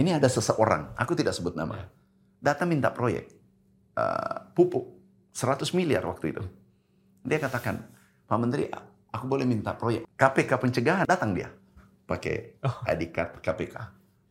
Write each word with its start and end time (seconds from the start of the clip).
Ini 0.00 0.16
ada 0.16 0.26
seseorang, 0.26 0.96
aku 0.96 1.12
tidak 1.12 1.36
sebut 1.36 1.52
nama, 1.52 1.76
Ya. 1.76 1.84
datang 2.40 2.72
minta 2.72 2.88
proyek 2.88 3.28
uh, 3.94 4.48
pupuk 4.50 4.96
100 5.30 5.76
miliar 5.76 6.08
waktu 6.08 6.32
itu. 6.32 6.42
Dia 7.20 7.36
katakan, 7.36 7.84
Pak 8.24 8.38
Menteri, 8.40 8.64
aku 9.12 9.24
boleh 9.28 9.44
minta 9.44 9.76
proyek. 9.76 10.08
KPK 10.16 10.50
pencegahan 10.56 11.04
datang 11.04 11.36
dia 11.36 11.52
pakai 12.08 12.56
Oh. 12.64 12.80
ID 12.88 13.12
card 13.12 13.38
KPK. 13.38 13.76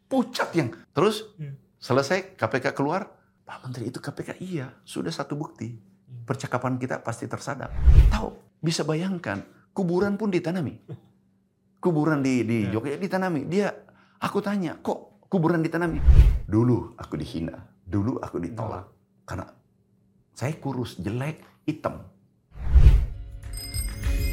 Pucat 0.09 0.49
yang 0.57 0.73
terus 0.89 1.29
Hmm. 1.37 1.53
selesai 1.77 2.33
KPK 2.33 2.73
keluar, 2.73 3.05
Pak 3.45 3.61
Menteri 3.63 3.87
itu 3.87 4.01
KPK 4.01 4.41
iya 4.41 4.73
sudah 4.81 5.13
satu 5.13 5.37
bukti 5.37 5.77
percakapan 6.25 6.75
kita 6.75 6.97
pasti 6.99 7.29
tersadap. 7.29 7.69
Tahu 8.09 8.57
bisa 8.59 8.81
bayangkan 8.81 9.41
kuburan 9.71 10.17
pun 10.17 10.33
ditanami. 10.33 10.81
Kuburan 11.77 12.19
di 12.19 12.41
di 12.41 12.57
Ya. 12.65 12.73
Jogja 12.73 12.97
ditanami. 12.97 13.45
Dia 13.45 13.69
aku 14.19 14.41
tanya 14.41 14.75
kok 14.75 15.08
kuburan 15.29 15.61
ditanami? 15.61 16.01
Dulu 16.49 16.97
aku 16.97 17.13
dihina, 17.13 17.53
dulu 17.85 18.17
aku 18.17 18.41
ditolak 18.41 18.89
karena 19.29 19.45
saya 20.33 20.57
kurus, 20.57 20.97
jelek, 20.97 21.45
hitam. 21.69 22.01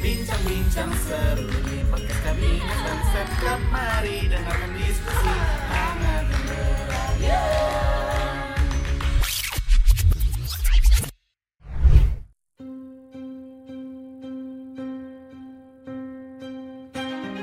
Bincang-bincang 0.01 0.91
seru 0.97 1.49
di 1.69 1.85
podcast 1.85 2.21
kabinet 2.25 2.79
dan 2.81 2.99
setiap 3.13 3.61
mari 3.69 4.25
dengarkan 4.25 4.71
diskusi 4.73 5.33
hangat 5.69 6.25
dan 6.25 6.43
beraya. 6.49 7.76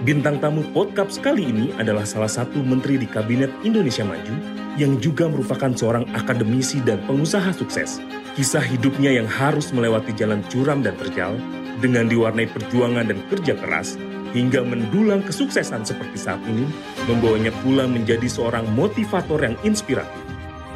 Bintang 0.05 0.37
tamu 0.37 0.61
podcast 0.77 1.17
kali 1.25 1.49
ini 1.49 1.73
adalah 1.81 2.05
salah 2.05 2.29
satu 2.29 2.61
menteri 2.61 3.01
di 3.01 3.09
Kabinet 3.09 3.49
Indonesia 3.65 4.05
Maju 4.05 4.37
yang 4.77 5.01
juga 5.01 5.25
merupakan 5.33 5.73
seorang 5.73 6.05
akademisi 6.13 6.85
dan 6.85 7.01
pengusaha 7.09 7.49
sukses. 7.57 8.05
Kisah 8.37 8.61
hidupnya 8.61 9.17
yang 9.17 9.25
harus 9.25 9.73
melewati 9.73 10.13
jalan 10.13 10.45
curam 10.53 10.85
dan 10.85 10.93
terjal 11.01 11.41
dengan 11.81 12.05
diwarnai 12.05 12.53
perjuangan 12.53 13.09
dan 13.09 13.17
kerja 13.33 13.57
keras 13.57 13.97
hingga 14.37 14.61
mendulang 14.61 15.25
kesuksesan 15.25 15.89
seperti 15.89 16.21
saat 16.21 16.43
ini 16.45 16.69
membawanya 17.09 17.57
pula 17.65 17.89
menjadi 17.89 18.29
seorang 18.29 18.69
motivator 18.77 19.41
yang 19.41 19.57
inspiratif. 19.65 20.21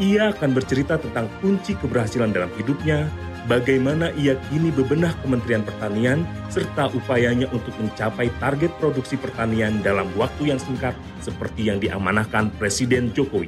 Ia 0.01 0.33
akan 0.33 0.57
bercerita 0.57 0.97
tentang 0.97 1.29
kunci 1.45 1.77
keberhasilan 1.77 2.33
dalam 2.33 2.49
hidupnya, 2.57 3.05
bagaimana 3.47 4.11
ia 4.19 4.35
kini 4.51 4.75
bebenah 4.75 5.15
Kementerian 5.23 5.63
Pertanian, 5.63 6.27
serta 6.51 6.91
upayanya 6.91 7.47
untuk 7.55 7.71
mencapai 7.79 8.33
target 8.43 8.75
produksi 8.83 9.15
pertanian 9.15 9.79
dalam 9.85 10.11
waktu 10.19 10.51
yang 10.51 10.59
singkat 10.59 10.97
seperti 11.23 11.71
yang 11.71 11.79
diamanahkan 11.79 12.51
Presiden 12.59 13.15
Jokowi. 13.15 13.47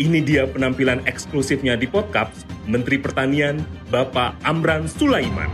Ini 0.00 0.24
dia 0.24 0.48
penampilan 0.48 1.04
eksklusifnya 1.04 1.76
di 1.76 1.84
podcast 1.84 2.48
Menteri 2.64 2.96
Pertanian 2.96 3.60
Bapak 3.92 4.40
Amran 4.48 4.88
Sulaiman. 4.88 5.52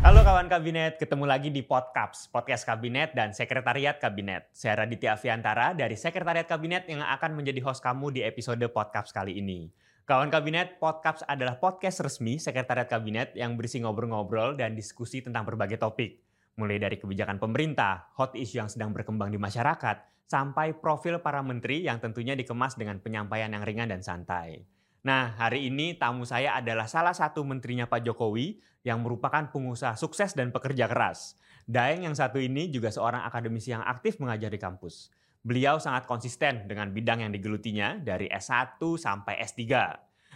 Halo 0.00 0.24
kawan 0.24 0.48
kabinet, 0.48 0.96
ketemu 0.96 1.24
lagi 1.28 1.52
di 1.52 1.60
Podcaps, 1.60 2.28
podcast 2.32 2.64
kabinet 2.64 3.12
dan 3.12 3.36
sekretariat 3.36 4.00
kabinet. 4.00 4.48
Saya 4.48 4.84
Raditya 4.84 5.12
Afiantara 5.12 5.76
dari 5.76 5.92
sekretariat 5.92 6.48
kabinet 6.48 6.88
yang 6.88 7.04
akan 7.04 7.36
menjadi 7.36 7.60
host 7.64 7.84
kamu 7.84 8.08
di 8.08 8.20
episode 8.24 8.64
Podcaps 8.72 9.12
kali 9.12 9.36
ini. 9.36 9.68
Kawan 10.10 10.26
kabinet, 10.26 10.82
Podcaps 10.82 11.22
adalah 11.22 11.62
podcast 11.62 12.02
resmi 12.02 12.34
sekretariat 12.34 12.90
kabinet 12.90 13.30
yang 13.38 13.54
berisi 13.54 13.78
ngobrol-ngobrol 13.78 14.58
dan 14.58 14.74
diskusi 14.74 15.22
tentang 15.22 15.46
berbagai 15.46 15.78
topik. 15.78 16.18
Mulai 16.58 16.82
dari 16.82 16.98
kebijakan 16.98 17.38
pemerintah, 17.38 18.10
hot 18.18 18.34
issue 18.34 18.58
yang 18.58 18.66
sedang 18.66 18.90
berkembang 18.90 19.30
di 19.30 19.38
masyarakat, 19.38 20.26
sampai 20.26 20.74
profil 20.74 21.22
para 21.22 21.38
menteri 21.46 21.86
yang 21.86 22.02
tentunya 22.02 22.34
dikemas 22.34 22.74
dengan 22.74 22.98
penyampaian 22.98 23.54
yang 23.54 23.62
ringan 23.62 23.86
dan 23.86 24.02
santai. 24.02 24.66
Nah, 25.06 25.30
hari 25.38 25.70
ini 25.70 25.94
tamu 25.94 26.26
saya 26.26 26.58
adalah 26.58 26.90
salah 26.90 27.14
satu 27.14 27.46
menterinya 27.46 27.86
Pak 27.86 28.02
Jokowi 28.02 28.58
yang 28.82 29.06
merupakan 29.06 29.46
pengusaha 29.54 29.94
sukses 29.94 30.34
dan 30.34 30.50
pekerja 30.50 30.90
keras. 30.90 31.38
Daeng 31.70 32.02
yang 32.02 32.18
satu 32.18 32.42
ini 32.42 32.66
juga 32.66 32.90
seorang 32.90 33.22
akademisi 33.30 33.70
yang 33.70 33.86
aktif 33.86 34.18
mengajar 34.18 34.50
di 34.50 34.58
kampus. 34.58 35.14
Beliau 35.40 35.80
sangat 35.80 36.04
konsisten 36.04 36.68
dengan 36.68 36.92
bidang 36.92 37.24
yang 37.24 37.32
digelutinya 37.32 37.96
dari 37.96 38.28
S1 38.28 38.76
sampai 38.76 39.40
S3, 39.40 39.64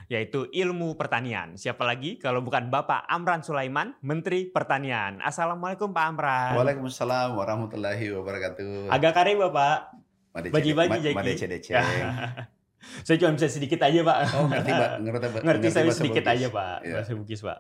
yaitu 0.09 0.48
ilmu 0.48 0.97
pertanian. 0.97 1.60
Siapa 1.60 1.84
lagi 1.84 2.16
kalau 2.16 2.41
bukan 2.41 2.72
Bapak 2.72 3.04
Amran 3.12 3.44
Sulaiman, 3.44 3.93
Menteri 4.00 4.48
Pertanian. 4.48 5.20
Assalamualaikum 5.20 5.93
Pak 5.93 6.04
Amran. 6.09 6.56
Waalaikumsalam 6.56 7.37
warahmatullahi 7.37 8.16
wabarakatuh. 8.16 8.88
Agak 8.88 9.12
kare 9.12 9.37
Bapak. 9.37 9.93
Jeki. 10.41 10.72
Madece-dece. 11.12 11.76
Saya 13.06 13.16
cuma 13.20 13.37
bisa 13.37 13.48
sedikit 13.53 13.84
aja 13.84 14.00
Pak. 14.00 14.19
Oh 14.41 14.48
ngerti 14.48 14.70
Mbak, 14.72 14.91
ngerti 15.04 15.26
Mbak. 15.28 15.43
Ngerti 15.44 15.66
saya 15.72 15.88
sedikit 15.93 16.25
aja 16.28 16.47
Pak, 16.53 16.76
Iya. 16.84 16.93
bahasa 16.97 17.12
Bugis 17.16 17.41
Pak. 17.41 17.59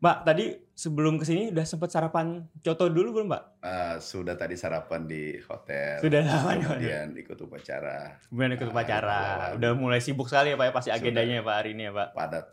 Mbak, 0.00 0.16
tadi 0.28 0.44
sebelum 0.78 1.18
ke 1.18 1.26
sini 1.26 1.50
udah 1.50 1.66
sempat 1.66 1.90
sarapan 1.90 2.46
coto 2.56 2.86
dulu 2.86 3.08
belum 3.12 3.26
Mbak? 3.26 3.42
Eh, 3.60 3.96
sudah 3.98 4.32
tadi 4.32 4.54
sarapan 4.54 5.04
di 5.04 5.34
hotel. 5.42 5.98
Sudah 5.98 6.22
sarapan. 6.22 6.56
Kemudian 6.62 7.08
ikut 7.18 7.34
upacara 7.36 8.14
Kemudian 8.24 8.50
ikut 8.54 8.66
Ah, 8.66 8.72
upacara. 8.72 9.18
kebetulan. 9.18 9.50
Udah 9.58 9.70
mulai 9.74 9.98
sibuk 9.98 10.30
sekali 10.30 10.48
ya 10.48 10.56
Pak 10.56 10.64
ya 10.64 10.72
pasti 10.72 10.90
agendanya 10.90 11.34
ya 11.34 11.44
Pak 11.44 11.56
hari 11.56 11.70
ini 11.74 11.82
ya 11.82 11.92
Pak. 11.92 12.08
padat. 12.14 12.46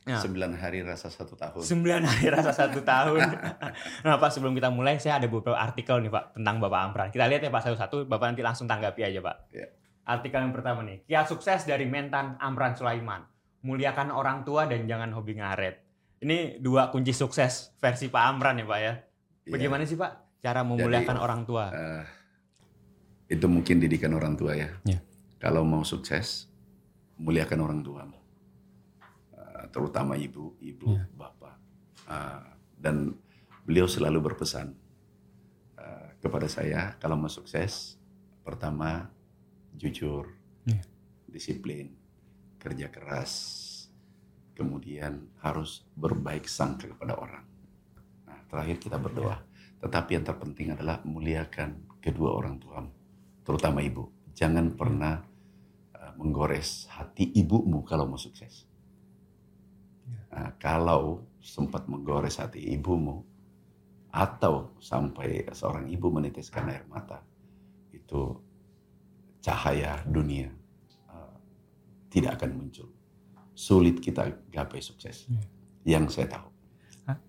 Ya. 0.00 0.16
Sembilan 0.16 0.56
hari 0.56 0.80
rasa 0.80 1.08
satu 1.08 1.36
tahun. 1.36 1.60
Sembilan 1.60 2.02
hari 2.02 2.26
rasa 2.28 2.52
satu 2.52 2.80
tahun. 2.92 3.20
nah 4.00 4.16
Pak 4.16 4.30
sebelum 4.30 4.52
kita 4.52 4.68
mulai 4.68 4.96
saya 4.96 5.16
ada 5.16 5.24
beberapa 5.24 5.56
artikel 5.56 6.00
nih 6.00 6.08
Pak 6.08 6.36
tentang 6.36 6.56
Bapak 6.56 6.80
Amran. 6.82 7.08
Kita 7.08 7.24
lihat 7.24 7.40
ya 7.40 7.48
Pak 7.48 7.62
satu-satu, 7.62 8.04
Bapak 8.04 8.32
nanti 8.32 8.40
langsung 8.40 8.64
tanggapi 8.64 9.00
aja 9.02 9.20
Pak. 9.20 9.36
Iya. 9.52 9.66
Artikel 10.02 10.40
yang 10.40 10.52
pertama 10.52 10.80
nih, 10.82 11.04
kiat 11.04 11.28
sukses 11.28 11.64
dari 11.64 11.84
mentan 11.84 12.36
Amran 12.40 12.72
Sulaiman. 12.72 13.24
Muliakan 13.60 14.08
orang 14.08 14.42
tua 14.42 14.64
dan 14.64 14.84
jangan 14.84 15.12
hobi 15.12 15.36
ngaret. 15.36 15.89
Ini 16.20 16.60
dua 16.60 16.92
kunci 16.92 17.16
sukses 17.16 17.72
versi 17.80 18.12
Pak 18.12 18.22
Amran 18.28 18.60
ya 18.60 18.66
Pak 18.68 18.80
ya. 18.80 18.94
Iya. 19.48 19.52
Bagaimana 19.56 19.88
sih 19.88 19.96
Pak 19.96 20.40
cara 20.44 20.60
memuliakan 20.60 21.16
Jadi, 21.16 21.24
orang 21.24 21.40
tua? 21.48 21.64
Eh, 21.72 22.04
itu 23.32 23.46
mungkin 23.48 23.80
didikan 23.80 24.12
orang 24.12 24.36
tua 24.36 24.52
ya. 24.52 24.68
Iya. 24.84 25.00
Kalau 25.40 25.64
mau 25.64 25.80
sukses, 25.80 26.44
muliakan 27.16 27.60
orang 27.64 27.80
tua. 27.80 28.04
Eh, 28.04 29.64
terutama 29.72 30.20
ibu, 30.20 30.60
ibu, 30.60 30.92
Iya. 30.92 31.08
bapak. 31.16 31.54
Eh, 32.12 32.40
dan 32.76 33.16
beliau 33.64 33.88
selalu 33.88 34.20
berpesan 34.20 34.76
eh, 35.80 36.08
kepada 36.20 36.48
saya, 36.52 37.00
kalau 37.00 37.16
mau 37.16 37.32
sukses, 37.32 37.96
pertama 38.44 39.08
jujur, 39.72 40.28
Iya. 40.68 40.84
disiplin, 41.24 41.96
kerja 42.60 42.92
keras, 42.92 43.32
kemudian 44.60 45.40
harus 45.40 45.80
berbaik 45.96 46.44
sangka 46.44 46.92
kepada 46.92 47.16
orang. 47.16 47.44
Nah, 48.28 48.44
terakhir 48.52 48.76
kita 48.76 49.00
berdoa. 49.00 49.40
Tetapi 49.80 50.20
yang 50.20 50.24
terpenting 50.28 50.76
adalah 50.76 51.00
muliakan 51.08 51.88
kedua 52.04 52.36
orang 52.36 52.60
tuamu, 52.60 52.92
terutama 53.40 53.80
ibu. 53.80 54.12
Jangan 54.36 54.76
pernah 54.76 55.24
uh, 55.96 56.12
menggores 56.20 56.84
hati 56.92 57.32
ibumu 57.40 57.80
kalau 57.88 58.04
mau 58.04 58.20
sukses. 58.20 58.68
Nah, 60.28 60.52
kalau 60.60 61.24
sempat 61.40 61.88
menggores 61.88 62.36
hati 62.36 62.60
ibumu, 62.76 63.24
atau 64.12 64.76
sampai 64.82 65.48
seorang 65.54 65.88
ibu 65.88 66.12
meneteskan 66.12 66.68
air 66.68 66.84
mata, 66.84 67.24
itu 67.96 68.36
cahaya 69.40 70.04
dunia 70.04 70.52
uh, 71.08 71.36
tidak 72.12 72.36
akan 72.36 72.60
muncul. 72.60 72.99
Sulit 73.60 74.00
kita 74.00 74.24
gapai 74.48 74.80
sukses. 74.80 75.28
Yang 75.84 76.16
saya 76.16 76.40
tahu, 76.40 76.48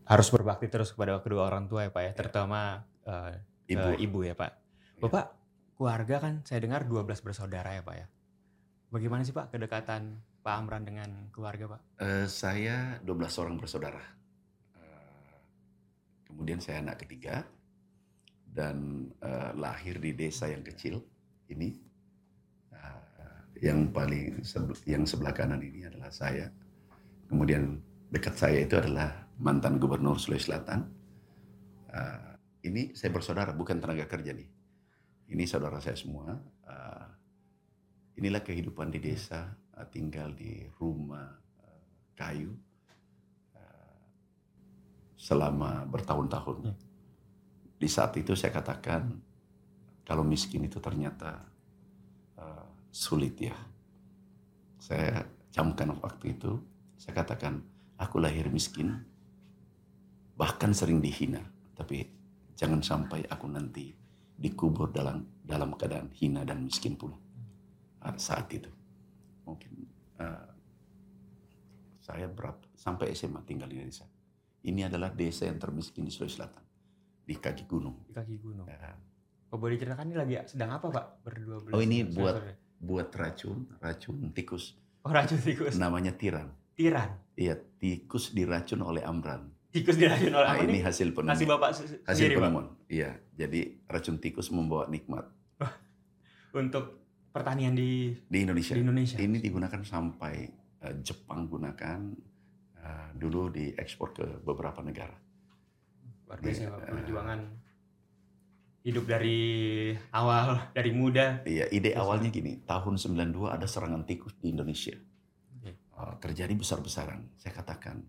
Harus 0.07 0.27
berbakti 0.31 0.71
terus 0.71 0.95
kepada 0.95 1.19
kedua 1.19 1.47
orang 1.47 1.65
tua 1.67 1.87
ya 1.87 1.91
Pak 1.91 2.03
ya, 2.03 2.11
terutama 2.15 2.85
eh, 3.03 3.35
ibu. 3.71 3.81
ke 3.81 3.89
ibu 3.99 4.19
ya 4.23 4.35
Pak. 4.37 4.51
Iya. 4.51 5.01
Bapak 5.07 5.25
keluarga 5.81 6.15
kan 6.21 6.33
saya 6.45 6.61
dengar 6.61 6.85
12 6.85 7.25
bersaudara 7.25 7.73
ya 7.73 7.81
Pak 7.81 7.95
ya. 7.97 8.07
Bagaimana 8.91 9.25
sih 9.25 9.33
Pak 9.33 9.49
kedekatan 9.55 10.19
Pak 10.43 10.53
Amran 10.53 10.83
dengan 10.85 11.09
keluarga 11.33 11.77
Pak? 11.77 11.81
Eh, 12.03 12.27
saya 12.27 13.01
12 13.01 13.41
orang 13.41 13.55
bersaudara. 13.57 14.03
Eh, 14.77 15.35
kemudian 16.27 16.61
saya 16.61 16.85
anak 16.85 17.01
ketiga 17.07 17.47
dan 18.45 19.07
eh, 19.23 19.51
lahir 19.57 19.97
di 19.97 20.11
desa 20.13 20.51
yang 20.51 20.61
kecil 20.61 21.01
ini. 21.49 21.90
Yang 23.61 23.79
paling 23.93 24.41
yang 24.89 25.05
sebelah 25.05 25.37
kanan 25.37 25.61
ini 25.61 25.85
adalah 25.85 26.09
saya. 26.09 26.49
Kemudian 27.29 27.77
dekat 28.09 28.33
saya 28.33 28.65
itu 28.65 28.73
adalah 28.73 29.29
mantan 29.37 29.77
gubernur 29.77 30.17
Sulawesi 30.17 30.49
Selatan. 30.49 30.89
Eh, 31.93 32.31
ini 32.65 32.97
saya 32.97 33.13
bersaudara, 33.13 33.53
bukan 33.53 33.77
tenaga 33.77 34.09
kerja 34.09 34.33
nih. 34.33 34.49
Ini 35.29 35.43
saudara 35.45 35.77
saya 35.77 35.93
semua. 35.93 36.33
Eh, 36.65 37.07
inilah 38.17 38.41
kehidupan 38.41 38.89
di 38.89 38.97
desa, 38.97 39.53
eh, 39.77 39.87
tinggal 39.93 40.33
di 40.33 40.65
rumah 40.81 41.29
eh, 41.61 41.85
kayu 42.17 42.49
eh, 43.53 44.01
selama 45.21 45.85
bertahun-tahun. 45.85 46.57
Hmm. 46.65 46.77
Di 47.77 47.89
saat 47.89 48.17
itu 48.17 48.33
saya 48.33 48.57
katakan 48.57 49.21
kalau 50.01 50.25
miskin 50.25 50.65
itu 50.65 50.81
ternyata 50.81 51.50
sulit 52.91 53.39
ya. 53.39 53.55
Saya 54.77 55.23
camkan 55.55 55.95
waktu 55.97 56.35
itu, 56.35 56.59
saya 56.99 57.23
katakan, 57.23 57.63
aku 57.97 58.19
lahir 58.19 58.51
miskin, 58.51 59.01
bahkan 60.35 60.75
sering 60.75 60.99
dihina, 60.99 61.41
tapi 61.73 62.05
jangan 62.59 62.83
sampai 62.83 63.23
aku 63.31 63.47
nanti 63.47 63.95
dikubur 64.41 64.89
dalam 64.89 65.21
dalam 65.45 65.77
keadaan 65.77 66.09
hina 66.17 66.41
dan 66.41 66.65
miskin 66.65 66.97
pula 66.97 67.15
saat 68.17 68.49
itu. 68.49 68.69
Mungkin 69.45 69.71
eh, 70.17 70.49
saya 72.01 72.25
berapa 72.25 72.57
sampai 72.73 73.13
SMA 73.13 73.45
tinggal 73.45 73.69
di 73.69 73.77
desa. 73.81 74.09
Ini 74.61 74.89
adalah 74.89 75.13
desa 75.13 75.49
yang 75.49 75.57
termiskin 75.57 76.05
di 76.05 76.13
Sulawesi 76.13 76.37
Selatan 76.37 76.63
di 77.25 77.35
kaki 77.37 77.65
gunung. 77.69 77.97
Di 78.09 78.13
kaki 78.13 78.35
gunung. 78.41 78.65
Ya, 78.69 78.97
Oh, 79.51 79.59
boleh 79.59 79.75
diceritakan 79.75 80.07
ini 80.07 80.15
lagi 80.15 80.33
sedang 80.47 80.71
apa 80.79 80.87
pak 80.87 81.05
berdua 81.27 81.59
belas? 81.59 81.75
Oh, 81.75 81.83
ini 81.83 82.07
buat-? 82.07 82.39
Buat 82.81 83.13
racun, 83.13 83.69
racun 83.77 84.33
tikus. 84.33 84.73
Oh 85.05 85.13
racun 85.13 85.37
tikus. 85.37 85.77
Namanya 85.77 86.17
tiran. 86.17 86.49
Tiran. 86.73 87.13
Iya, 87.37 87.53
tikus 87.77 88.33
diracun 88.33 88.81
oleh 88.81 89.05
Amran. 89.05 89.53
Tikus 89.69 89.95
diracun 90.01 90.33
oleh 90.33 90.47
Nah, 90.49 90.57
apa 90.57 90.65
ini 90.65 90.81
nih? 90.81 90.83
hasil 90.89 91.13
penemuan. 91.13 91.45
bapak 91.45 91.69
Hasil 91.77 92.01
sendiri 92.09 92.33
pak 92.35 92.41
penemuan. 92.41 92.67
Iya, 92.89 93.09
jadi 93.37 93.61
racun 93.85 94.17
tikus 94.17 94.49
membawa 94.49 94.89
nikmat 94.89 95.29
untuk 96.61 97.05
pertanian 97.29 97.77
di 97.77 98.17
di 98.25 98.37
Indonesia. 98.41 98.73
di 98.73 98.81
Indonesia. 98.81 99.17
Ini 99.21 99.37
digunakan 99.37 99.81
sampai 99.85 100.35
eh, 100.81 100.95
Jepang 101.05 101.45
gunakan 101.47 101.99
eh, 102.81 103.09
dulu 103.13 103.53
diekspor 103.53 104.09
ke 104.11 104.25
beberapa 104.41 104.81
negara. 104.81 105.15
Luar 106.27 106.39
biasa. 106.41 106.67
Pak, 106.67 106.79
perjuangan 106.89 107.39
hidup 108.81 109.05
dari 109.05 109.39
awal 110.09 110.73
dari 110.73 110.91
muda. 110.93 111.45
Iya, 111.45 111.69
ide 111.69 111.93
Terus, 111.93 112.01
awalnya 112.01 112.29
gini, 112.33 112.61
tahun 112.65 112.97
92 112.97 113.49
ada 113.49 113.67
serangan 113.69 114.03
tikus 114.09 114.33
di 114.41 114.49
Indonesia. 114.49 114.97
Oke. 115.61 115.71
Eh, 115.77 116.13
terjadi 116.17 116.53
besar-besaran. 116.57 117.29
Saya 117.37 117.53
katakan, 117.53 118.01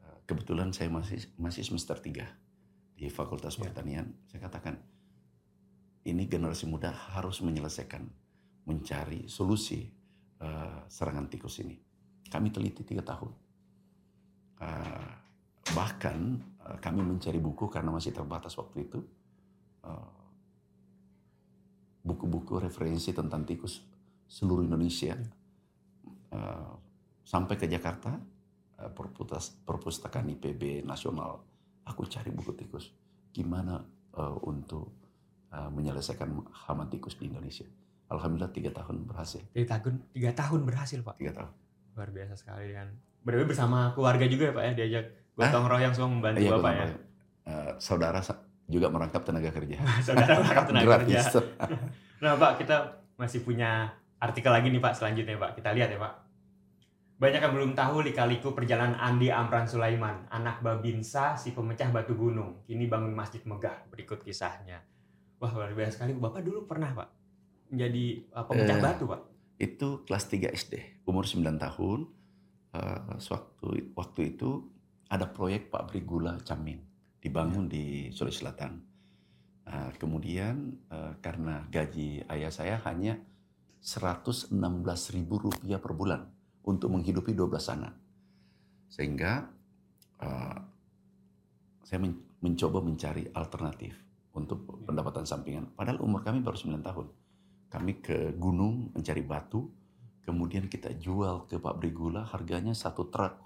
eh, 0.00 0.16
kebetulan 0.28 0.70
saya 0.76 0.92
masih 0.92 1.24
masih 1.40 1.64
semester 1.64 1.96
3 1.96 2.28
di 2.92 3.08
Fakultas 3.08 3.56
Ya. 3.56 3.68
Pertanian. 3.68 4.12
Saya 4.28 4.44
katakan, 4.44 4.76
ini 6.04 6.28
generasi 6.28 6.68
muda 6.68 6.92
harus 7.16 7.40
menyelesaikan, 7.40 8.04
mencari 8.68 9.26
solusi 9.30 9.88
eh, 10.42 10.78
serangan 10.90 11.30
tikus 11.32 11.62
ini. 11.64 11.78
Kami 12.28 12.52
teliti 12.52 12.84
tiga 12.84 13.00
tahun. 13.00 13.32
Eh, 14.60 15.10
bahkan 15.72 16.36
eh, 16.68 16.78
kami 16.84 17.00
mencari 17.00 17.40
buku 17.40 17.70
karena 17.72 17.94
masih 17.94 18.12
terbatas 18.12 18.52
waktu 18.60 18.84
itu. 18.84 19.00
Eh, 19.82 20.10
buku-buku 22.02 22.58
referensi 22.58 23.10
tentang 23.10 23.42
tikus 23.42 23.82
seluruh 24.26 24.62
Indonesia. 24.62 25.14
Eh, 26.28 26.70
sampai 27.22 27.54
ke 27.54 27.66
Jakarta 27.66 28.18
perputas- 28.90 29.54
perpustakaan 29.62 30.26
IPB 30.28 30.82
nasional. 30.82 31.38
Aku 31.84 32.02
cari 32.04 32.30
buku 32.30 32.52
tikus. 32.52 32.90
Gimana 33.30 33.82
eh, 34.12 34.36
untuk 34.42 34.90
eh, 35.48 35.68
menyelesaikan 35.68 36.30
hama 36.66 36.86
tikus 36.86 37.14
di 37.14 37.26
Indonesia? 37.26 37.66
Alhamdulillah 38.08 38.50
tiga 38.50 38.70
tahun 38.70 39.04
berhasil. 39.04 39.40
Tiga 39.52 39.78
tahun 39.78 40.04
tiga 40.10 40.30
tahun 40.32 40.60
berhasil 40.62 41.00
pak. 41.00 41.16
tiga 41.16 41.32
tahun. 41.34 41.52
Luar 41.92 42.08
biasa 42.08 42.34
sekali 42.34 42.72
kan. 42.72 42.88
Berarti 43.22 43.44
bersama 43.46 43.92
keluarga 43.92 44.26
juga 44.26 44.48
ya 44.48 44.52
pak 44.52 44.64
ya 44.64 44.72
diajak 44.74 45.04
gotong 45.32 45.64
royong 45.66 45.94
semua 45.94 46.10
membantu 46.10 46.38
Iya, 46.38 46.50
bapak 46.52 46.72
ya. 46.72 46.84
Eh, 47.42 47.72
saudara 47.78 48.20
sa- 48.20 48.42
juga 48.70 48.86
merangkap 48.88 49.22
tenaga 49.26 49.50
kerja 49.50 49.78
Saudara 50.06 50.38
merangkap 50.38 50.66
tenaga 50.70 50.86
gratis 50.86 51.26
kerja. 51.28 51.40
Nah 52.22 52.38
Pak, 52.38 52.52
kita 52.62 52.76
masih 53.18 53.42
punya 53.42 53.90
artikel 54.18 54.50
lagi 54.54 54.70
nih 54.70 54.78
Pak 54.78 54.94
selanjutnya 54.94 55.34
Pak. 55.36 55.58
Kita 55.58 55.74
lihat 55.74 55.90
ya 55.90 55.98
Pak. 55.98 56.14
Banyak 57.18 57.40
yang 57.42 57.54
belum 57.54 57.72
tahu 57.78 58.02
lika-liku 58.02 58.50
perjalanan 58.50 58.98
Andi 58.98 59.30
Amran 59.30 59.66
Sulaiman, 59.66 60.26
anak 60.30 60.58
Babinsa 60.58 61.38
si 61.38 61.54
pemecah 61.54 61.90
batu 61.90 62.14
gunung. 62.18 62.66
Kini 62.66 62.90
bangun 62.90 63.14
masjid 63.14 63.42
megah. 63.46 63.86
Berikut 63.90 64.22
kisahnya. 64.22 64.82
Wah 65.38 65.50
luar 65.50 65.70
biasa 65.74 66.02
sekali. 66.02 66.14
Bapak 66.14 66.42
dulu 66.42 66.66
pernah 66.66 66.90
Pak 66.90 67.22
menjadi 67.72 68.04
uh, 68.36 68.44
pemecah 68.44 68.78
Eh, 68.78 68.82
batu 68.84 69.04
Pak. 69.08 69.20
itu 69.56 69.88
kelas 70.04 70.24
3 70.28 70.52
SD 70.52 70.74
umur 71.06 71.24
9 71.24 71.56
tahun 71.56 72.10
eh, 72.74 73.16
sewaktu 73.16 73.94
waktu 73.94 74.34
itu 74.34 74.68
ada 75.06 75.30
proyek 75.30 75.70
pabrik 75.70 76.02
gula 76.02 76.36
Camin 76.42 76.82
dibangun 77.22 77.70
di 77.70 78.10
Sulawesi 78.10 78.42
Selatan. 78.42 78.72
Eh, 79.62 79.90
kemudian 79.94 80.74
eh, 80.90 81.14
karena 81.22 81.62
gaji 81.70 82.26
ayah 82.26 82.50
saya 82.50 82.82
hanya 82.90 83.14
116.000 83.78 84.50
rupiah 85.30 85.78
per 85.78 85.94
bulan 85.94 86.26
untuk 86.66 86.90
menghidupi 86.90 87.30
12 87.30 87.74
anak. 87.78 87.94
Sehingga 88.90 89.46
eh, 90.18 90.58
saya 91.86 91.98
men- 92.02 92.26
mencoba 92.42 92.82
mencari 92.82 93.30
alternatif 93.30 93.94
untuk 94.34 94.82
pendapatan 94.82 95.22
sampingan. 95.22 95.70
Padahal 95.78 96.02
umur 96.02 96.26
kami 96.26 96.42
baru 96.42 96.58
9 96.58 96.82
tahun. 96.82 97.06
Kami 97.70 97.92
ke 98.04 98.34
gunung 98.36 98.90
mencari 98.92 99.22
batu, 99.22 99.70
kemudian 100.26 100.66
kita 100.66 100.92
jual 100.98 101.46
ke 101.46 101.56
pabrik 101.56 101.94
gula, 101.94 102.26
harganya 102.26 102.74
satu 102.74 103.08
truk 103.08 103.38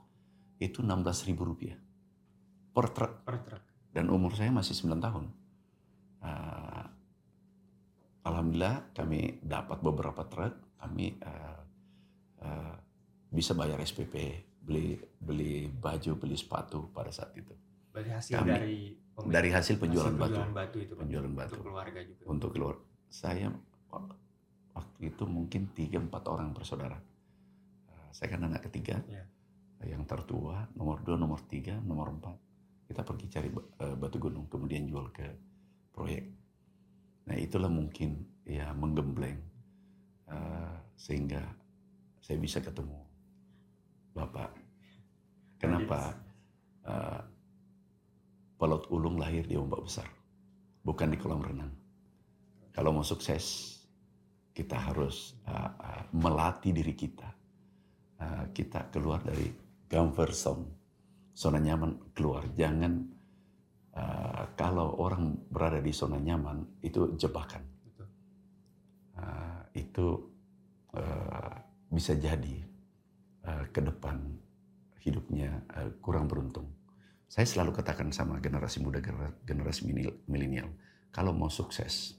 itu 0.58 0.80
16.000 0.80 1.36
rupiah 1.36 1.76
per 2.76 2.86
truk. 2.90 3.24
Per 3.24 3.36
truk. 3.40 3.62
Dan 3.88 4.12
umur 4.12 4.36
saya 4.36 4.52
masih 4.52 4.76
9 4.76 5.00
tahun. 5.00 5.24
Ah, 6.20 6.84
Alhamdulillah 8.22 8.90
kami 8.92 9.38
dapat 9.40 9.78
beberapa 9.80 10.26
truk, 10.26 10.52
kami 10.76 11.14
ah, 11.22 11.62
ah, 12.40 12.74
bisa 13.28 13.54
bayar 13.54 13.78
SPP, 13.80 14.14
beli 14.58 14.92
beli 15.16 15.70
baju, 15.70 16.12
beli 16.16 16.34
sepatu 16.34 16.90
pada 16.90 17.08
saat 17.08 17.32
itu. 17.34 17.54
Berarti 17.88 18.10
hasil 18.12 18.34
Kami- 18.36 18.52
dari 18.52 18.78
Dari 19.16 19.48
hasil 19.48 19.80
penjualan 19.80 20.12
hasil 20.12 20.20
batu, 20.20 20.28
penjualan 20.28 20.52
batu 20.52 20.76
itu 20.76 20.92
Pak. 20.92 21.00
penjualan 21.00 21.32
batu. 21.32 21.52
Untuk 21.54 21.64
keluarga 21.64 22.00
juga. 22.02 22.22
untuk 22.26 22.50
keluar 22.52 22.74
saya 23.08 23.48
wak- 23.88 24.18
waktu 24.74 25.00
itu 25.06 25.24
mungkin 25.24 25.62
tiga 25.72 25.96
empat 25.96 26.22
orang 26.26 26.52
bersaudara 26.52 27.00
Eh, 27.86 28.08
saya 28.12 28.28
kan 28.28 28.44
anak 28.44 28.68
ketiga 28.68 29.00
Ya. 29.08 29.24
yang 29.82 30.04
tertua 30.04 30.68
nomor 30.74 31.00
dua 31.00 31.16
nomor 31.16 31.40
tiga 31.42 31.80
nomor 31.80 32.12
empat 32.12 32.36
kita 32.86 33.02
pergi 33.02 33.26
cari 33.28 33.48
eh, 33.50 33.94
batu 33.98 34.16
gunung 34.22 34.46
kemudian 34.46 34.86
jual 34.86 35.10
ke 35.10 35.26
proyek. 35.90 36.24
Nah 37.26 37.36
itulah 37.36 37.68
mungkin 37.68 38.22
ya 38.46 38.70
menggembleng 38.72 39.38
eh, 40.30 40.74
sehingga 40.94 41.42
saya 42.22 42.38
bisa 42.38 42.62
ketemu 42.62 42.98
bapak. 44.14 44.50
Kenapa? 45.58 46.14
Eh, 46.86 47.22
pelaut 48.56 48.88
ulung 48.88 49.20
lahir 49.20 49.44
di 49.44 49.52
ombak 49.58 49.84
besar 49.84 50.08
bukan 50.80 51.12
di 51.12 51.18
kolam 51.18 51.42
renang. 51.42 51.72
Kalau 52.72 52.94
mau 52.94 53.02
sukses 53.02 53.76
kita 54.56 54.78
harus 54.78 55.36
uh, 55.44 55.70
uh, 55.76 56.04
melatih 56.16 56.72
diri 56.72 56.96
kita. 56.96 57.28
Uh, 58.16 58.48
kita 58.56 58.88
keluar 58.88 59.20
dari 59.20 59.52
comfort 59.84 60.32
zone 60.32 60.64
zona 61.36 61.60
nyaman 61.60 62.16
keluar 62.16 62.48
jangan 62.56 63.04
uh, 63.92 64.48
kalau 64.56 64.96
orang 64.96 65.36
berada 65.52 65.84
di 65.84 65.92
zona 65.92 66.16
nyaman 66.16 66.80
itu 66.80 67.12
jebakan. 67.20 67.62
Uh, 69.16 69.60
itu 69.72 70.28
uh, 70.92 71.56
bisa 71.88 72.12
jadi 72.16 72.56
uh, 73.44 73.64
ke 73.72 73.80
depan 73.80 74.20
hidupnya 75.00 75.60
uh, 75.72 75.88
kurang 76.04 76.28
beruntung 76.28 76.68
saya 77.26 77.48
selalu 77.48 77.80
katakan 77.80 78.12
sama 78.12 78.36
generasi 78.44 78.84
muda 78.84 79.00
genera- 79.00 79.32
generasi 79.48 79.88
milenial- 79.88 80.20
milenial 80.28 80.68
kalau 81.16 81.32
mau 81.32 81.48
sukses 81.48 82.12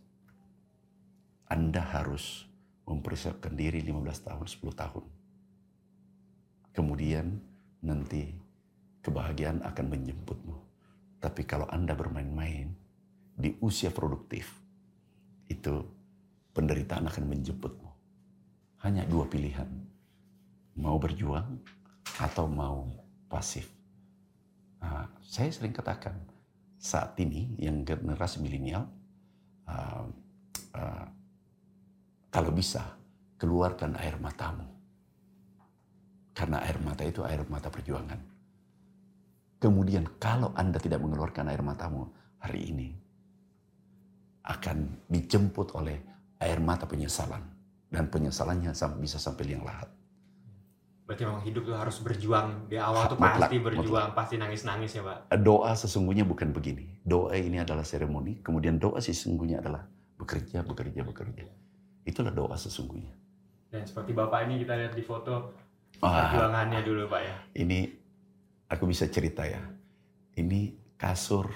anda 1.47 1.79
harus 1.79 2.43
mempersiapkan 2.87 3.55
diri 3.55 3.83
15 3.83 4.27
tahun, 4.27 4.47
10 4.47 4.71
tahun. 4.75 5.05
Kemudian 6.75 7.39
nanti 7.83 8.35
kebahagiaan 9.07 9.63
akan 9.63 9.85
menjemputmu. 9.87 10.55
Tapi 11.23 11.47
kalau 11.47 11.63
Anda 11.71 11.95
bermain-main 11.95 12.75
di 13.39 13.55
usia 13.63 13.87
produktif, 13.87 14.51
itu 15.47 15.79
penderitaan 16.51 17.07
akan 17.07 17.25
menjemputmu. 17.31 17.89
Hanya 18.83 19.07
dua 19.07 19.23
pilihan. 19.31 19.71
Mau 20.77 20.99
berjuang 20.99 21.57
atau 22.19 22.45
mau 22.45 22.91
pasif. 23.31 23.71
Nah, 24.83 25.09
saya 25.23 25.49
sering 25.49 25.73
katakan, 25.73 26.13
saat 26.77 27.17
ini 27.17 27.57
yang 27.57 27.81
generasi 27.81 28.37
milenial, 28.43 28.85
uh, 29.65 30.05
uh, 30.77 31.07
kalau 32.29 32.53
bisa 32.53 32.85
keluarkan 33.41 33.97
air 33.97 34.21
matamu. 34.21 34.69
Karena 36.37 36.61
air 36.61 36.77
mata 36.77 37.01
itu 37.01 37.25
air 37.25 37.41
mata 37.49 37.73
perjuangan. 37.73 38.36
Kemudian 39.57 40.05
kalau 40.21 40.53
Anda 40.53 40.77
tidak 40.77 41.01
mengeluarkan 41.01 41.49
air 41.49 41.65
matamu 41.65 42.13
hari 42.37 42.69
ini, 42.69 42.93
akan 44.45 45.07
dijemput 45.09 45.73
oleh 45.75 45.97
air 46.39 46.59
mata 46.61 46.85
penyesalan. 46.87 47.55
dan 47.87 48.11
penyesalannya 48.11 48.75
bisa 48.99 49.15
sampai 49.15 49.47
liang 49.47 49.63
lahat. 49.63 49.87
Berarti 51.07 51.23
memang 51.23 51.39
hidup 51.47 51.63
tuh 51.71 51.71
harus 51.79 52.03
berjuang. 52.03 52.67
Di 52.67 52.75
awal 52.75 53.07
Mutlak, 53.15 53.47
pasti 53.47 53.63
berjuang, 53.63 54.11
pasti 54.11 54.35
nangis-nangis 54.35 54.91
ya 54.99 55.07
Pak. 55.07 55.31
Doa 55.39 55.71
sesungguhnya 55.71 56.27
bukan 56.27 56.51
begini. 56.51 56.99
Doa 57.07 57.31
ini 57.39 57.63
adalah 57.63 57.87
seremoni, 57.87 58.43
kemudian 58.43 58.75
doa 58.75 58.99
sesungguhnya 58.99 59.63
adalah 59.63 59.87
bekerja, 60.19 60.67
bekerja, 60.67 61.07
bekerja. 61.07 61.47
Itulah 62.03 62.35
doa 62.35 62.59
sesungguhnya. 62.59 63.15
Dan 63.71 63.87
seperti 63.87 64.11
Bapak 64.11 64.51
ini 64.51 64.59
kita 64.67 64.75
lihat 64.75 64.91
di 64.91 65.03
foto 65.07 65.55
Ah, 66.03 66.29
perjuangannya 66.29 66.83
dulu 66.83 67.07
Pak 67.09 67.21
ya. 67.23 67.35
ini 67.63 67.96
aku 68.67 68.83
bisa 68.87 69.07
cerita 69.07 69.43
ya. 69.43 69.61
Ini 70.37 70.73
kasur 70.95 71.49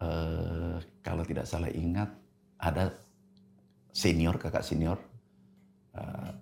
eh, 0.00 0.76
kalau 1.02 1.24
tidak 1.26 1.46
salah 1.46 1.70
ingat 1.70 2.10
ada 2.60 2.94
senior 3.90 4.38
kakak 4.38 4.62
senior 4.62 4.98
eh, 5.96 6.32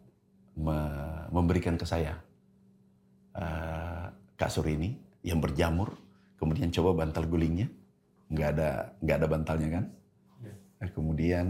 me- 0.59 1.27
memberikan 1.33 1.79
ke 1.81 1.87
saya 1.89 2.19
eh, 3.37 4.07
kasur 4.39 4.67
ini 4.69 4.95
yang 5.27 5.43
berjamur, 5.43 5.95
kemudian 6.39 6.71
coba 6.71 7.05
bantal 7.05 7.27
gulingnya, 7.27 7.67
nggak 8.31 8.49
ada 8.55 8.71
nggak 9.03 9.17
ada 9.19 9.27
bantalnya 9.29 9.69
kan? 9.81 9.85
Ya. 10.45 10.55
Eh, 10.87 10.91
Kemudian 10.95 11.47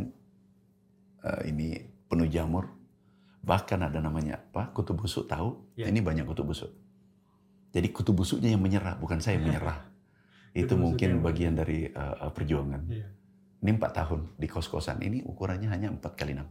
eh, 1.25 1.41
ini 1.51 1.77
penuh 2.09 2.29
jamur, 2.31 2.71
bahkan 3.45 3.83
ada 3.85 3.99
namanya 4.01 4.41
apa? 4.41 4.73
Kutu 4.73 4.97
busuk 4.97 5.29
tahu? 5.29 5.59
Ya. 5.77 5.87
Ini 5.91 6.01
banyak 6.01 6.25
kutu 6.25 6.43
busuk. 6.47 6.71
Jadi 7.69 7.89
kutu 7.89 8.11
busuknya 8.11 8.49
yang 8.49 8.61
menyerah, 8.61 8.97
bukan 8.97 9.19
saya 9.19 9.37
yang 9.37 9.47
menyerah. 9.47 9.79
Itu 10.57 10.75
mungkin 10.75 11.21
bagian 11.21 11.55
dari 11.55 11.87
eh, 11.87 12.31
perjuangan. 12.31 12.83
Iya. 12.89 13.07
Ini 13.59 13.71
empat 13.75 13.93
tahun 13.93 14.21
di 14.35 14.47
kos-kosan 14.47 15.01
ini 15.01 15.19
ukurannya 15.21 15.67
hanya 15.67 15.91
empat 15.91 16.15
kali 16.15 16.33
enam. 16.33 16.47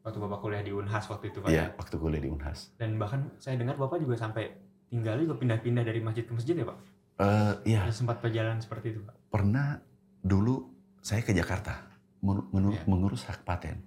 Waktu 0.00 0.18
Bapak 0.18 0.38
kuliah 0.38 0.60
di 0.60 0.68
Unhas 0.70 1.04
waktu 1.06 1.28
itu 1.28 1.40
Pak 1.40 1.48
Iya, 1.48 1.64
ya. 1.64 1.76
waktu 1.76 1.94
kuliah 1.96 2.20
di 2.20 2.28
Unhas. 2.28 2.72
Dan 2.76 2.96
bahkan 2.96 3.32
saya 3.38 3.56
dengar 3.56 3.74
Bapak 3.74 3.96
juga 3.98 4.16
sampai 4.16 4.52
tinggal 4.86 5.16
juga 5.16 5.34
pindah-pindah 5.34 5.80
dari 5.80 6.00
masjid 6.00 6.22
ke 6.22 6.32
masjid 6.32 6.52
ya 6.54 6.64
Pak. 6.64 6.78
Eh, 7.14 7.52
Iya, 7.72 7.80
Ada 7.84 7.94
sempat 7.94 8.20
perjalanan 8.20 8.58
seperti 8.58 8.92
itu 8.92 9.00
Pak. 9.00 9.16
pernah 9.30 9.80
dulu 10.20 10.68
saya 11.00 11.20
ke 11.20 11.32
Jakarta 11.32 11.88
men- 12.20 12.48
menu- 12.50 12.72
Iya. 12.72 12.84
mengurus 12.84 13.24
hak 13.24 13.44
paten. 13.44 13.80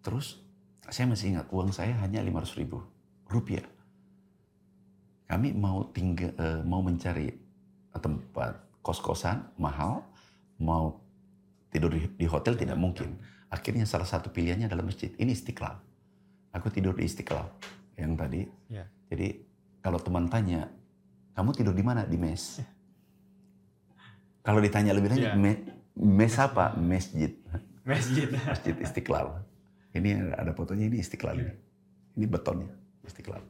Terus 0.00 0.42
saya 0.84 1.06
masih 1.06 1.34
ingat 1.34 1.46
uang 1.50 1.70
saya 1.70 1.94
hanya 1.98 2.22
500 2.22 2.54
ribu 2.54 2.82
rupiah. 3.26 3.66
Kami 5.26 5.50
mau 5.52 5.90
tinggal 5.90 6.30
eh, 6.38 6.60
mau 6.62 6.80
mencari 6.80 7.28
tempat 7.96 8.62
kos-kosan 8.80 9.42
mahal, 9.58 10.04
mau 10.62 11.00
tidur 11.72 11.90
di, 11.90 12.06
di 12.14 12.26
hotel 12.30 12.54
tidak 12.54 12.78
mungkin. 12.78 13.18
Akhirnya 13.50 13.82
salah 13.86 14.06
satu 14.06 14.30
pilihannya 14.30 14.70
adalah 14.70 14.86
masjid. 14.86 15.10
Ini 15.18 15.34
Istiqlal. 15.34 15.74
Aku 16.54 16.70
tidur 16.70 16.94
di 16.94 17.04
Istiqlal 17.04 17.46
yang 17.98 18.14
tadi. 18.14 18.46
Iya. 18.70 18.86
Jadi 19.10 19.42
kalau 19.82 19.98
teman 19.98 20.30
tanya, 20.30 20.70
kamu 21.34 21.50
tidur 21.52 21.74
di 21.74 21.82
mana? 21.82 22.06
Di 22.06 22.18
mes. 22.18 22.62
Kalau 24.46 24.62
ditanya 24.62 24.94
lebih 24.94 25.10
lanjut, 25.10 25.30
Iya. 25.30 25.38
"Me- 25.38 25.62
mes 25.98 26.34
apa? 26.38 26.74
Masjid. 26.78 27.34
Masjid. 27.82 28.30
Masjid 28.30 28.74
Istiqlal. 28.78 29.42
Ini 29.90 30.36
ada 30.36 30.52
fotonya 30.54 30.86
ini 30.86 31.02
Istiqlal 31.02 31.36
ini. 31.40 31.54
Ini 32.14 32.26
betonnya 32.30 32.70
Istiqlal. 33.02 33.42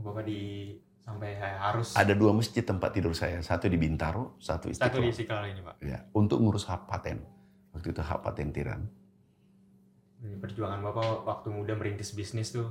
Bapak 0.00 0.24
di 0.24 0.72
sampai 1.00 1.36
harus 1.36 1.96
Ada 1.96 2.12
dua 2.14 2.32
masjid 2.32 2.60
tempat 2.62 2.92
tidur 2.92 3.12
saya, 3.12 3.40
satu 3.40 3.66
di 3.66 3.76
Bintaro, 3.76 4.36
satu 4.40 4.68
satu 4.72 5.00
di 5.00 5.08
Istiqlal. 5.08 5.10
Istiqlal 5.12 5.44
ini 5.52 5.60
Pak. 5.64 5.74
Ya, 5.82 5.98
untuk 6.12 6.40
ngurus 6.40 6.64
hak 6.64 6.88
paten. 6.88 7.20
Waktu 7.72 7.92
itu 7.92 8.00
hak 8.02 8.20
paten 8.22 8.48
tiran. 8.50 8.82
Ini 10.20 10.36
Perjuangan 10.36 10.80
Bapak 10.84 11.24
waktu 11.24 11.48
muda 11.48 11.72
merintis 11.74 12.12
bisnis 12.12 12.52
tuh 12.52 12.68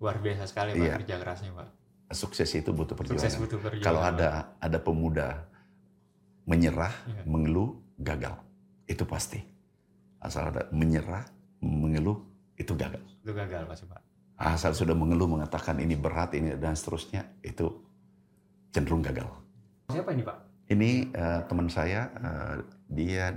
luar 0.00 0.16
biasa 0.22 0.48
sekali 0.48 0.72
Pak 0.72 0.80
Iya. 0.80 0.94
kerja 1.02 1.16
kerasnya 1.20 1.50
Pak. 1.52 1.68
Sukses 2.16 2.48
itu 2.56 2.70
butuh 2.72 2.96
perjuangan. 2.96 3.20
Sukses 3.28 3.36
butuh 3.36 3.58
perjuangan. 3.60 3.84
Kalau 3.84 4.00
Pak. 4.00 4.10
ada 4.16 4.28
ada 4.56 4.78
pemuda 4.80 5.28
menyerah, 6.48 6.94
Iya. 7.04 7.22
mengeluh, 7.28 7.76
gagal. 8.00 8.40
Itu 8.88 9.04
pasti. 9.04 9.36
Asal 10.18 10.48
ada 10.48 10.64
menyerah, 10.72 11.28
mengeluh, 11.60 12.24
itu 12.56 12.72
gagal. 12.72 13.04
itu 13.20 13.36
gagal 13.36 13.68
pasti 13.68 13.84
Pak. 13.84 14.00
Asal 14.38 14.70
sudah 14.70 14.94
mengeluh, 14.94 15.26
mengatakan 15.26 15.82
ini 15.82 15.98
berat, 15.98 16.30
ini 16.38 16.54
dan 16.54 16.78
seterusnya, 16.78 17.26
itu 17.42 17.74
cenderung 18.70 19.02
gagal. 19.02 19.26
Siapa 19.90 20.14
ini 20.14 20.22
Pak? 20.22 20.36
Ini 20.70 20.90
eh, 21.10 21.40
teman 21.50 21.66
saya, 21.66 22.06
eh, 22.14 22.56
dia 22.86 23.34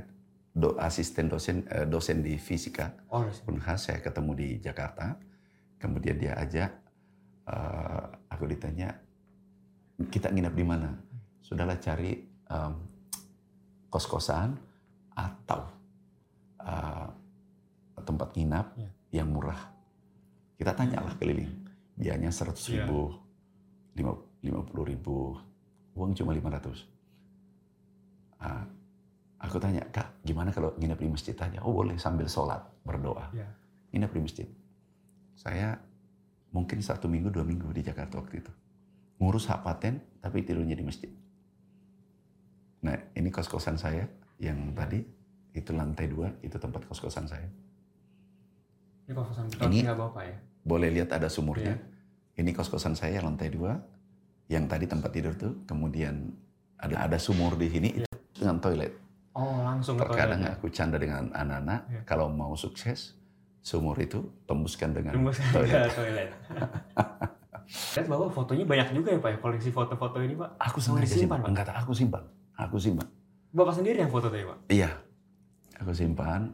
do, 0.53 0.77
asisten 0.77 1.25
dosen 1.25 1.65
eh, 1.73 1.89
dosen 1.89 2.21
di 2.21 2.37
fisika 2.37 2.93
Oh. 3.09 3.25
Unhas. 3.49 3.89
Saya 3.89 3.97
ketemu 3.97 4.31
di 4.37 4.47
Jakarta. 4.61 5.17
Kemudian 5.81 6.21
dia 6.21 6.37
ajak, 6.37 6.69
eh, 7.49 8.05
aku 8.29 8.45
ditanya, 8.45 8.93
kita 10.13 10.29
nginap 10.29 10.53
di 10.53 10.65
mana? 10.67 10.93
Sudahlah 11.41 11.81
cari 11.81 12.13
em, 12.45 12.73
kos-kosan 13.89 14.53
atau 15.17 15.65
eh, 16.61 17.07
tempat 18.05 18.29
nginap 18.37 18.77
Ya. 18.77 18.89
yang 19.23 19.33
murah. 19.33 19.70
Kita 20.61 20.77
tanyalah 20.77 21.17
keliling. 21.17 21.49
Biayanya 21.97 22.29
100 22.29 22.69
Iya. 22.69 22.85
ribu, 22.85 23.17
lima 23.97 24.13
50 24.45 24.85
ribu, 24.85 25.33
uang 25.97 26.13
cuma 26.13 26.37
500. 26.37 26.85
Ah, 28.37 28.69
aku 29.41 29.57
tanya, 29.57 29.81
Kak, 29.89 30.21
gimana 30.21 30.53
kalau 30.53 30.77
nginap 30.77 31.01
di 31.01 31.09
masjid 31.09 31.33
aja? 31.33 31.65
Oh 31.65 31.73
boleh, 31.73 31.97
sambil 31.97 32.29
sholat, 32.29 32.61
berdoa. 32.85 33.33
Iya. 33.33 33.49
Nginap 33.89 34.13
di 34.13 34.21
masjid. 34.21 34.47
Saya 35.33 35.81
mungkin 36.53 36.77
satu 36.85 37.09
minggu, 37.09 37.33
dua 37.33 37.41
minggu 37.41 37.65
di 37.73 37.81
Jakarta 37.81 38.21
waktu 38.21 38.45
itu. 38.45 38.53
Ngurus 39.17 39.49
hak 39.49 39.65
paten, 39.65 39.97
tapi 40.21 40.45
tidurnya 40.45 40.77
di 40.77 40.85
masjid. 40.85 41.09
Nah, 42.85 43.01
ini 43.17 43.33
kos-kosan 43.33 43.81
saya 43.81 44.05
yang 44.37 44.77
tadi, 44.77 45.01
itu 45.57 45.73
lantai 45.73 46.05
dua, 46.05 46.29
itu 46.45 46.53
tempat 46.61 46.85
kos-kosan 46.85 47.25
saya. 47.25 47.49
Ini 49.09 49.17
kosan 49.17 49.49
beton 49.49 49.73
Ini- 49.73 49.85
Bapak 49.89 50.21
ya. 50.21 50.37
Boleh 50.61 50.89
lihat 50.89 51.09
ada 51.11 51.25
sumurnya. 51.25 51.75
Iya. 51.75 51.89
Ini 52.37 52.51
kos-kosan 52.51 52.93
saya 52.93 53.19
lantai 53.19 53.49
dua, 53.49 53.75
yang 54.47 54.65
tadi 54.65 54.85
tempat 54.85 55.09
tidur 55.09 55.33
tuh, 55.33 55.61
kemudian 55.63 56.31
ada 56.75 57.05
ada 57.05 57.17
sumur 57.17 57.53
di 57.53 57.67
sini, 57.67 57.89
itu 57.95 58.07
dengan 58.33 58.57
toilet. 58.57 58.93
Oh, 59.31 59.61
langsung 59.61 59.95
ke 59.95 60.03
Terkadang 60.03 60.41
toilet. 60.41 60.55
aku 60.55 60.65
canda 60.69 60.97
dengan 60.97 61.29
anak-anak, 61.29 61.81
Iya. 61.87 62.01
kalau 62.03 62.27
mau 62.27 62.51
sukses, 62.53 63.15
sumur 63.59 63.95
itu 63.97 64.19
tembuskan 64.43 64.91
dengan 64.91 65.13
saya 65.29 65.49
toilet. 65.55 65.71
ke 65.71 65.91
toilet. 65.93 66.29
Lihat 67.71 68.05
Bapak 68.05 68.29
fotonya 68.31 68.65
banyak 68.65 68.87
juga 68.91 69.09
ya 69.11 69.19
Pak 69.19 69.29
ya, 69.29 69.37
koleksi 69.39 69.69
foto-foto 69.69 70.17
ini 70.19 70.35
Pak. 70.35 70.49
Aku 70.61 70.77
sengaja 70.77 71.05
disimpan, 71.05 71.19
simpan. 71.19 71.39
Pak? 71.39 71.49
Enggak, 71.49 71.67
aku 71.73 71.91
simpan. 71.93 72.23
Aku 72.57 72.75
simpan. 72.77 73.07
Bapak 73.51 73.73
sendiri 73.73 73.97
yang 73.97 74.09
foto 74.09 74.27
tadi 74.27 74.43
Pak? 74.43 74.57
Iya, 74.67 74.89
aku 75.77 75.91
simpan. 75.91 76.51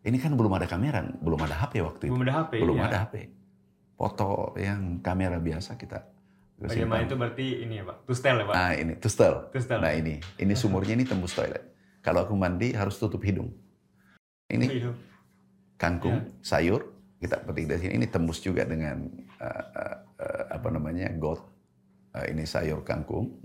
Ini 0.00 0.16
kan 0.16 0.32
belum 0.32 0.52
ada 0.52 0.66
kamera, 0.66 1.02
belum 1.16 1.38
ada 1.40 1.54
HP 1.56 1.82
waktu 1.82 2.02
itu. 2.06 2.12
Belum 2.12 2.24
ada 2.24 2.34
HP 2.40 2.52
Belum 2.58 2.76
ya. 2.78 2.86
ada 2.86 2.98
HP. 3.04 3.14
Foto 3.96 4.52
yang 4.60 5.00
kamera 5.00 5.40
biasa 5.40 5.80
kita 5.80 6.04
aku 6.56 6.72
Bagaimana 6.72 7.04
simpan. 7.04 7.08
itu 7.08 7.14
berarti 7.16 7.46
ini 7.68 7.74
ya 7.80 7.84
Pak? 7.84 7.96
Tustel 8.08 8.36
ya 8.40 8.44
Pak? 8.48 8.54
Nah 8.56 8.72
ini, 8.72 8.92
tustel. 8.96 9.34
Tustel. 9.52 9.78
Nah 9.80 9.92
ini, 9.92 10.14
ini 10.40 10.54
sumurnya 10.56 10.96
ini 10.96 11.04
tembus 11.04 11.36
toilet. 11.36 11.60
Kalau 12.00 12.24
aku 12.24 12.32
mandi 12.32 12.72
harus 12.72 12.96
tutup 12.96 13.20
hidung. 13.20 13.52
Ini 14.48 14.88
kangkung, 15.76 16.16
Iya. 16.16 16.32
sayur, 16.40 16.80
kita 17.20 17.44
petik 17.44 17.68
dari 17.68 17.80
sini. 17.84 17.92
Ini 18.00 18.06
tembus 18.08 18.40
juga 18.40 18.64
dengan 18.64 19.04
uh, 19.36 19.64
uh, 19.76 19.96
uh, 20.16 20.42
apa 20.48 20.68
namanya 20.72 21.12
got. 21.20 21.44
Uh, 22.16 22.24
ini 22.32 22.48
sayur 22.48 22.80
kangkung. 22.80 23.36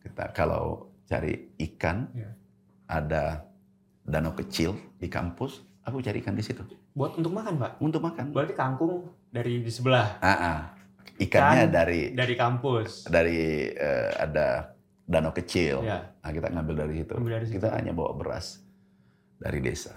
Kita 0.00 0.32
kalau 0.32 0.88
cari 1.04 1.52
ikan, 1.60 2.08
Iya. 2.16 2.30
ada 2.88 3.24
danau 4.00 4.32
kecil 4.32 4.96
di 4.96 5.12
kampus, 5.12 5.60
aku 5.84 6.00
cari 6.00 6.24
ikan 6.24 6.32
di 6.32 6.42
situ 6.42 6.64
Buat 6.96 7.20
untuk 7.20 7.36
makan 7.36 7.60
Pak? 7.60 7.72
untuk 7.84 8.00
makan. 8.00 8.32
Berarti 8.32 8.56
kangkung 8.56 9.12
dari 9.30 9.62
di 9.62 9.70
sebelah, 9.70 10.18
Ah, 10.18 10.28
ah. 10.28 10.58
ikannya 11.16 11.64
Ikan 11.64 11.72
dari 11.72 12.00
dari 12.10 12.34
kampus. 12.34 13.06
dari 13.06 13.38
eh, 13.68 14.10
ada 14.12 14.74
danau 15.02 15.30
kecil. 15.30 15.82
Ya. 15.82 16.14
Nah, 16.16 16.30
kita 16.30 16.48
ngambil 16.48 16.74
dari 16.80 16.94
situ. 16.96 17.14
Ambil 17.14 17.32
dari 17.32 17.46
situ. 17.46 17.56
Kita 17.56 17.68
hanya 17.72 17.90
bawa 17.90 18.12
beras 18.12 18.58
dari 19.36 19.58
desa. 19.58 19.94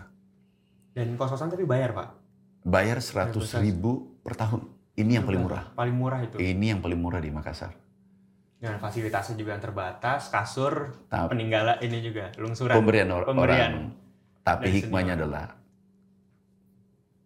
Dan 0.92 1.14
kos-kosan 1.14 1.50
tapi 1.50 1.66
bayar 1.66 1.92
Pak? 1.92 2.10
Bayar 2.64 2.98
100 2.98 3.34
ribu 3.60 4.22
per 4.22 4.34
tahun. 4.36 4.70
Ini 4.94 5.18
yang 5.18 5.26
paling 5.26 5.42
murah. 5.42 5.64
Paling 5.74 5.96
murah 5.96 6.20
itu. 6.22 6.38
Ini 6.38 6.66
yang 6.72 6.80
paling 6.80 6.96
murah 6.96 7.18
di 7.18 7.28
Makassar. 7.28 7.74
Dengan 8.56 8.80
fasilitasnya 8.80 9.36
juga 9.36 9.52
yang 9.52 9.64
terbatas, 9.64 10.30
kasur, 10.30 10.96
Tapi 11.10 11.28
peninggalan 11.28 11.82
ini 11.82 12.00
juga, 12.00 12.32
lungsuran. 12.38 12.72
pemberian 12.72 13.10
or- 13.10 13.28
Pemberian. 13.28 13.72
orang. 13.74 13.76
Tapi 14.40 14.66
hikmahnya 14.72 15.14
senior. 15.14 15.26
adalah 15.26 15.46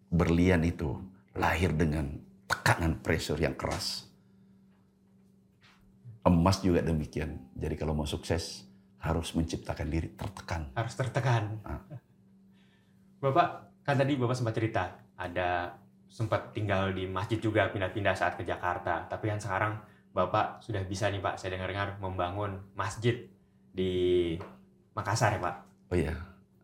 berlian 0.08 0.64
itu 0.64 0.96
lahir 1.38 1.72
dengan 1.72 2.18
tekanan 2.50 2.98
pressure 3.00 3.38
yang 3.38 3.54
keras. 3.54 4.10
Emas 6.26 6.60
juga 6.60 6.84
demikian. 6.84 7.48
Jadi 7.56 7.74
kalau 7.78 7.96
mau 7.96 8.04
sukses 8.04 8.66
harus 8.98 9.32
menciptakan 9.32 9.88
diri 9.88 10.12
tertekan. 10.12 10.68
Harus 10.74 10.94
tertekan. 10.98 11.62
Ah. 11.64 11.80
Bapak, 13.22 13.68
Kan 13.88 13.96
tadi 13.96 14.20
Bapak 14.20 14.36
sempat 14.36 14.52
cerita 14.52 14.84
ada 15.16 15.72
sempat 16.12 16.52
tinggal 16.52 16.92
di 16.92 17.08
masjid 17.08 17.40
juga 17.40 17.72
pindah-pindah 17.72 18.12
saat 18.12 18.36
ke 18.36 18.44
Jakarta. 18.44 19.08
Tapi 19.08 19.32
kan 19.32 19.40
sekarang 19.40 19.80
Bapak 20.12 20.60
sudah 20.60 20.84
bisa 20.84 21.08
nih 21.08 21.24
Pak, 21.24 21.40
saya 21.40 21.56
dengar-dengar 21.56 21.96
membangun 21.96 22.68
masjid 22.76 23.16
di 23.72 24.36
Makassar 24.92 25.32
ya 25.32 25.40
Pak. 25.40 25.56
Oh 25.88 25.96
iya, 25.96 26.12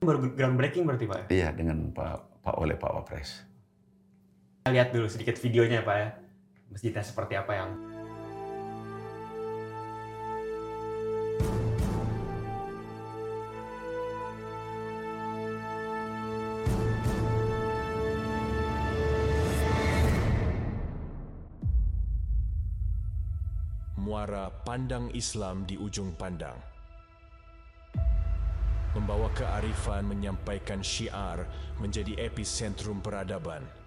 Baru 0.05 0.21
groundbreaking 0.37 0.85
berarti 0.85 1.09
Pak. 1.09 1.19
ya? 1.25 1.27
iya 1.33 1.49
dengan 1.57 1.89
Pak 1.97 2.45
Pak 2.45 2.61
oleh 2.61 2.77
Pak 2.77 2.93
Wapres. 2.93 3.41
Kita 4.65 4.73
lihat 4.81 4.97
dulu 4.97 5.05
sedikit 5.13 5.37
videonya 5.45 5.85
ya 5.85 5.85
Pak 5.85 5.97
ya. 6.01 6.09
Masjidnya 6.73 7.05
seperti 7.05 7.37
apa 7.37 7.53
yang 7.53 7.71
Muara 24.01 24.49
Pandang 24.65 25.13
Islam 25.13 25.69
di 25.69 25.77
ujung 25.77 26.17
pandang. 26.17 26.57
Membawa 28.97 29.29
kearifan 29.37 30.09
menyampaikan 30.09 30.81
syiar 30.81 31.45
menjadi 31.77 32.17
epicentrum 32.17 33.05
peradaban. 33.05 33.84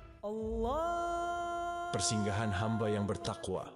Persinggahan 1.93 2.49
hamba 2.49 2.89
yang 2.89 3.05
bertakwa 3.05 3.69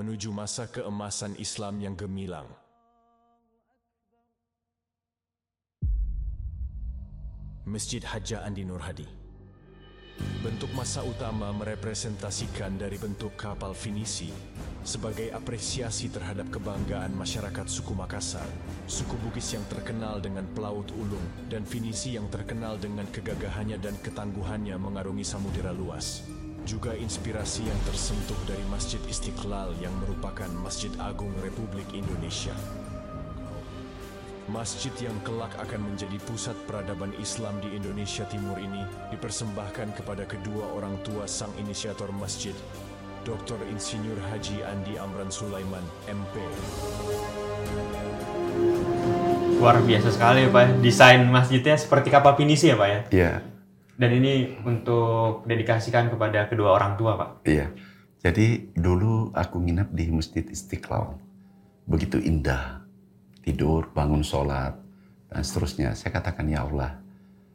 menuju 0.00 0.32
masa 0.32 0.64
keemasan 0.64 1.36
Islam 1.36 1.84
yang 1.84 1.92
gemilang. 1.98 2.48
Masjid 7.68 8.00
Haja 8.00 8.40
Andi 8.48 8.64
Nur 8.64 8.80
Hadi. 8.80 9.27
Bentuk 10.38 10.70
masa 10.74 11.02
utama 11.02 11.50
merepresentasikan 11.50 12.78
dari 12.78 12.94
bentuk 12.94 13.34
kapal 13.34 13.74
finisi 13.74 14.30
sebagai 14.88 15.28
apresiasi 15.34 16.08
terhadap 16.08 16.48
kebanggaan 16.48 17.12
masyarakat 17.12 17.66
suku 17.68 17.92
Makassar, 17.92 18.46
suku 18.88 19.18
Bugis 19.20 19.52
yang 19.52 19.66
terkenal 19.68 20.22
dengan 20.22 20.48
pelaut 20.56 20.88
ulung 20.96 21.26
dan 21.52 21.68
finisi 21.68 22.16
yang 22.16 22.24
terkenal 22.32 22.80
dengan 22.80 23.04
kegagahannya 23.12 23.76
dan 23.76 23.98
ketangguhannya 24.00 24.80
mengarungi 24.80 25.26
samudera 25.26 25.76
luas. 25.76 26.24
Juga 26.64 26.96
inspirasi 26.96 27.68
yang 27.68 27.80
tersentuh 27.84 28.38
dari 28.48 28.64
Masjid 28.72 29.00
Istiqlal 29.04 29.76
yang 29.80 29.92
merupakan 30.00 30.48
Masjid 30.64 30.92
Agung 31.00 31.32
Republik 31.44 31.86
Indonesia. 31.92 32.56
Masjid 34.48 34.90
yang 35.04 35.12
kelak 35.28 35.52
akan 35.60 35.92
menjadi 35.92 36.16
pusat 36.24 36.56
peradaban 36.64 37.12
Islam 37.20 37.60
di 37.60 37.68
Indonesia 37.76 38.24
Timur 38.32 38.56
ini 38.56 38.80
dipersembahkan 39.12 39.92
kepada 39.92 40.24
kedua 40.24 40.72
orang 40.72 40.96
tua 41.04 41.28
sang 41.28 41.52
inisiator 41.60 42.08
masjid, 42.16 42.56
Dr. 43.28 43.60
Insinyur 43.68 44.16
Haji 44.32 44.64
Andi 44.64 44.96
Amran 44.96 45.28
Sulaiman, 45.28 45.84
MP. 46.08 46.40
luar 49.58 49.82
biasa 49.82 50.14
sekali 50.14 50.46
ya 50.46 50.54
Pak. 50.54 50.62
ya. 50.64 50.70
Desain 50.80 51.20
masjidnya 51.26 51.74
seperti 51.74 52.08
kapal 52.14 52.38
pinisi 52.38 52.70
ya 52.70 52.78
Pak 52.78 52.88
ya. 52.88 53.00
Iya, 53.10 53.32
Dan 53.98 54.10
ini 54.14 54.54
untuk 54.62 55.42
dedikasikan 55.50 56.08
kepada 56.08 56.46
kedua 56.46 56.78
orang 56.78 56.94
tua 56.96 57.18
Pak. 57.18 57.30
iya. 57.44 57.68
Jadi 58.18 58.74
dulu 58.74 59.30
aku 59.34 59.62
nginap 59.62 59.94
di 59.94 60.10
Masjid 60.10 60.42
Istiqlal. 60.42 61.18
Begitu 61.86 62.18
indah. 62.22 62.87
Tidur, 63.48 63.88
bangun 63.96 64.20
sholat, 64.20 64.76
dan 65.32 65.40
seterusnya. 65.40 65.96
Saya 65.96 66.12
katakan, 66.12 66.44
ya 66.52 66.68
Allah, 66.68 67.00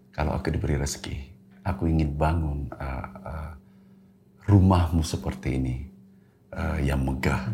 kalau 0.10 0.34
aku 0.34 0.50
diberi 0.50 0.74
rezeki, 0.74 1.22
aku 1.62 1.86
ingin 1.86 2.18
bangun 2.18 2.66
uh, 2.74 3.08
uh, 3.22 3.52
rumahmu 4.50 5.06
seperti 5.06 5.62
ini. 5.62 5.78
uh, 6.50 6.78
yang 6.82 7.02
megah. 7.06 7.50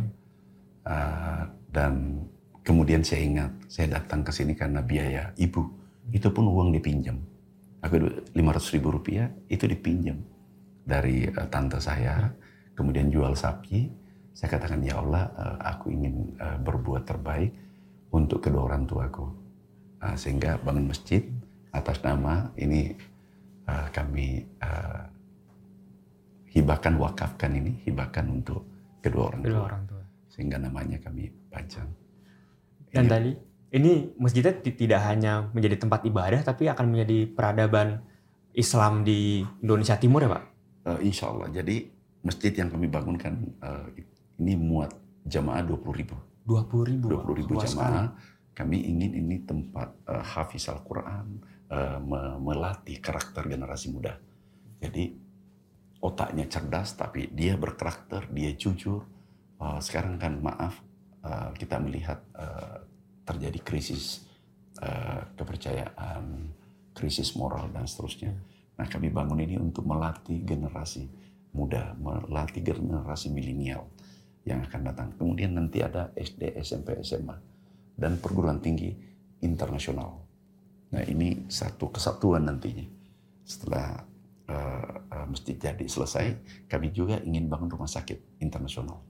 Uh, 0.88 1.44
dan 1.68 2.24
kemudian 2.64 3.04
saya 3.04 3.28
ingat, 3.28 3.52
saya 3.68 4.00
datang 4.00 4.24
ke 4.24 4.32
sini 4.32 4.56
karena 4.56 4.80
biaya 4.80 5.36
ibu. 5.36 5.68
Itu 6.12 6.32
pun 6.32 6.48
uang 6.48 6.72
dipinjam. 6.76 7.20
Aku 7.84 7.96
500 8.36 8.76
ribu 8.76 8.92
rupiah 8.92 9.28
itu 9.52 9.68
dipinjam 9.68 10.20
dari 10.88 11.28
uh, 11.28 11.48
tante 11.52 11.80
saya. 11.84 12.32
Kemudian 12.72 13.12
jual 13.12 13.36
sapi. 13.36 13.88
Saya 14.32 14.56
katakan, 14.56 14.80
ya 14.80 15.00
Allah, 15.00 15.28
uh, 15.36 15.58
aku 15.76 15.92
ingin 15.92 16.40
uh, 16.40 16.56
berbuat 16.64 17.04
terbaik 17.04 17.52
untuk 18.12 18.40
kedua 18.40 18.66
orang 18.66 18.86
tuaku. 18.86 19.26
Uh, 20.00 20.16
sehingga 20.16 20.56
bangun 20.58 20.88
masjid 20.88 21.28
atas 21.70 22.00
nama 22.00 22.50
ini 22.56 22.96
uh, 23.66 23.88
kami 23.92 24.48
uh, 24.58 25.04
hibahkan, 26.50 26.96
wakafkan 26.98 27.52
ini, 27.54 27.78
hibahkan 27.84 28.26
untuk 28.28 28.66
kedua 29.00 29.30
orang 29.30 29.42
Kedua 29.44 29.56
tua. 29.56 29.68
orang 29.68 29.84
tua. 29.86 30.04
Sehingga 30.30 30.58
namanya 30.58 30.98
kami 30.98 31.30
pajang. 31.52 31.90
Dan 32.90 33.06
Ini- 33.06 33.12
tadi 33.12 33.32
ini 33.70 33.92
masjidnya 34.18 34.54
ti- 34.58 34.74
tidak 34.74 35.02
hanya 35.06 35.52
menjadi 35.54 35.78
tempat 35.78 36.02
ibadah 36.02 36.42
tapi 36.42 36.66
akan 36.66 36.90
menjadi 36.90 37.30
peradaban 37.30 38.02
Islam 38.50 39.06
di 39.06 39.46
Indonesia 39.62 39.94
Timur 39.96 40.26
ya 40.26 40.32
Pak. 40.32 40.44
Eh, 40.90 41.00
insya 41.06 41.30
Allah. 41.30 41.54
Jadi 41.54 41.86
masjid 42.26 42.50
yang 42.50 42.74
kami 42.74 42.90
bangunkan 42.90 43.34
eh, 43.62 43.86
ini 44.40 44.58
muat 44.58 44.90
jamaah 45.22 45.62
20 45.62 45.86
ribu. 45.94 46.18
20 46.50 46.90
ribu. 46.90 47.06
20 47.14 47.40
ribu 47.46 47.54
Luas 47.54 47.70
jamaah. 47.70 48.10
Kami 48.58 48.78
ingin 48.82 49.14
ini 49.14 49.46
tempat 49.46 49.94
eh, 50.10 50.26
hafiz 50.26 50.66
Al-Quran, 50.68 51.38
eh, 51.70 52.00
me- 52.02 52.38
melatih 52.42 52.98
karakter 52.98 53.46
generasi 53.46 53.94
muda. 53.94 54.18
Jadi 54.82 55.14
otaknya 56.02 56.50
cerdas 56.50 56.98
tapi 56.98 57.30
dia 57.30 57.54
berkarakter, 57.54 58.26
dia 58.34 58.52
jujur. 58.58 59.06
Eh, 59.62 59.80
sekarang 59.80 60.18
kan 60.18 60.42
maaf 60.42 60.82
eh, 61.22 61.50
kita 61.54 61.78
melihat 61.78 62.20
eh, 62.34 62.78
terjadi 63.24 63.60
krisis 63.62 64.26
eh, 64.82 65.22
kepercayaan, 65.38 66.50
krisis 66.98 67.38
moral 67.38 67.70
dan 67.70 67.86
seterusnya. 67.86 68.34
Nah 68.76 68.88
kami 68.90 69.14
bangun 69.14 69.40
ini 69.40 69.56
untuk 69.62 69.86
melatih 69.86 70.42
generasi 70.42 71.06
muda, 71.54 71.94
melatih 71.96 72.62
generasi 72.66 73.30
milenial 73.32 73.88
yang 74.50 74.66
akan 74.66 74.82
datang. 74.90 75.08
Kemudian 75.14 75.54
nanti 75.54 75.86
ada 75.86 76.10
SD, 76.18 76.58
SMP, 76.66 76.98
SMA 77.06 77.38
dan 77.94 78.18
perguruan 78.18 78.58
tinggi 78.58 78.90
internasional. 79.46 80.26
Nah 80.90 81.04
ini 81.06 81.46
satu 81.46 81.94
kesatuan 81.94 82.50
nantinya. 82.50 82.88
Setelah 83.46 84.02
uh, 84.50 84.94
uh, 85.14 85.26
masjid 85.30 85.54
jadi 85.54 85.86
selesai, 85.86 86.26
kami 86.66 86.90
juga 86.90 87.22
ingin 87.22 87.46
bangun 87.46 87.70
rumah 87.70 87.90
sakit 87.90 88.42
internasional. 88.42 89.02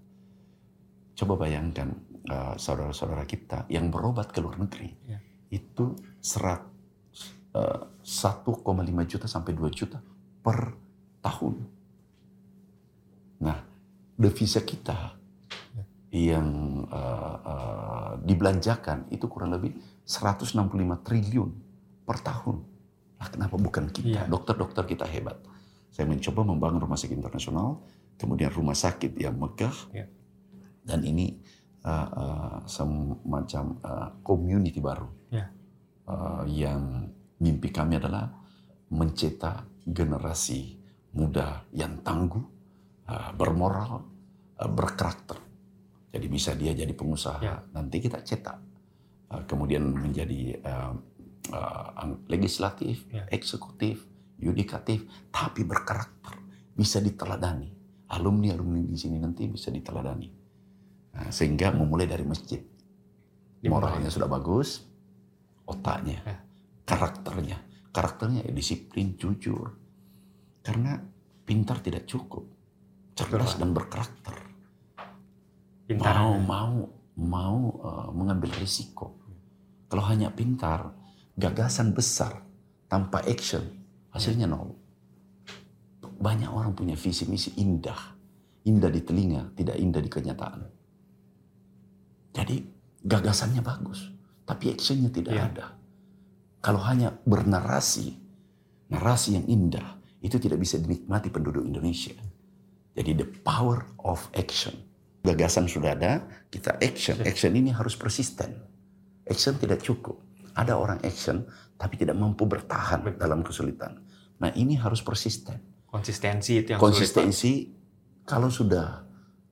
Coba 1.15 1.35
bayangkan 1.35 1.91
uh, 2.31 2.55
saudara-saudara 2.55 3.23
kita 3.27 3.67
yang 3.71 3.91
berobat 3.91 4.31
ke 4.31 4.39
luar 4.39 4.59
negeri 4.59 4.91
Ya. 5.07 5.19
itu 5.51 5.95
serat 6.23 6.63
uh, 7.55 7.83
1,5 8.03 8.55
juta 9.07 9.27
sampai 9.27 9.51
2 9.55 9.67
juta 9.71 9.99
per 10.39 10.75
tahun. 11.19 11.55
Nah, 13.43 13.59
devisa 14.15 14.63
kita 14.63 15.18
yang 16.09 16.47
uh, 16.89 17.37
uh, 17.45 18.11
dibelanjakan 18.25 19.05
itu 19.13 19.29
kurang 19.29 19.53
lebih 19.53 19.77
165 20.05 20.57
triliun 21.05 21.49
per 22.01 22.17
tahun. 22.25 22.65
Nah, 23.21 23.27
kenapa 23.29 23.55
bukan 23.61 23.93
kita? 23.93 24.25
Iya. 24.25 24.31
Dokter-dokter 24.31 24.89
kita 24.89 25.05
hebat. 25.05 25.37
Saya 25.93 26.09
mencoba 26.09 26.41
membangun 26.41 26.81
rumah 26.81 26.97
sakit 26.97 27.13
internasional, 27.13 27.85
kemudian 28.17 28.49
rumah 28.49 28.73
sakit 28.73 29.13
yang 29.21 29.37
megah, 29.37 29.73
Iya. 29.93 30.07
dan 30.81 30.99
ini 31.05 31.37
uh, 31.85 32.09
uh, 32.09 32.57
semacam 32.65 33.65
uh, 33.85 34.09
community 34.25 34.81
baru 34.81 35.09
Iya. 35.29 35.45
uh, 36.09 36.43
yang 36.49 37.11
mimpi 37.37 37.69
kami 37.69 38.01
adalah 38.01 38.33
mencetak 38.89 39.85
generasi 39.85 40.77
muda 41.13 41.65
yang 41.73 42.01
tangguh, 42.01 42.41
uh, 43.05 43.29
bermoral, 43.37 44.09
uh, 44.57 44.69
berkarakter. 44.69 45.37
Jadi 46.09 46.25
bisa 46.25 46.57
dia 46.57 46.73
jadi 46.73 46.89
pengusaha. 46.93 47.39
Ya. 47.41 47.61
Nanti 47.73 48.01
kita 48.01 48.25
cetak. 48.25 48.57
Uh, 49.29 49.43
kemudian 49.45 49.85
menjadi 49.85 50.57
uh, 50.65 50.93
uh, 51.53 52.17
legislatif, 52.25 53.05
Ya. 53.13 53.29
eksekutif, 53.29 54.01
yudikatif, 54.41 55.05
tapi 55.29 55.61
berkarakter. 55.61 56.33
Bisa 56.73 56.97
diteladani. 56.97 57.69
Alumni-alumni 58.09 58.89
di 58.89 58.97
sini 58.97 59.21
nanti 59.21 59.45
bisa 59.45 59.69
diteladani. 59.69 60.29
Nah, 61.13 61.29
sehingga 61.29 61.69
memulai 61.69 62.09
dari 62.09 62.25
masjid. 62.25 62.57
Moralnya 63.59 64.07
sudah 64.09 64.25
bagus, 64.31 64.87
otaknya, 65.67 66.23
Ya. 66.25 66.37
karakternya. 66.87 67.57
Karakternya 67.93 68.47
ya 68.47 68.53
disiplin, 68.55 69.13
jujur. 69.19 69.75
Karena 70.63 70.97
pintar 71.45 71.83
tidak 71.85 72.07
cukup. 72.09 72.47
Cerdas 73.13 73.59
dan 73.59 73.75
berkarakter. 73.75 74.37
Pintar. 75.89 76.13
Mau 76.13 76.37
mau 76.37 76.73
mau 77.17 77.57
uh, 77.81 78.09
mengambil 78.13 78.53
risiko. 78.61 79.17
Kalau 79.89 80.05
hanya 80.05 80.29
pintar, 80.29 80.93
gagasan 81.33 81.97
besar 81.97 82.45
tanpa 82.85 83.25
action 83.25 83.79
Hasilnya 84.09 84.49
nol. 84.49 84.73
Banyak 86.01 86.49
orang 86.49 86.73
punya 86.73 86.97
visi 86.97 87.29
misi 87.29 87.53
indah. 87.61 88.17
Indah 88.65 88.89
di 88.91 89.01
telinga, 89.05 89.53
tidak 89.55 89.77
indah 89.77 90.01
di 90.01 90.09
kenyataan. 90.11 90.61
Jadi 92.33 92.55
gagasannya 93.05 93.61
bagus, 93.63 94.09
tapi 94.43 94.73
actionnya 94.73 95.09
tidak 95.13 95.33
Iya. 95.33 95.45
ada. 95.45 95.65
Kalau 96.59 96.83
hanya 96.83 97.15
bernarasi, 97.23 98.19
narasi 98.91 99.39
yang 99.39 99.47
indah, 99.47 99.95
itu 100.19 100.35
tidak 100.41 100.59
bisa 100.59 100.75
dinikmati 100.75 101.31
penduduk 101.31 101.63
Indonesia. 101.63 102.17
Jadi 102.97 103.11
the 103.15 103.27
power 103.45 103.87
of 104.03 104.27
action. 104.35 104.75
Gagasan 105.19 105.67
sudah 105.67 105.99
ada, 105.99 106.23
kita 106.47 106.79
action. 106.79 107.19
Action 107.27 107.51
ini 107.51 107.75
harus 107.75 107.99
persisten. 107.99 108.55
Action 109.27 109.59
tidak 109.59 109.83
cukup. 109.83 110.15
Ada 110.55 110.79
orang 110.79 111.03
action, 111.03 111.43
tapi 111.75 111.99
tidak 111.99 112.15
mampu 112.15 112.47
bertahan 112.47 113.19
dalam 113.19 113.43
kesulitan. 113.43 113.99
Nah 114.39 114.51
ini 114.55 114.79
harus 114.79 115.03
persisten. 115.03 115.59
Konsistensi 115.87 116.63
itu 116.63 116.75
yang 116.75 116.79
sulit. 116.79 116.95
Konsistensi, 116.95 117.51
kalau 118.23 118.47
sudah 118.47 119.03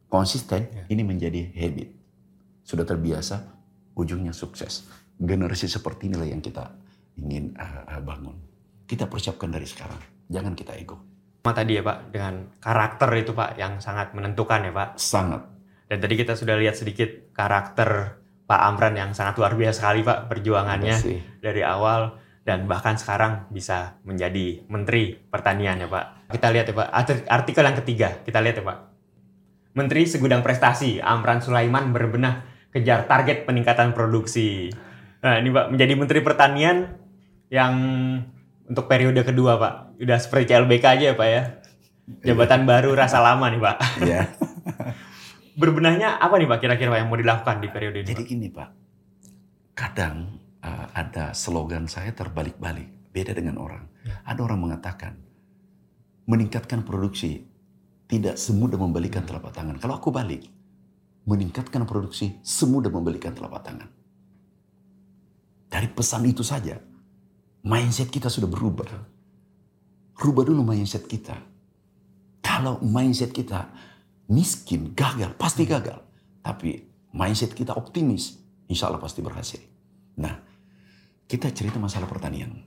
konsisten, 0.08 0.88
ini 0.88 1.04
menjadi 1.04 1.52
habit. 1.52 1.90
Sudah 2.64 2.88
terbiasa, 2.88 3.44
ujungnya 3.96 4.32
sukses. 4.32 4.88
Generasi 5.18 5.68
seperti 5.68 6.08
inilah 6.08 6.30
yang 6.30 6.40
kita 6.40 6.78
ingin 7.18 7.58
uh, 7.58 7.98
uh, 7.98 8.02
bangun. 8.06 8.38
Kita 8.86 9.10
persiapkan 9.10 9.50
dari 9.52 9.66
sekarang. 9.68 10.00
Jangan 10.30 10.54
kita 10.56 10.78
ego. 10.78 10.96
Sama 11.44 11.56
tadi 11.56 11.80
ya 11.80 11.84
Pak, 11.84 11.98
dengan 12.12 12.52
karakter 12.60 13.10
itu 13.20 13.32
Pak 13.32 13.56
yang 13.56 13.80
sangat 13.80 14.12
menentukan 14.12 14.68
ya 14.68 14.72
Pak. 14.76 14.90
Sangat. 15.00 15.57
Dan 15.88 16.04
tadi 16.04 16.20
kita 16.20 16.36
sudah 16.36 16.60
lihat 16.60 16.76
sedikit 16.76 17.32
karakter 17.32 18.20
Pak 18.48 18.62
Amran 18.64 18.96
yang 18.96 19.12
sangat 19.12 19.40
luar 19.40 19.56
biasa 19.56 19.84
sekali 19.84 20.08
Pak 20.08 20.32
perjuangannya 20.32 20.96
dari 21.44 21.62
awal 21.64 22.16
dan 22.48 22.64
bahkan 22.64 22.96
sekarang 22.96 23.52
bisa 23.52 24.00
menjadi 24.08 24.64
Menteri 24.72 25.20
Pertanian 25.20 25.84
ya 25.84 25.92
Pak. 25.92 26.32
Kita 26.32 26.48
lihat 26.56 26.72
ya 26.72 26.76
Pak, 26.76 26.88
Arti- 26.92 27.28
artikel 27.28 27.64
yang 27.68 27.78
ketiga, 27.84 28.10
kita 28.24 28.40
lihat 28.40 28.64
ya 28.64 28.66
Pak. 28.68 28.80
Menteri 29.76 30.08
Segudang 30.08 30.42
Prestasi 30.48 31.04
Amran 31.04 31.44
Sulaiman 31.44 31.92
berbenah 31.92 32.48
kejar 32.72 33.04
target 33.04 33.44
peningkatan 33.44 33.92
produksi. 33.92 34.72
Nah 35.20 35.44
ini 35.44 35.52
Pak, 35.52 35.76
menjadi 35.76 35.94
Menteri 36.00 36.20
Pertanian 36.24 36.96
yang 37.52 37.76
untuk 38.64 38.88
periode 38.88 39.28
kedua 39.28 39.60
Pak. 39.60 40.00
Udah 40.00 40.16
seperti 40.16 40.56
CLBK 40.56 40.86
aja 40.88 41.06
ya 41.12 41.16
Pak 41.20 41.28
ya. 41.28 41.44
Jabatan 42.24 42.64
baru 42.64 42.96
rasa 42.96 43.20
lama 43.20 43.52
nih 43.52 43.60
Pak. 43.60 43.78
Ya. 44.08 44.24
Berbenahnya 45.58 46.22
apa 46.22 46.38
nih 46.38 46.46
Pak 46.46 46.60
kira-kira 46.62 46.94
Pak, 46.94 47.00
yang 47.02 47.10
mau 47.10 47.18
dilakukan 47.18 47.58
di 47.58 47.68
periode 47.74 48.06
ini? 48.06 48.08
Jadi 48.14 48.22
Pak? 48.22 48.30
gini 48.30 48.48
Pak, 48.54 48.70
kadang 49.74 50.16
uh, 50.62 50.88
ada 50.94 51.34
slogan 51.34 51.90
saya 51.90 52.14
terbalik-balik, 52.14 53.10
beda 53.10 53.34
dengan 53.34 53.58
orang. 53.58 53.90
Ada 54.24 54.40
orang 54.40 54.60
mengatakan, 54.62 55.18
meningkatkan 56.30 56.86
produksi 56.86 57.44
tidak 58.08 58.38
semudah 58.40 58.80
membalikan 58.80 59.26
telapak 59.26 59.52
tangan. 59.52 59.82
Kalau 59.82 59.98
aku 59.98 60.14
balik, 60.14 60.48
meningkatkan 61.28 61.84
produksi 61.84 62.40
semudah 62.40 62.88
membalikan 62.88 63.36
telapak 63.36 63.66
tangan. 63.68 63.90
Dari 65.68 65.88
pesan 65.92 66.24
itu 66.24 66.46
saja, 66.46 66.80
mindset 67.68 68.08
kita 68.08 68.32
sudah 68.32 68.48
berubah. 68.48 68.88
Rubah 70.18 70.44
dulu 70.48 70.64
mindset 70.64 71.04
kita. 71.04 71.36
Kalau 72.40 72.80
mindset 72.80 73.36
kita 73.36 73.68
miskin, 74.32 74.94
gagal, 74.94 75.36
pasti 75.40 75.64
gagal. 75.64 76.00
Tapi 76.44 76.84
mindset 77.16 77.52
kita 77.56 77.76
optimis, 77.76 78.40
insya 78.68 78.92
Allah 78.92 79.02
pasti 79.02 79.24
berhasil. 79.24 79.60
Nah, 80.20 80.36
kita 81.28 81.52
cerita 81.52 81.80
masalah 81.80 82.08
pertanian. 82.08 82.64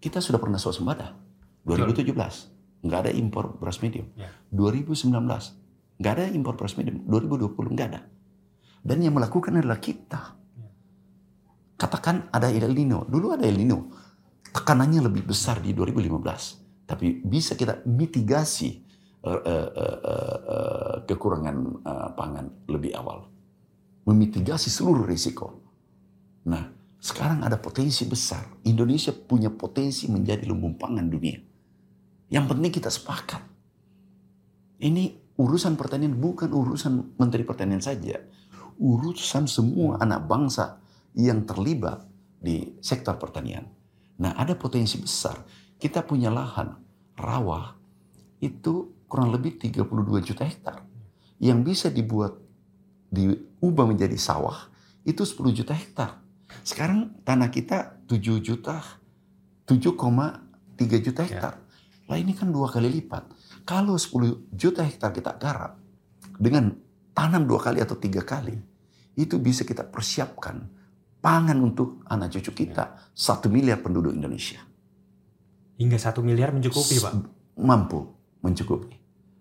Kita 0.00 0.18
sudah 0.18 0.40
pernah 0.42 0.58
swasembada. 0.58 1.14
2017, 1.62 2.16
nggak 2.82 3.00
ada 3.06 3.12
impor 3.12 3.60
beras 3.60 3.78
medium. 3.84 4.08
Ya. 4.16 4.32
2019, 4.50 5.12
nggak 6.00 6.12
ada 6.16 6.24
impor 6.32 6.56
beras 6.56 6.74
medium. 6.74 7.04
2020, 7.06 7.76
nggak 7.76 7.88
ada. 7.94 8.00
Dan 8.80 9.04
yang 9.04 9.12
melakukan 9.12 9.60
adalah 9.60 9.76
kita. 9.76 10.40
Katakan 11.76 12.32
ada 12.32 12.48
El 12.48 12.72
Nino. 12.72 13.04
Dulu 13.04 13.36
ada 13.36 13.44
El 13.44 13.60
Nino. 13.60 13.92
Tekanannya 14.50 15.04
lebih 15.04 15.28
besar 15.28 15.60
di 15.60 15.76
2015. 15.76 16.88
Tapi 16.88 17.22
bisa 17.22 17.54
kita 17.54 17.84
mitigasi 17.86 18.89
eh, 19.20 19.40
eh, 19.44 19.68
eh, 19.76 19.98
eh, 20.04 20.96
kekurangan 21.04 21.56
eh, 21.84 22.10
pangan 22.16 22.46
lebih 22.68 22.96
awal. 22.96 23.28
Memitigasi 24.08 24.72
seluruh 24.72 25.04
risiko. 25.04 25.60
Nah, 26.48 26.72
sekarang 26.96 27.44
ada 27.44 27.60
potensi 27.60 28.08
besar. 28.08 28.64
Indonesia 28.64 29.12
punya 29.12 29.52
potensi 29.52 30.08
menjadi 30.08 30.48
lumbung 30.48 30.76
pangan 30.80 31.06
dunia. 31.08 31.36
Yang 32.32 32.44
penting 32.48 32.72
kita 32.72 32.90
sepakat. 32.92 33.42
Ini 34.80 35.36
urusan 35.36 35.76
pertanian 35.76 36.16
bukan 36.16 36.48
urusan 36.48 37.20
Menteri 37.20 37.44
Pertanian 37.44 37.84
saja. 37.84 38.16
Urusan 38.80 39.44
semua 39.44 40.00
anak 40.00 40.24
bangsa 40.24 40.80
yang 41.12 41.44
terlibat 41.44 42.08
di 42.40 42.80
sektor 42.80 43.20
pertanian. 43.20 43.68
Nah, 44.20 44.32
ada 44.36 44.56
potensi 44.56 44.96
besar. 44.96 45.36
Kita 45.76 46.04
punya 46.04 46.32
lahan 46.32 46.72
rawa 47.16 47.76
itu 48.40 48.99
kurang 49.10 49.34
lebih 49.34 49.58
32 49.58 50.22
juta 50.22 50.46
hektar. 50.46 50.86
Yang 51.42 51.58
bisa 51.66 51.86
dibuat 51.90 52.38
diubah 53.10 53.90
menjadi 53.90 54.14
sawah 54.14 54.70
itu 55.02 55.26
10 55.26 55.50
juta 55.50 55.74
hektar. 55.74 56.22
Sekarang 56.62 57.18
tanah 57.26 57.50
kita 57.50 58.06
7 58.06 58.38
juta 58.38 58.78
7,3 59.66 61.02
juta 61.02 61.26
hektar. 61.26 61.54
Lah 62.10 62.18
ini 62.18 62.34
kan 62.34 62.50
dua 62.50 62.66
kali 62.66 62.90
lipat. 62.90 63.22
Kalau 63.62 63.94
10 63.94 64.50
juta 64.50 64.82
hektar 64.82 65.14
kita 65.14 65.38
garap 65.38 65.78
dengan 66.38 66.74
tanam 67.14 67.46
dua 67.46 67.62
kali 67.62 67.78
atau 67.78 67.94
tiga 67.94 68.26
kali, 68.26 68.58
itu 69.14 69.38
bisa 69.38 69.62
kita 69.62 69.86
persiapkan 69.86 70.66
pangan 71.22 71.58
untuk 71.62 72.02
anak 72.10 72.34
cucu 72.34 72.66
kita 72.66 73.12
satu 73.12 73.52
miliar 73.52 73.84
penduduk 73.84 74.16
Indonesia 74.16 74.58
Hingga 75.80 75.96
satu 75.96 76.20
miliar 76.20 76.52
mencukupi 76.52 77.00
Pak. 77.00 77.12
mampu 77.56 78.04
mencukupi. 78.44 78.99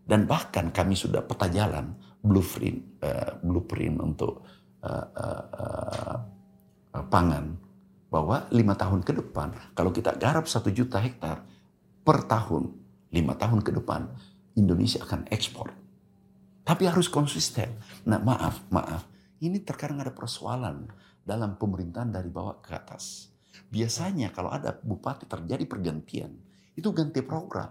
Dan 0.10 0.26
bahkan 0.26 0.74
kami 0.74 0.98
sudah 0.98 1.22
peta 1.22 1.46
jalan 1.54 1.94
blueprint 2.26 2.98
eh, 3.06 3.32
blueprint 3.46 4.02
untuk 4.02 4.42
eh, 4.82 5.06
eh, 5.06 5.46
eh, 6.98 7.06
pangan 7.06 7.46
bahwa 8.10 8.50
lima 8.50 8.74
tahun 8.74 9.06
ke 9.06 9.14
depan 9.22 9.54
kalau 9.78 9.94
kita 9.94 10.18
garap 10.18 10.50
satu 10.50 10.74
juta 10.74 10.98
hektar 10.98 11.46
per 12.02 12.26
tahun 12.26 12.74
lima 13.14 13.38
tahun 13.38 13.62
ke 13.62 13.70
depan 13.78 14.10
Indonesia 14.58 15.06
akan 15.06 15.30
ekspor. 15.30 15.70
Tapi 16.66 16.90
harus 16.90 17.06
konsisten. 17.06 17.78
Nah 18.10 18.18
maaf 18.18 18.66
maaf 18.74 19.06
ini 19.40 19.62
terkadang 19.62 20.02
ada 20.02 20.12
persoalan 20.12 20.90
dalam 21.22 21.56
pemerintahan 21.56 22.10
dari 22.10 22.34
bawah 22.34 22.58
ke 22.60 22.74
atas. 22.74 23.30
Biasanya 23.70 24.34
kalau 24.34 24.50
ada 24.50 24.74
bupati 24.82 25.30
terjadi 25.30 25.70
pergantian 25.70 26.34
itu 26.74 26.90
ganti 26.90 27.22
program. 27.22 27.70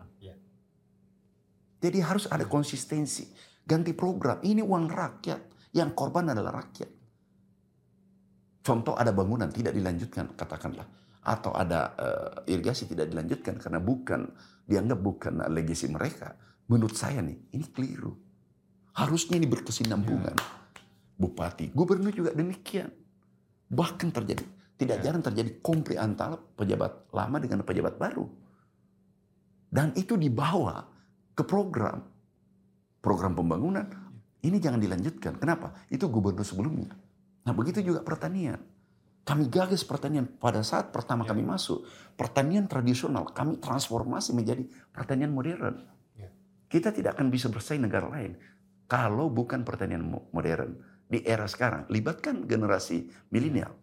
Jadi 1.79 1.99
harus 2.03 2.27
ada 2.27 2.45
konsistensi. 2.45 3.31
Ganti 3.63 3.95
program. 3.95 4.43
Ini 4.43 4.63
uang 4.63 4.87
rakyat. 4.91 5.41
Yang 5.75 5.91
korban 5.95 6.35
adalah 6.35 6.63
rakyat. 6.63 6.91
Contoh 8.65 8.99
ada 8.99 9.15
bangunan 9.15 9.49
tidak 9.49 9.73
dilanjutkan 9.73 10.35
katakanlah. 10.35 10.85
Atau 11.25 11.55
ada 11.55 11.95
eh, 11.97 12.53
irigasi 12.55 12.89
tidak 12.89 13.09
dilanjutkan 13.09 13.57
karena 13.57 13.81
bukan 13.81 14.29
dianggap 14.65 14.99
bukan 15.01 15.35
legasi 15.53 15.89
mereka. 15.89 16.35
Menurut 16.69 16.97
saya 16.97 17.25
nih 17.25 17.55
ini 17.57 17.67
keliru. 17.73 18.13
Harusnya 18.99 19.39
ini 19.39 19.47
berkesinambungan. 19.47 20.37
Bupati, 21.19 21.71
gubernur 21.75 22.15
juga 22.15 22.31
demikian. 22.35 22.91
Bahkan 23.69 24.09
terjadi 24.15 24.45
tidak 24.79 25.03
jarang 25.03 25.23
terjadi 25.27 25.51
konflik 25.59 25.99
antara 25.99 26.39
pejabat 26.39 27.11
lama 27.11 27.37
dengan 27.43 27.67
pejabat 27.67 27.99
baru. 27.99 28.31
Dan 29.69 29.91
itu 29.99 30.15
dibawa 30.15 30.87
ke 31.39 31.47
program. 31.47 32.03
Program 32.99 33.39
pembangunan. 33.39 33.87
Ini 34.43 34.59
jangan 34.59 34.83
dilanjutkan. 34.83 35.39
Kenapa? 35.39 35.71
Itu 35.87 36.11
gubernur 36.11 36.43
sebelumnya. 36.43 36.91
Nah 37.47 37.55
begitu 37.55 37.79
juga 37.79 38.03
pertanian. 38.03 38.59
Kami 39.23 39.47
gagas 39.47 39.87
pertanian 39.87 40.27
pada 40.27 40.65
saat 40.67 40.91
pertama 40.91 41.23
kami 41.23 41.47
masuk. 41.47 41.87
Pertanian 42.19 42.67
tradisional 42.67 43.31
kami 43.31 43.63
transformasi 43.63 44.35
menjadi 44.35 44.67
pertanian 44.91 45.31
modern. 45.31 45.79
Ya. 46.19 46.33
Kita 46.67 46.91
tidak 46.91 47.15
akan 47.15 47.31
bisa 47.31 47.47
bersaing 47.47 47.85
negara 47.87 48.11
lain. 48.11 48.35
Kalau 48.91 49.31
bukan 49.31 49.63
pertanian 49.63 50.03
mo- 50.03 50.27
modern. 50.35 50.75
Di 51.07 51.23
era 51.23 51.47
sekarang. 51.47 51.87
Libatkan 51.87 52.49
generasi 52.51 53.09
milenial. 53.31 53.77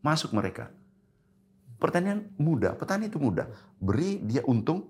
Masuk 0.00 0.32
mereka. 0.32 0.70
Pertanian 1.82 2.30
mudah. 2.38 2.78
Petani 2.78 3.10
itu 3.10 3.18
mudah. 3.18 3.50
Beri 3.82 4.22
dia 4.22 4.46
untung. 4.46 4.86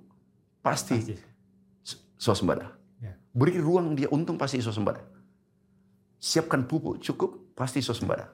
Pasti 0.60 0.96
Pasti. 1.00 1.31
Swasembada. 2.22 2.78
Ya. 3.02 3.18
Beri 3.34 3.58
ruang 3.58 3.98
dia 3.98 4.06
untung 4.14 4.38
pasti 4.38 4.62
swasembada. 4.62 5.02
Siapkan 6.22 6.70
pupuk 6.70 7.02
cukup 7.02 7.58
pasti 7.58 7.82
swasembada. 7.82 8.30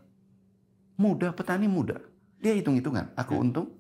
Mudah, 1.01 1.33
petani 1.33 1.65
mudah. 1.65 1.97
Dia 2.37 2.53
hitung-hitungan. 2.53 3.17
Aku 3.17 3.33
Ya. 3.33 3.41
untung, 3.41 3.73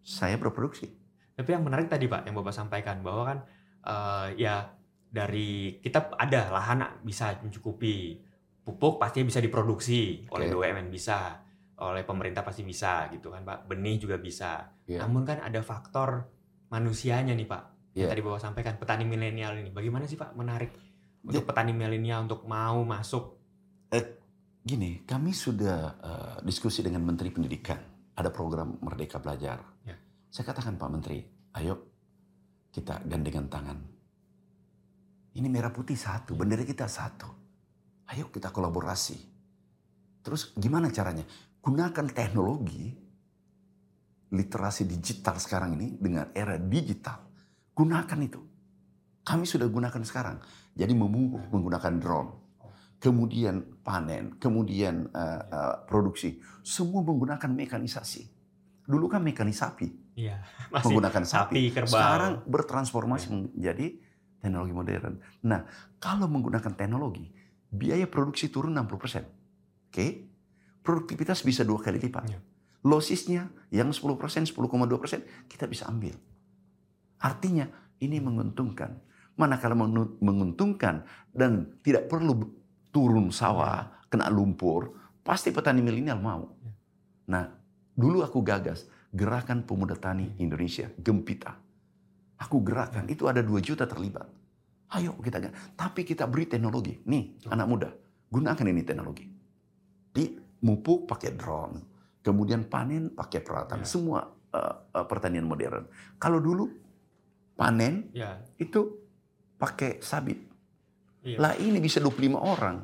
saya 0.00 0.40
berproduksi. 0.40 0.88
Tapi 1.36 1.52
yang 1.52 1.68
menarik 1.68 1.92
tadi 1.92 2.08
Pak, 2.08 2.24
yang 2.24 2.34
Bapak 2.40 2.56
sampaikan 2.56 3.04
bahwa 3.04 3.22
kan 3.28 3.38
eh, 3.82 4.26
ya 4.40 4.72
dari 5.12 5.76
kita 5.84 6.16
ada 6.16 6.48
lahan 6.48 7.02
bisa 7.04 7.36
mencukupi 7.44 8.24
pupuk 8.62 8.96
pasti 8.96 9.26
bisa 9.26 9.42
diproduksi 9.42 10.24
oleh 10.30 10.48
Oke. 10.48 10.54
BUMN 10.54 10.88
bisa, 10.88 11.42
oleh 11.82 12.06
pemerintah 12.06 12.46
pasti 12.46 12.62
bisa 12.62 13.10
gitu 13.10 13.28
kan 13.34 13.42
Pak. 13.42 13.68
Benih 13.68 13.98
juga 14.00 14.16
bisa. 14.16 14.70
Iya. 14.86 15.02
Namun 15.04 15.26
kan 15.26 15.42
ada 15.42 15.60
faktor 15.60 16.30
manusianya 16.70 17.34
nih 17.34 17.44
Pak. 17.50 17.71
Yang 17.92 18.08
Iya. 18.08 18.08
tadi 18.08 18.22
Bapak 18.24 18.40
sampaikan 18.40 18.74
petani 18.80 19.04
milenial 19.04 19.52
ini. 19.60 19.68
Bagaimana 19.68 20.08
sih 20.08 20.16
Pak 20.16 20.32
menarik 20.32 20.72
untuk 21.22 21.44
petani 21.44 21.76
milenial 21.76 22.24
untuk 22.24 22.48
mau 22.48 22.80
masuk 22.82 23.42
Gini, 24.62 25.02
kami 25.02 25.34
sudah 25.34 25.78
eh, 25.98 26.36
diskusi 26.46 26.86
dengan 26.86 27.02
Menteri 27.02 27.34
Pendidikan. 27.34 27.82
Ada 28.14 28.30
program 28.30 28.78
Merdeka 28.78 29.18
Belajar. 29.18 29.58
Ya. 29.82 29.98
Saya 30.30 30.46
katakan 30.46 30.78
Pak 30.78 30.90
Menteri, 30.92 31.18
ayo 31.58 31.74
kita 32.70 33.02
gandengan 33.02 33.50
tangan. 33.50 33.78
Ini 35.34 35.48
merah 35.50 35.74
putih 35.74 35.98
satu, 35.98 36.38
bendera 36.38 36.62
kita 36.62 36.86
satu. 36.86 37.26
Ayo 38.14 38.30
kita 38.30 38.54
kolaborasi. 38.54 39.18
Terus 40.22 40.54
gimana 40.54 40.94
caranya? 40.94 41.26
Gunakan 41.58 42.06
teknologi 42.14 42.94
literasi 44.30 44.86
digital 44.86 45.42
sekarang 45.42 45.74
ini 45.74 45.98
dengan 45.98 46.30
era 46.38 46.54
digital. 46.54 47.18
Gunakan 47.72 48.18
itu. 48.22 48.40
Kami 49.22 49.46
sudah 49.46 49.70
gunakan 49.70 50.02
sekarang. 50.02 50.42
Jadi 50.74 50.92
memupuk 50.96 51.46
menggunakan 51.52 51.94
drone 52.00 52.42
kemudian 53.02 53.82
panen, 53.82 54.38
kemudian 54.38 55.10
eh, 55.10 55.42
eh, 55.42 55.74
produksi, 55.90 56.38
semua 56.62 57.02
menggunakan 57.02 57.50
mekanisasi. 57.50 58.30
Dulu 58.86 59.10
kan 59.10 59.26
mekanisasi, 59.26 60.14
Iya, 60.14 60.38
masih 60.72 60.94
menggunakan 60.94 61.22
sapi. 61.26 61.58
sapi, 61.58 61.62
kerbau. 61.74 61.98
Sekarang 61.98 62.32
bertransformasi 62.46 63.26
menjadi 63.34 63.98
teknologi 64.38 64.72
modern. 64.72 65.14
Nah, 65.50 65.66
kalau 65.98 66.30
menggunakan 66.30 66.78
teknologi, 66.78 67.26
biaya 67.74 68.06
produksi 68.06 68.54
turun 68.54 68.78
60%. 68.78 69.90
Oke? 69.90 70.30
Produktivitas 70.82 71.42
bisa 71.42 71.66
dua 71.66 71.82
kali 71.82 71.98
lipat. 71.98 72.30
Iya. 72.30 72.38
Losisnya 72.82 73.50
yang 73.70 73.94
10%, 73.94 74.50
10,2% 74.50 75.46
kita 75.46 75.70
bisa 75.70 75.86
ambil. 75.86 76.14
Artinya 77.22 77.70
ini 78.02 78.18
menguntungkan. 78.18 78.90
Manakala 79.38 79.72
mengu- 79.72 80.18
menguntungkan 80.20 81.06
dan 81.32 81.78
tidak 81.80 82.10
perlu 82.10 82.36
turun 82.92 83.32
sawah, 83.32 83.88
kena 84.12 84.28
lumpur, 84.28 84.92
pasti 85.24 85.48
petani 85.54 85.80
milenial 85.80 86.20
mau. 86.20 86.52
Nah, 87.32 87.48
dulu 87.96 88.20
aku 88.20 88.44
gagas 88.44 88.84
gerakan 89.08 89.64
pemuda 89.64 89.96
tani 89.96 90.36
Indonesia, 90.36 90.90
Gempita. 91.00 91.56
Aku 92.42 92.60
gerakan, 92.60 93.06
itu 93.08 93.30
ada 93.30 93.40
2 93.40 93.62
juta 93.62 93.86
terlibat. 93.86 94.26
Ayo 94.92 95.16
kita, 95.22 95.40
tapi 95.78 96.04
kita 96.04 96.28
beri 96.28 96.44
teknologi. 96.44 97.00
Nih, 97.08 97.38
anak 97.48 97.66
muda, 97.70 97.88
gunakan 98.28 98.66
ini 98.68 98.82
teknologi. 98.84 99.24
Di 100.12 100.36
mupuk 100.60 101.08
pakai 101.08 101.32
drone, 101.32 101.78
kemudian 102.20 102.68
panen 102.68 103.14
pakai 103.16 103.40
peralatan, 103.40 103.80
Ya. 103.80 103.88
semua 103.88 104.20
eh, 104.52 105.06
pertanian 105.08 105.48
modern. 105.48 105.88
Kalau 106.20 106.36
dulu 106.36 106.68
panen 107.62 107.94
Ya, 108.10 108.42
itu 108.58 108.98
pakai 109.56 110.02
sabit. 110.02 110.42
iya. 111.22 111.38
Lah 111.38 111.52
ini 111.54 111.78
bisa 111.78 112.02
25 112.02 112.34
orang. 112.34 112.82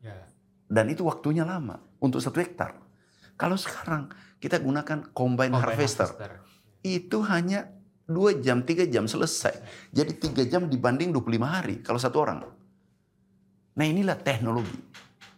Ya. 0.00 0.16
Dan 0.64 0.88
itu 0.88 1.04
waktunya 1.04 1.44
lama 1.44 1.76
untuk 2.00 2.24
satu 2.24 2.40
hektar. 2.40 2.72
Kalau 3.36 3.60
sekarang 3.60 4.08
kita 4.40 4.56
gunakan 4.56 5.12
combine, 5.12 5.52
Combine 5.52 5.54
harvester, 5.60 6.08
itu 6.80 7.20
hanya 7.28 7.68
2 8.08 8.40
jam, 8.40 8.64
3 8.64 8.88
jam 8.88 9.04
selesai. 9.04 9.52
Jadi 9.92 10.16
3 10.16 10.48
jam 10.48 10.64
dibanding 10.68 11.12
25 11.12 11.44
hari 11.44 11.80
kalau 11.84 12.00
satu 12.00 12.24
orang. 12.24 12.40
Nah 13.74 13.84
inilah 13.84 14.16
teknologi. 14.16 14.80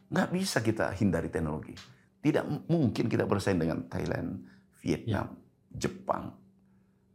Nggak 0.07 0.29
bisa 0.31 0.63
kita 0.63 0.95
hindari 0.95 1.31
teknologi. 1.33 1.75
Tidak 2.23 2.71
mungkin 2.71 3.07
kita 3.07 3.27
bersaing 3.27 3.59
dengan 3.59 3.87
Thailand, 3.87 4.43
Vietnam, 4.83 5.35
Jepang 5.71 6.46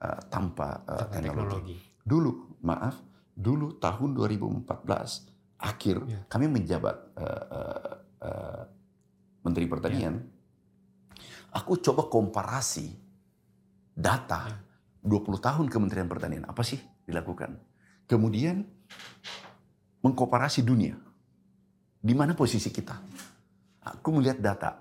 eh, 0.01 0.19
tanpa 0.27 0.81
Tanpa 0.81 1.05
teknologi. 1.13 1.29
teknologi. 1.29 1.75
Dulu, 2.01 2.31
maaf, 2.65 2.97
dulu 3.31 3.77
tahun 3.77 4.09
2014 4.17 5.29
akhir 5.61 5.95
Ya. 6.09 6.19
kami 6.25 6.49
menjabat 6.49 6.95
eh, 7.15 7.43
eh, 7.53 7.91
eh, 8.25 8.61
Menteri 9.41 9.65
Pertanian. 9.65 10.15
Aku 11.51 11.75
coba 11.77 12.07
komparasi 12.07 12.89
data 13.91 14.49
Ya. 14.49 14.57
20 15.01 15.37
tahun 15.37 15.65
Kementerian 15.67 16.05
Pertanian 16.05 16.45
apa 16.45 16.61
sih 16.61 16.77
dilakukan. 17.05 17.57
Kemudian 18.05 18.61
mengkomparasi 20.01 20.61
dunia. 20.61 20.97
Di 22.01 22.13
mana 22.13 22.33
posisi 22.33 22.69
kita? 22.69 22.97
Aku 23.81 24.13
melihat 24.13 24.37
data. 24.37 24.71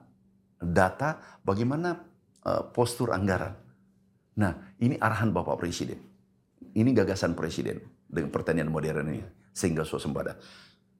Data 0.56 1.40
bagaimana 1.40 1.96
eh, 2.40 2.64
postur 2.72 3.12
anggaran. 3.12 3.56
Nah, 4.40 4.56
ini 4.80 4.96
arahan 4.96 5.36
Bapak 5.36 5.60
Presiden. 5.60 6.00
Ini 6.72 6.96
gagasan 6.96 7.36
Presiden 7.36 7.76
dengan 8.08 8.32
pertanian 8.32 8.72
modern 8.72 9.12
ini 9.12 9.20
sehingga 9.52 9.84
swasembada. 9.84 10.40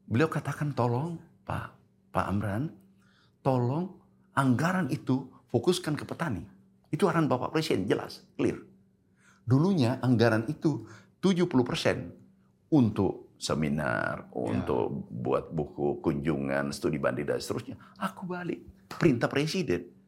Beliau 0.05 0.29
katakan 0.29 0.77
tolong 0.77 1.17
Pak 1.49 1.73
Pak 2.13 2.27
Amran, 2.29 2.69
tolong 3.41 3.97
anggaran 4.37 4.93
itu 4.93 5.25
fokuskan 5.49 5.97
ke 5.97 6.05
petani. 6.05 6.45
Itu 6.93 7.09
arahan 7.09 7.33
Bapak 7.33 7.57
Presiden 7.57 7.89
jelas, 7.89 8.21
clear. 8.37 8.61
Dulunya 9.49 9.97
anggaran 10.05 10.45
itu 10.51 10.85
70% 11.25 12.69
untuk 12.77 13.33
seminar, 13.41 14.29
untuk 14.37 15.09
buat 15.09 15.49
buku 15.49 16.05
kunjungan, 16.05 16.77
studi 16.77 17.01
banding 17.01 17.25
dan 17.25 17.41
seterusnya. 17.41 17.81
Aku 17.97 18.29
balik. 18.29 18.61
Perintah 18.91 19.33
Presiden 19.33 20.00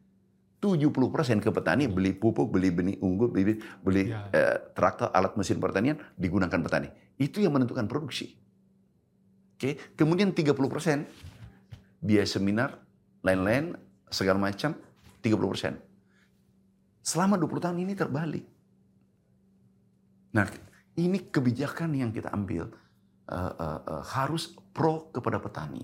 70% 0.63 1.43
ke 1.43 1.49
petani 1.51 1.91
beli 1.91 2.15
pupuk, 2.15 2.47
beli 2.47 2.71
benih 2.71 2.95
unggul, 3.03 3.27
beli 3.35 3.59
beli 3.83 4.03
Ya. 4.07 4.31
eh, 4.31 4.55
traktor, 4.71 5.11
alat 5.11 5.35
mesin 5.35 5.59
pertanian 5.59 5.99
digunakan 6.15 6.55
petani. 6.63 6.87
Itu 7.19 7.43
yang 7.43 7.51
menentukan 7.51 7.83
produksi. 7.91 8.31
Oke, 9.59 9.75
kemudian 9.99 10.31
30% 10.31 11.03
biaya 11.99 12.23
seminar, 12.23 12.79
lain-lain 13.19 13.75
segala 14.07 14.39
macam 14.39 14.75
30%. 15.19 15.75
Selama 17.03 17.35
20 17.35 17.59
tahun 17.59 17.77
ini 17.83 17.93
terbalik. 17.99 18.45
Nah, 20.33 20.47
ini 20.95 21.27
kebijakan 21.27 21.91
yang 21.91 22.15
kita 22.15 22.31
ambil 22.31 22.71
eh, 23.27 23.53
eh, 23.59 23.79
eh, 23.87 24.03
harus 24.15 24.55
pro 24.71 25.11
kepada 25.11 25.39
petani. 25.43 25.83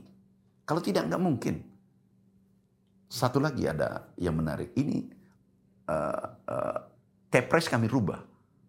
Kalau 0.64 0.80
tidak 0.80 1.08
nggak 1.08 1.24
mungkin. 1.24 1.56
Satu 3.10 3.42
lagi 3.42 3.66
ada 3.66 4.14
yang 4.22 4.38
menarik. 4.38 4.70
Ini 4.78 4.98
eh, 5.90 6.28
eh, 6.46 6.80
Kepres 7.30 7.66
kami 7.66 7.90
rubah 7.90 8.22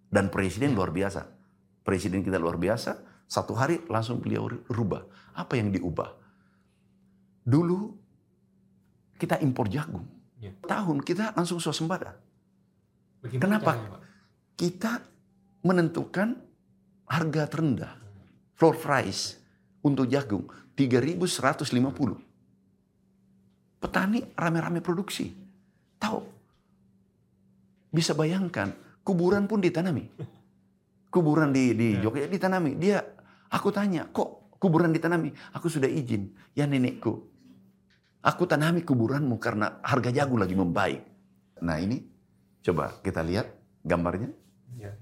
dan 0.08 0.32
presiden 0.32 0.72
luar 0.72 0.88
biasa. 0.88 1.28
Presiden 1.84 2.24
kita 2.24 2.40
luar 2.40 2.56
biasa. 2.56 2.96
Satu 3.28 3.52
hari 3.52 3.84
langsung 3.86 4.18
beliau 4.18 4.48
rubah. 4.72 5.04
Apa 5.36 5.60
yang 5.60 5.68
diubah? 5.70 6.16
Dulu 7.44 7.94
kita 9.20 9.36
impor 9.44 9.68
jagung. 9.68 10.08
Ya. 10.40 10.56
Tahun 10.64 11.04
kita 11.04 11.36
langsung 11.36 11.60
swasembada. 11.60 12.16
Bagaimana 13.20 13.44
Kenapa? 13.44 13.70
caranya, 13.76 13.90
Pak? 13.92 14.02
Kita 14.56 14.92
menentukan 15.60 16.28
harga 17.04 17.42
terendah. 17.44 17.92
Floor 18.56 18.76
price 18.76 19.36
untuk 19.84 20.08
jagung 20.08 20.48
3.150. 20.76 22.29
Petani 23.80 24.20
rame-rame 24.36 24.84
produksi. 24.84 25.32
Tahu? 25.96 26.20
Bisa 27.90 28.12
bayangkan, 28.12 28.70
kuburan 29.02 29.48
pun 29.48 29.58
ditanami. 29.64 30.04
Kuburan 31.10 31.50
di, 31.50 31.74
di 31.74 31.88
Ya. 31.98 32.06
Jogja 32.06 32.28
ditanami. 32.30 32.76
Dia, 32.78 33.02
aku 33.50 33.72
tanya, 33.74 34.06
kok 34.12 34.54
kuburan 34.60 34.92
ditanami? 34.94 35.32
Aku 35.56 35.66
sudah 35.66 35.88
izin. 35.90 36.30
Ya 36.54 36.68
nenekku, 36.68 37.24
aku 38.22 38.44
tanami 38.46 38.84
kuburanmu 38.84 39.40
karena 39.40 39.80
harga 39.82 40.12
jagung 40.12 40.38
lagi 40.38 40.54
membaik. 40.54 41.02
Nah 41.64 41.80
ini, 41.80 42.04
coba 42.62 43.00
kita 43.02 43.24
lihat 43.24 43.48
gambarnya. 43.82 44.30
Ya. 44.76 44.92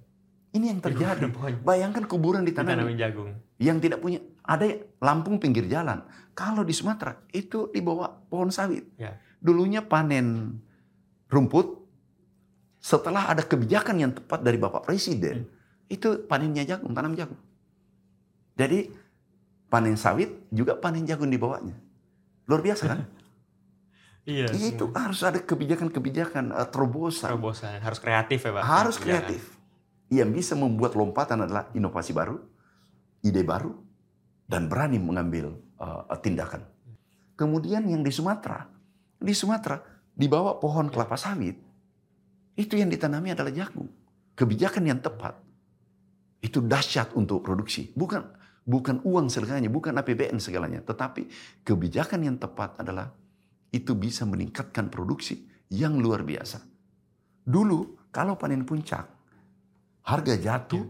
Ini 0.54 0.72
yang 0.72 0.80
terjadi. 0.80 1.28
Bayangkan 1.60 2.08
kuburan 2.08 2.40
ditanami 2.46 2.88
Ditanamin 2.88 2.96
jagung. 2.96 3.28
yang 3.60 3.78
tidak 3.84 4.00
punya 4.00 4.24
ada 4.48 4.64
Lampung 4.98 5.36
pinggir 5.36 5.68
jalan. 5.68 6.02
Kalau 6.32 6.64
di 6.64 6.72
Sumatera 6.72 7.14
itu 7.30 7.68
di 7.70 7.78
bawah 7.84 8.08
pohon 8.26 8.48
sawit. 8.48 8.88
Ya. 8.96 9.20
Dulunya 9.38 9.84
panen 9.84 10.58
rumput. 11.28 11.76
Setelah 12.80 13.30
ada 13.34 13.42
kebijakan 13.44 13.96
yang 14.00 14.12
tepat 14.14 14.40
dari 14.40 14.54
Bapak 14.56 14.86
Presiden, 14.86 15.44
itu 15.90 16.24
panennya 16.30 16.62
jagung, 16.62 16.94
tanam 16.94 17.12
jagung. 17.18 17.36
Jadi 18.54 18.90
panen 19.68 19.98
sawit 19.98 20.46
juga 20.48 20.78
panen 20.78 21.04
jagung 21.04 21.28
di 21.28 21.36
bawahnya. 21.36 21.76
Luar 22.48 22.64
biasa 22.64 22.84
kan? 22.88 23.00
Iya. 24.28 24.52
itu 24.52 24.92
harus 24.92 25.24
ada 25.24 25.40
kebijakan-kebijakan 25.40 26.52
eh, 26.52 26.68
terobosan. 26.68 27.32
terobosan 27.32 27.80
harus 27.80 27.96
kreatif 27.96 28.44
ya 28.44 28.60
pak. 28.60 28.60
harus 28.60 29.00
Kebijakan. 29.00 29.24
kreatif. 29.24 29.42
yang 30.12 30.28
bisa 30.36 30.52
membuat 30.52 30.92
lompatan 31.00 31.48
adalah 31.48 31.72
inovasi 31.72 32.12
baru, 32.12 32.36
ide 33.24 33.40
baru, 33.40 33.72
dan 34.48 34.66
berani 34.66 34.96
mengambil 34.96 35.52
uh, 35.76 36.08
tindakan. 36.18 36.64
Kemudian 37.36 37.84
yang 37.86 38.00
di 38.02 38.10
Sumatera, 38.10 38.66
di 39.20 39.36
Sumatera 39.36 39.78
di 40.10 40.26
bawah 40.26 40.58
pohon 40.58 40.90
kelapa 40.90 41.14
sawit 41.14 41.54
itu 42.58 42.74
yang 42.74 42.90
ditanami 42.90 43.36
adalah 43.36 43.54
jagung. 43.54 43.86
Kebijakan 44.34 44.88
yang 44.88 44.98
tepat 44.98 45.38
itu 46.42 46.58
dahsyat 46.58 47.14
untuk 47.14 47.44
produksi. 47.44 47.94
Bukan 47.94 48.24
bukan 48.66 49.04
uang 49.06 49.30
segalanya, 49.30 49.70
bukan 49.70 49.94
APBN 49.94 50.42
segalanya, 50.42 50.82
tetapi 50.82 51.30
kebijakan 51.62 52.26
yang 52.26 52.36
tepat 52.40 52.74
adalah 52.82 53.14
itu 53.70 53.94
bisa 53.94 54.26
meningkatkan 54.26 54.90
produksi 54.90 55.46
yang 55.70 56.00
luar 56.00 56.24
biasa. 56.24 56.64
Dulu 57.46 58.10
kalau 58.10 58.34
panen 58.34 58.64
puncak 58.64 59.06
harga 60.08 60.34
jatuh. 60.34 60.84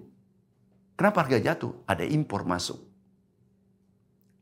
Kenapa 0.99 1.27
harga 1.27 1.39
jatuh? 1.39 1.87
Ada 1.87 2.03
impor 2.07 2.43
masuk. 2.43 2.88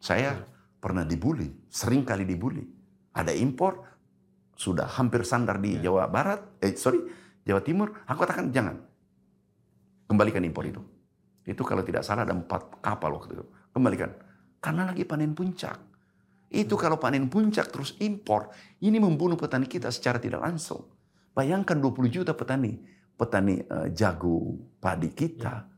Saya 0.01 0.37
pernah 0.79 1.03
dibully, 1.03 1.69
sering 1.71 2.07
kali 2.07 2.23
dibully. 2.23 2.63
Ada 3.17 3.33
impor, 3.33 3.81
sudah 4.57 4.89
hampir 4.97 5.25
sandar 5.25 5.61
di 5.61 5.81
Jawa 5.81 6.09
Barat, 6.09 6.61
eh 6.61 6.77
sorry, 6.77 7.01
Jawa 7.45 7.61
Timur. 7.65 7.93
Aku 8.09 8.19
katakan 8.25 8.53
jangan. 8.53 8.77
Kembalikan 10.07 10.45
impor 10.45 10.65
itu. 10.69 10.83
Itu 11.47 11.63
kalau 11.63 11.87
tidak 11.87 12.03
salah 12.03 12.27
ada 12.27 12.35
empat 12.35 12.83
kapal 12.83 13.15
waktu 13.17 13.39
itu. 13.39 13.45
Kembalikan. 13.71 14.11
Karena 14.59 14.91
lagi 14.91 15.07
panen 15.07 15.37
puncak. 15.37 15.79
Itu 16.51 16.79
kalau 16.79 16.99
panen 16.99 17.27
puncak 17.27 17.71
terus 17.71 17.99
impor, 17.99 18.51
ini 18.83 18.99
membunuh 19.03 19.35
petani 19.35 19.67
kita 19.67 19.91
secara 19.91 20.23
tidak 20.23 20.43
langsung. 20.43 20.87
Bayangkan 21.35 21.77
20 21.79 22.07
juta 22.09 22.33
petani, 22.33 22.81
petani 23.19 23.61
uh, 23.67 23.91
jagung, 23.93 24.79
padi 24.79 25.11
kita 25.13 25.69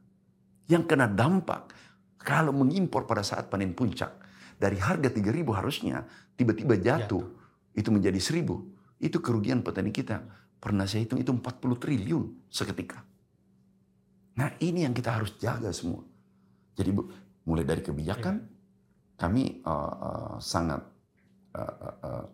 yang 0.69 0.85
kena 0.85 1.09
dampak 1.09 1.73
kalau 2.19 2.51
mengimpor 2.51 3.07
pada 3.07 3.23
saat 3.23 3.47
panen 3.49 3.73
puncak. 3.73 4.27
Dari 4.59 4.75
harga 4.75 5.07
3000 5.15 5.47
harusnya 5.55 6.03
tiba-tiba 6.35 6.75
jatuh, 6.75 7.23
itu 7.79 7.89
menjadi 7.95 8.19
1000. 8.19 8.99
Itu 8.99 9.23
kerugian 9.23 9.63
petani 9.63 9.95
kita. 9.95 10.19
Pernah 10.59 10.91
saya 10.91 11.07
hitung 11.07 11.23
itu 11.23 11.31
40 11.31 11.79
triliun 11.79 12.51
seketika. 12.51 12.99
Nah 14.35 14.51
ini 14.59 14.83
yang 14.83 14.91
kita 14.91 15.15
harus 15.15 15.39
jaga 15.39 15.71
semua. 15.71 16.03
Jadi 16.75 16.91
mulai 17.47 17.63
dari 17.63 17.83
kebijakan, 17.87 18.43
kami 19.15 19.63
uh, 19.63 19.95
uh, 19.95 20.35
sangat 20.43 20.83
uh, 21.55 21.63
uh, 21.63 21.97
uh, 22.03 22.25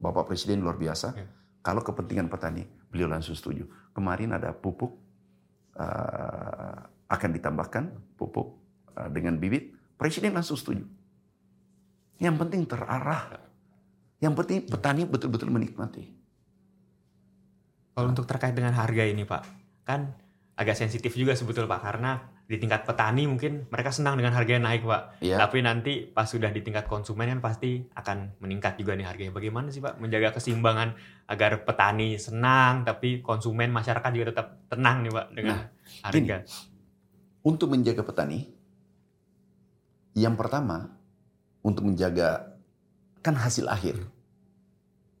Bapak 0.00 0.32
Presiden 0.32 0.64
luar 0.64 0.80
biasa. 0.80 1.08
Ya. 1.12 1.28
Kalau 1.64 1.84
kepentingan 1.84 2.28
petani, 2.32 2.64
beliau 2.88 3.08
langsung 3.08 3.36
setuju. 3.36 3.64
Kemarin 3.92 4.36
ada 4.36 4.52
pupuk 4.56 4.92
uh, 5.76 6.76
akan 7.08 7.30
ditambahkan 7.36 8.16
pupuk 8.16 8.63
dengan 9.10 9.38
bibit, 9.38 9.74
Presiden 9.94 10.34
langsung 10.34 10.58
setuju. 10.58 10.84
Yang 12.18 12.36
penting 12.46 12.66
terarah. 12.66 13.38
Yang 14.18 14.34
penting 14.42 14.58
petani 14.66 15.02
betul-betul 15.06 15.50
menikmati. 15.50 16.10
Kalau 17.94 18.10
untuk 18.10 18.26
terkait 18.26 18.54
dengan 18.58 18.74
harga 18.74 19.06
ini 19.06 19.22
Pak, 19.22 19.42
kan 19.86 20.10
agak 20.58 20.74
sensitif 20.74 21.14
juga 21.14 21.38
sebetulnya 21.38 21.70
Pak 21.70 21.82
karena 21.82 22.12
di 22.44 22.60
tingkat 22.60 22.84
petani 22.84 23.24
mungkin 23.24 23.64
mereka 23.72 23.88
senang 23.88 24.20
dengan 24.20 24.36
harga 24.36 24.52
yang 24.60 24.68
naik 24.68 24.84
pak. 24.84 25.24
Ya. 25.24 25.40
Tapi 25.40 25.64
nanti 25.64 26.04
pas 26.04 26.28
sudah 26.28 26.52
di 26.52 26.60
tingkat 26.60 26.84
konsumen 26.84 27.24
kan 27.24 27.40
pasti 27.40 27.80
akan 27.96 28.36
meningkat 28.44 28.76
juga 28.76 28.92
nih 28.92 29.08
harganya. 29.08 29.32
Bagaimana 29.32 29.72
sih 29.72 29.80
pak 29.80 29.96
menjaga 29.96 30.36
keseimbangan 30.36 30.92
agar 31.24 31.64
petani 31.64 32.20
senang 32.20 32.84
tapi 32.84 33.24
konsumen 33.24 33.72
masyarakat 33.72 34.10
juga 34.12 34.36
tetap 34.36 34.68
tenang 34.68 35.08
nih 35.08 35.12
pak 35.16 35.26
dengan 35.32 35.56
nah, 35.56 35.64
harga. 36.04 36.36
Gini, 36.44 36.72
untuk 37.48 37.68
menjaga 37.72 38.04
petani, 38.04 38.44
yang 40.14 40.38
pertama 40.38 40.94
untuk 41.66 41.90
menjaga 41.90 42.54
kan 43.20 43.34
hasil 43.34 43.66
akhir 43.66 43.98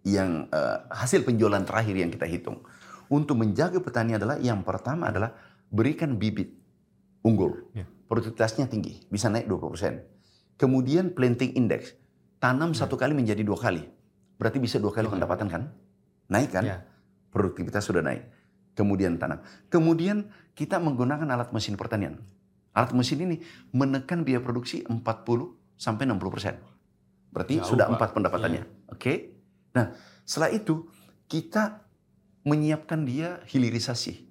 yang 0.04 0.46
uh, 0.52 0.84
hasil 0.92 1.24
penjualan 1.24 1.64
terakhir 1.64 1.96
yang 1.96 2.12
kita 2.12 2.28
hitung. 2.28 2.62
Untuk 3.08 3.36
menjaga 3.40 3.80
petani 3.80 4.16
adalah 4.16 4.40
yang 4.40 4.64
pertama 4.64 5.08
adalah 5.08 5.32
berikan 5.72 6.16
bibit 6.20 6.52
unggul. 7.24 7.64
Ya. 7.72 7.88
Produktivitasnya 8.04 8.68
tinggi, 8.68 9.00
bisa 9.08 9.32
naik 9.32 9.48
20%. 9.48 10.60
Kemudian 10.60 11.16
planting 11.16 11.56
index, 11.56 11.96
tanam 12.38 12.76
ya. 12.76 12.84
satu 12.84 13.00
kali 13.00 13.16
menjadi 13.16 13.40
dua 13.40 13.56
kali. 13.56 13.82
Berarti 14.36 14.60
bisa 14.60 14.76
dua 14.76 14.92
kali 14.92 15.08
pendapatan 15.08 15.48
kan? 15.48 15.62
Naik 16.28 16.52
kan? 16.52 16.64
Ya. 16.64 16.78
Produktivitas 17.32 17.88
sudah 17.88 18.04
naik. 18.04 18.28
Kemudian 18.76 19.16
tanam. 19.16 19.40
Kemudian 19.72 20.28
kita 20.52 20.76
menggunakan 20.78 21.26
alat 21.32 21.50
mesin 21.50 21.80
pertanian. 21.80 22.20
Alat 22.74 22.90
mesin 22.90 23.22
ini 23.22 23.36
menekan 23.70 24.26
biaya 24.26 24.42
produksi 24.42 24.82
40 24.82 24.98
sampai 25.78 26.10
60 26.10 26.34
persen. 26.34 26.54
Berarti 27.30 27.62
Jauh, 27.62 27.74
sudah 27.74 27.86
empat 27.86 28.10
pendapatannya. 28.14 28.62
Ya. 28.62 28.90
Oke. 28.90 28.98
Okay? 28.98 29.16
Nah, 29.74 29.94
setelah 30.26 30.50
itu 30.54 30.90
kita 31.30 31.86
menyiapkan 32.46 33.06
dia 33.06 33.42
hilirisasi. 33.46 34.26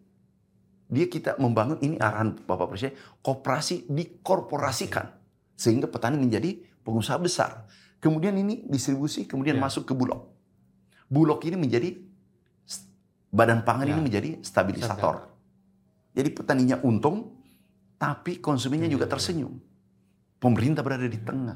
Dia 0.94 1.10
kita 1.10 1.40
membangun 1.42 1.82
ini 1.82 1.96
arahan 1.98 2.38
Bapak 2.46 2.70
Presiden, 2.70 2.94
kooperasi 3.26 3.90
dikorporasikan 3.90 5.10
sehingga 5.58 5.90
petani 5.90 6.20
menjadi 6.22 6.62
pengusaha 6.86 7.18
besar. 7.18 7.66
Kemudian 7.98 8.36
ini 8.36 8.68
distribusi, 8.68 9.26
kemudian 9.26 9.58
ya. 9.58 9.64
masuk 9.64 9.88
ke 9.88 9.96
bulog. 9.96 10.30
Bulog 11.08 11.40
ini 11.48 11.56
menjadi 11.56 11.96
badan 13.34 13.66
pangan 13.66 13.90
ya. 13.90 13.98
ini 13.98 14.02
menjadi 14.06 14.30
stabilisator. 14.46 15.34
Jadi 16.14 16.30
petaninya 16.30 16.78
untung, 16.86 17.43
tapi 18.04 18.44
konsumennya 18.44 18.92
juga 18.92 19.08
iya. 19.08 19.14
tersenyum. 19.16 19.56
Pemerintah 20.44 20.84
berada 20.84 21.08
di 21.08 21.16
tengah. 21.24 21.56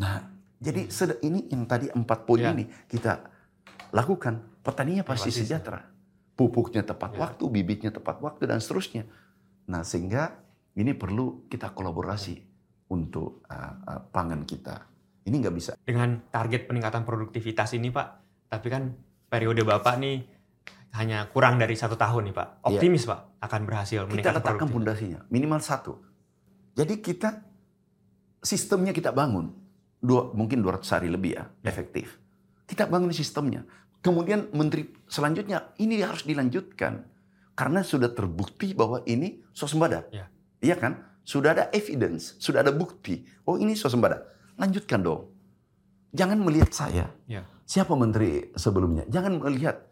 Nah, 0.00 0.16
jadi 0.56 0.88
ini 1.20 1.52
yang 1.52 1.68
tadi 1.68 1.92
empat 1.92 2.24
poin 2.24 2.40
ya. 2.40 2.56
ini 2.56 2.64
kita 2.88 3.20
lakukan. 3.92 4.64
Petaninya 4.64 5.04
pasti 5.04 5.28
sejahtera 5.28 5.84
pupuknya 6.32 6.80
tepat 6.80 7.12
ya. 7.12 7.28
waktu, 7.28 7.44
bibitnya 7.52 7.92
tepat 7.92 8.24
waktu 8.24 8.48
dan 8.48 8.64
seterusnya. 8.64 9.04
Nah, 9.68 9.84
sehingga 9.84 10.40
ini 10.80 10.96
perlu 10.96 11.44
kita 11.52 11.76
kolaborasi 11.76 12.40
untuk 12.88 13.44
uh, 13.44 13.74
uh, 13.84 14.00
pangan 14.08 14.48
kita. 14.48 14.88
Ini 15.28 15.36
nggak 15.36 15.56
bisa. 15.58 15.76
Dengan 15.84 16.16
target 16.32 16.64
peningkatan 16.64 17.04
produktivitas 17.04 17.76
ini, 17.76 17.92
Pak, 17.92 18.08
tapi 18.48 18.72
kan 18.72 18.88
periode 19.28 19.60
Bapak 19.68 20.00
nih 20.00 20.24
hanya 20.96 21.28
kurang 21.28 21.60
dari 21.60 21.76
satu 21.76 21.98
tahun 21.98 22.32
nih, 22.32 22.34
Pak. 22.34 22.48
Iya. 22.48 22.78
Optimis, 22.78 23.04
ya. 23.04 23.08
Pak, 23.12 23.20
akan 23.44 23.60
berhasil 23.68 24.00
meningkatkan 24.08 24.24
Kita 24.24 24.38
letakkan 24.40 24.68
pondasinya, 24.72 25.20
minimal 25.28 25.60
satu. 25.60 25.92
Jadi 26.78 26.94
kita 27.02 27.44
sistemnya 28.42 28.94
kita 28.94 29.10
bangun. 29.10 29.50
Dua, 29.98 30.30
mungkin 30.30 30.62
200 30.62 30.94
hari 30.94 31.08
lebih 31.10 31.34
ya, 31.34 31.44
ya. 31.50 31.66
efektif. 31.66 32.22
Kita 32.70 32.86
bangun 32.86 33.10
sistemnya. 33.10 33.66
Kemudian 33.98 34.54
menteri 34.54 34.86
selanjutnya 35.10 35.74
ini 35.82 35.98
harus 35.98 36.22
dilanjutkan 36.22 37.02
karena 37.58 37.82
sudah 37.82 38.14
terbukti 38.14 38.70
bahwa 38.70 39.02
ini 39.10 39.42
swasembada. 39.50 40.06
Ya. 40.14 40.30
Iya 40.62 40.78
kan? 40.78 41.02
Sudah 41.26 41.50
ada 41.50 41.64
evidence, 41.74 42.38
sudah 42.38 42.62
ada 42.62 42.70
bukti. 42.70 43.26
Oh 43.42 43.58
ini 43.58 43.74
swasembada. 43.74 44.22
Lanjutkan 44.54 45.02
dong. 45.02 45.34
Jangan 46.14 46.38
melihat 46.38 46.70
saya. 46.70 47.10
Ya. 47.26 47.42
Siapa 47.66 47.92
menteri 47.98 48.54
sebelumnya? 48.54 49.04
Jangan 49.10 49.42
melihat. 49.42 49.90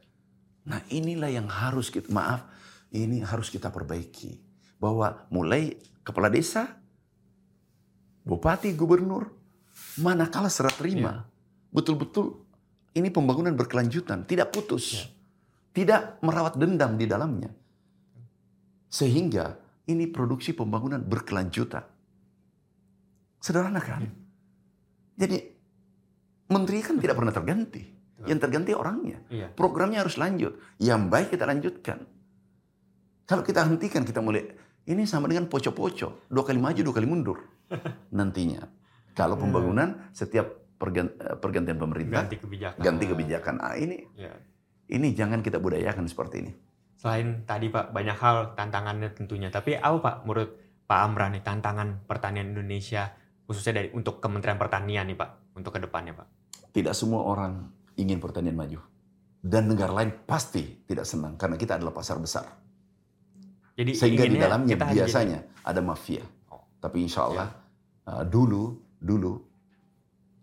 Nah 0.67 0.83
inilah 0.91 1.31
yang 1.31 1.47
harus 1.47 1.89
kita 1.89 2.11
maaf. 2.11 2.45
Ini 2.91 3.23
harus 3.23 3.51
kita 3.51 3.71
perbaiki. 3.71 4.39
Bahwa 4.83 5.27
mulai 5.31 5.79
kepala 6.03 6.29
desa, 6.29 6.77
bupati, 8.27 8.75
gubernur, 8.75 9.31
manakala 10.03 10.51
serah 10.51 10.75
terima, 10.75 11.13
ya. 11.13 11.27
betul-betul 11.71 12.47
ini 12.97 13.09
pembangunan 13.13 13.55
berkelanjutan, 13.55 14.27
tidak 14.27 14.51
putus. 14.51 14.85
Ya. 14.97 15.07
Tidak 15.77 16.25
merawat 16.25 16.57
dendam 16.57 16.97
di 16.97 17.05
dalamnya. 17.05 17.53
Sehingga 18.89 19.61
ini 19.85 20.09
produksi 20.09 20.57
pembangunan 20.57 21.05
berkelanjutan. 21.05 21.85
Sederhana 23.37 23.79
kan? 23.85 24.01
Ya. 24.01 24.13
Jadi 25.17 25.37
menteri 26.49 26.81
kan 26.81 26.97
tidak 26.97 27.21
pernah 27.21 27.33
terganti. 27.37 27.96
Yang 28.27 28.41
terganti 28.43 28.73
orangnya. 28.75 29.19
Ya. 29.31 29.49
Programnya 29.51 30.03
harus 30.03 30.19
lanjut. 30.19 30.59
Yang 30.83 31.03
baik 31.07 31.29
kita 31.33 31.45
lanjutkan. 31.47 31.99
Kalau 33.27 33.43
kita 33.43 33.67
hentikan, 33.67 34.07
kita 34.07 34.23
mulai 34.23 34.47
ini 34.87 35.03
sama 35.07 35.27
dengan 35.27 35.51
poco-poco. 35.51 36.27
Dua 36.31 36.45
kali 36.47 36.59
maju, 36.59 36.81
dua 36.83 36.95
kali 36.95 37.07
mundur. 37.07 37.39
Nantinya. 38.19 38.63
Kalau 39.17 39.41
pembangunan 39.41 40.13
setiap 40.13 40.67
Eh, 40.77 41.37
pergantian 41.41 41.81
pemerintah 41.81 42.29
ganti 42.29 42.37
kebijakan 42.37 42.81
ganti 42.85 43.05
kebijakan 43.09 43.55
ah 43.65 43.81
ini 43.81 44.05
ya. 44.13 44.29
ini 44.93 45.17
jangan 45.17 45.41
kita 45.41 45.57
budayakan 45.57 46.05
seperti 46.05 46.45
ini 46.45 46.53
selain 47.01 47.49
tadi 47.49 47.73
pak 47.73 47.97
banyak 47.97 48.13
hal 48.13 48.53
tantangannya 48.53 49.09
tentunya 49.17 49.49
tapi 49.49 49.73
apa 49.81 49.97
pak 49.97 50.17
menurut 50.29 50.53
pak 50.85 51.01
Amran 51.01 51.33
nih 51.33 51.41
tantangan 51.41 52.05
pertanian 52.05 52.53
Indonesia 52.53 53.09
khususnya 53.49 53.81
dari 53.81 53.89
untuk 53.97 54.21
Kementerian 54.21 54.61
Pertanian 54.61 55.09
nih 55.09 55.17
pak 55.17 55.57
untuk 55.57 55.73
ke 55.73 55.81
depannya 55.81 56.13
pak 56.13 56.29
tidak 56.77 56.93
semua 56.93 57.25
orang 57.25 57.73
ingin 57.97 58.21
pertanian 58.21 58.57
maju 58.57 58.81
dan 59.41 59.71
negara 59.71 59.93
lain 59.93 60.13
pasti 60.27 60.85
tidak 60.85 61.07
senang 61.07 61.39
karena 61.39 61.55
kita 61.55 61.79
adalah 61.79 61.95
pasar 61.95 62.19
besar 62.19 62.47
Jadi 63.77 63.93
Sehingga 63.93 64.25
di 64.25 64.41
dalamnya 64.41 64.73
biasanya 64.73 65.61
ada 65.61 65.85
mafia. 65.85 66.25
Oh. 66.49 66.65
Tapi 66.81 67.05
insya 67.05 67.29
Allah 67.29 67.53
uh, 68.09 68.25
dulu 68.25 68.73
dulu 68.97 69.37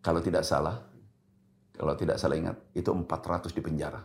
kalau 0.05 0.21
tidak 0.21 0.45
salah 0.45 0.77
kalau 1.73 1.97
tidak 1.97 2.21
salah 2.21 2.37
ingat 2.37 2.53
itu 2.77 2.93
400 2.93 3.49
di 3.49 3.61
penjara. 3.65 3.97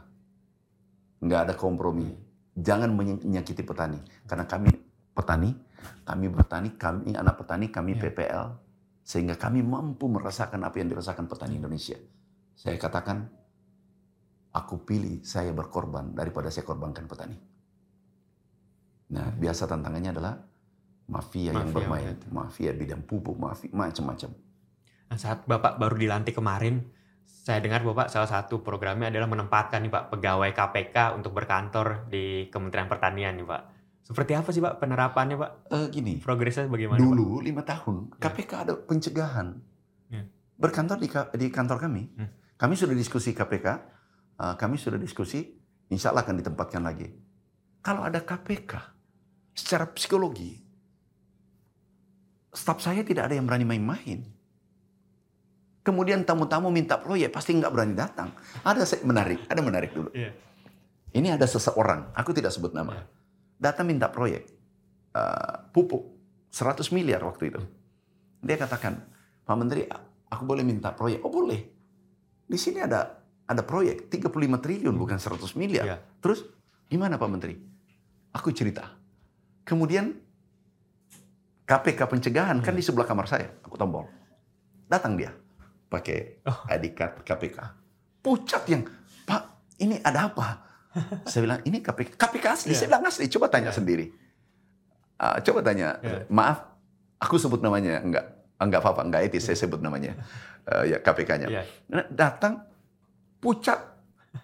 Nggak 1.21 1.41
ada 1.45 1.55
kompromi. 1.61 2.09
Jangan 2.57 2.89
menyakiti 2.97 3.61
petani 3.61 4.01
karena 4.25 4.49
kami 4.49 4.73
petani, 5.13 5.53
kami 6.09 6.27
bertani, 6.33 6.69
kami 6.81 7.13
anak 7.13 7.37
petani, 7.37 7.67
kami 7.69 7.93
Ya. 7.95 8.09
PPL 8.09 8.47
sehingga 9.05 9.37
kami 9.37 9.61
mampu 9.61 10.09
merasakan 10.09 10.65
apa 10.65 10.81
yang 10.81 10.89
dirasakan 10.89 11.29
petani 11.29 11.61
Indonesia. 11.61 12.01
Saya 12.57 12.81
katakan 12.81 13.38
aku 14.59 14.83
pilih 14.83 15.23
saya 15.23 15.55
berkorban 15.55 16.11
daripada 16.13 16.51
saya 16.51 16.67
korbankan 16.67 17.07
petani. 17.07 17.39
Nah, 19.09 19.33
biasa 19.33 19.65
tantangannya 19.65 20.11
adalah 20.13 20.35
mafia, 21.09 21.57
yang 21.57 21.73
Mafia, 21.73 21.77
bermain, 21.81 22.13
betul. 22.13 22.29
mafia 22.29 22.71
bidang 22.77 23.03
pupuk, 23.03 23.37
mafia 23.41 23.73
macam-macam. 23.73 24.31
Nah, 25.09 25.17
saat 25.17 25.49
Bapak 25.49 25.81
baru 25.81 25.97
dilantik 25.97 26.37
kemarin, 26.37 26.85
saya 27.25 27.65
dengar 27.65 27.81
Bapak 27.81 28.13
salah 28.13 28.29
satu 28.29 28.61
programnya 28.61 29.09
adalah 29.09 29.25
menempatkan 29.25 29.81
nih 29.81 29.89
Pak 29.89 30.05
pegawai 30.13 30.51
KPK 30.53 31.17
untuk 31.17 31.33
berkantor 31.33 32.05
di 32.07 32.53
Kementerian 32.53 32.85
Pertanian 32.85 33.33
nih 33.33 33.49
Pak. 33.49 33.63
Seperti 34.05 34.33
apa 34.37 34.53
sih 34.53 34.61
Pak 34.61 34.77
penerapannya 34.77 35.37
Pak? 35.37 35.51
Eh, 35.73 35.87
gini, 35.89 36.21
Progresnya 36.21 36.69
bagaimana 36.69 37.01
Pak? 37.01 37.05
dulu 37.05 37.41
lima 37.41 37.65
tahun 37.65 38.13
KPK 38.21 38.53
ada 38.69 38.75
pencegahan 38.77 39.49
Ya. 40.09 40.25
berkantor 40.57 40.97
di, 40.97 41.09
di 41.37 41.47
kantor 41.49 41.81
kami. 41.81 42.09
Hmm. 42.17 42.29
Kami 42.57 42.73
sudah 42.75 42.93
diskusi 42.93 43.33
KPK, 43.33 43.67
kami 44.39 44.79
sudah 44.79 44.97
diskusi, 44.97 45.51
insya 45.91 46.15
Allah 46.15 46.23
akan 46.23 46.39
ditempatkan 46.39 46.83
lagi. 46.83 47.11
Kalau 47.83 48.07
ada 48.07 48.23
KPK, 48.23 48.73
secara 49.55 49.91
psikologi, 49.91 50.55
staf 52.55 52.79
saya 52.79 53.03
tidak 53.03 53.27
ada 53.27 53.35
yang 53.35 53.47
berani 53.51 53.67
main-main. 53.67 54.21
Kemudian 55.83 56.23
tamu-tamu 56.23 56.69
minta 56.71 57.01
proyek 57.01 57.33
pasti 57.33 57.57
nggak 57.57 57.73
berani 57.73 57.95
datang. 57.99 58.31
Ada 58.63 58.85
menarik, 59.03 59.43
ada 59.49 59.61
menarik 59.65 59.91
dulu. 59.91 60.13
Iya. 60.13 60.31
Ini 61.17 61.35
ada 61.35 61.49
seseorang, 61.49 62.13
aku 62.13 62.31
tidak 62.37 62.53
sebut 62.53 62.77
nama. 62.77 62.95
Ya. 62.95 63.05
Datang 63.59 63.89
minta 63.89 64.07
proyek 64.13 64.47
eh, 65.17 65.55
pupuk 65.73 66.15
100 66.53 66.85
miliar 66.95 67.25
waktu 67.25 67.51
itu. 67.51 67.61
Dia 68.45 68.55
katakan, 68.55 69.03
Pak 69.43 69.57
Menteri, 69.57 69.89
aku 70.29 70.43
boleh 70.45 70.63
minta 70.63 70.93
proyek? 70.95 71.25
Oh 71.25 71.33
boleh. 71.33 71.59
Di 72.45 72.59
sini 72.61 72.85
ada 72.85 73.18
ada 73.49 73.65
proyek 73.65 74.13
35 74.13 74.29
triliun 74.61 74.93
bukan 74.93 75.17
100 75.17 75.41
miliar. 75.57 75.85
Iya. 75.89 75.97
Terus 76.21 76.45
gimana 76.85 77.17
Pak 77.17 77.31
Menteri? 77.33 77.57
Aku 78.37 78.53
cerita. 78.53 78.93
Kemudian 79.65 80.13
KPK 81.65 82.01
pencegahan 82.09 82.61
kan 82.61 82.77
di 82.77 82.85
sebelah 82.85 83.09
kamar 83.09 83.25
saya. 83.25 83.49
Aku 83.65 83.81
tombol. 83.81 84.05
Datang 84.89 85.17
dia 85.17 85.33
pakai 85.89 86.45
ID 86.45 86.85
card 86.93 87.25
KPK. 87.25 87.59
Pucat 88.21 88.69
yang, 88.69 88.85
Pak, 89.25 89.73
ini 89.81 89.97
ada 90.05 90.29
apa? 90.29 90.47
saya 91.31 91.49
bilang, 91.49 91.61
ini 91.65 91.81
KPK. 91.81 92.21
KPK 92.21 92.47
asli. 92.53 92.73
Iya. 92.73 92.79
Saya 92.85 92.89
bilang 92.93 93.05
asli. 93.09 93.25
Coba 93.33 93.47
tanya 93.49 93.73
sendiri. 93.73 94.13
Ah, 95.17 95.41
coba 95.41 95.65
tanya. 95.65 95.97
Iya. 96.05 96.29
Maaf, 96.29 96.69
aku 97.17 97.41
sebut 97.41 97.65
namanya. 97.65 98.05
Enggak. 98.05 98.25
Enggak 98.61 98.81
apa-apa. 98.85 99.09
Enggak 99.09 99.21
etis. 99.29 99.49
Saya 99.49 99.57
sebut 99.57 99.81
namanya. 99.81 100.17
Eh, 100.69 100.93
ya 100.93 100.99
KPK-nya. 101.01 101.49
Iya. 101.49 101.63
Nah, 101.89 102.05
Datang, 102.13 102.68
pucat. 103.39 103.79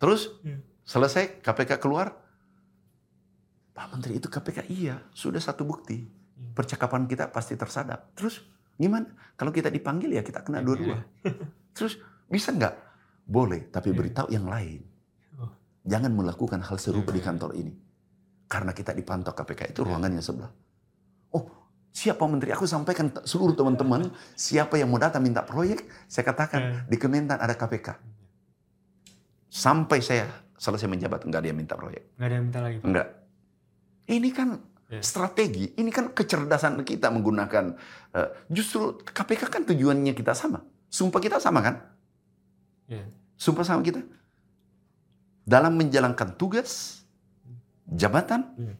Terus 0.00 0.30
Iya. 0.42 0.58
selesai 0.84 1.42
KPK 1.42 1.78
keluar. 1.78 2.14
Pak 3.72 3.86
Menteri 3.94 4.18
itu 4.18 4.26
KPK 4.26 4.66
iya 4.68 4.98
sudah 5.12 5.38
satu 5.38 5.62
bukti 5.62 6.02
Iya. 6.02 6.52
percakapan 6.54 7.06
kita 7.06 7.30
pasti 7.30 7.54
tersadap. 7.54 8.14
Terus 8.14 8.42
gimana? 8.74 9.06
Kalau 9.34 9.50
kita 9.50 9.70
dipanggil 9.70 10.14
ya 10.14 10.22
kita 10.22 10.42
kena 10.42 10.60
Iya. 10.60 10.66
dua-dua. 10.66 10.96
Terus 11.76 11.98
bisa 12.26 12.50
nggak? 12.50 12.74
Boleh, 13.28 13.68
tapi 13.68 13.92
beritahu 13.92 14.32
yang 14.32 14.48
lain. 14.48 14.80
Oh. 15.36 15.52
Jangan 15.84 16.10
melakukan 16.10 16.64
hal 16.64 16.80
serupa 16.80 17.12
di 17.12 17.20
kantor 17.20 17.52
ini. 17.54 17.72
Karena 18.48 18.72
kita 18.72 18.96
dipantau 18.96 19.36
KPK 19.36 19.76
itu 19.76 19.84
ruangannya 19.84 20.24
sebelah. 20.24 20.48
Oh, 21.36 21.44
siapa 21.90 22.22
Menteri? 22.24 22.52
Aku 22.54 22.64
sampaikan 22.64 23.10
seluruh 23.24 23.54
teman-teman 23.54 24.08
siapa 24.34 24.78
yang 24.78 24.88
mau 24.88 25.00
datang 25.00 25.22
minta 25.22 25.42
proyek, 25.42 25.86
saya 26.06 26.24
katakan 26.24 26.60
Iya. 26.60 26.74
di 26.86 26.96
Kementan 26.96 27.38
ada 27.38 27.54
KPK. 27.54 27.98
Sampai 29.48 30.04
saya 30.04 30.28
selesai 30.58 30.86
menjabat 30.86 31.24
nggak 31.24 31.40
ada 31.40 31.48
yang 31.48 31.58
minta 31.58 31.74
proyek. 31.74 32.12
Nggak 32.14 32.26
ada 32.28 32.34
yang 32.34 32.44
minta 32.44 32.60
lagi 32.60 32.76
Pak. 32.78 32.86
Enggak. 32.86 33.08
Ini 34.08 34.28
kan 34.32 34.48
Iya. 34.88 35.02
strategi, 35.04 35.64
ini 35.76 35.92
kan 35.92 36.16
kecerdasan 36.16 36.80
kita 36.80 37.12
menggunakan 37.12 37.76
eh, 38.16 38.28
justru 38.48 38.96
KPK 39.04 39.52
kan 39.52 39.62
tujuannya 39.68 40.16
kita 40.16 40.32
sama. 40.32 40.64
Sumpah 40.88 41.20
kita 41.20 41.36
sama 41.36 41.60
kan? 41.60 41.76
Iya. 42.88 43.04
Sumpah 43.36 43.68
sama 43.68 43.84
kita. 43.84 44.00
Dalam 45.44 45.76
menjalankan 45.76 46.36
tugas 46.36 47.04
jabatan 47.84 48.52
Iya. 48.56 48.74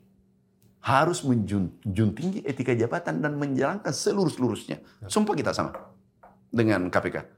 Harus 0.89 1.20
menjunjung 1.20 2.16
tinggi 2.16 2.41
etika 2.49 2.72
jabatan 2.72 3.20
dan 3.20 3.36
menjalankan 3.36 3.93
seluruh-seluruhnya. 3.93 4.80
Sumpah 5.05 5.36
kita 5.36 5.53
sama 5.53 5.76
dengan 6.49 6.89
KPK. 6.89 7.28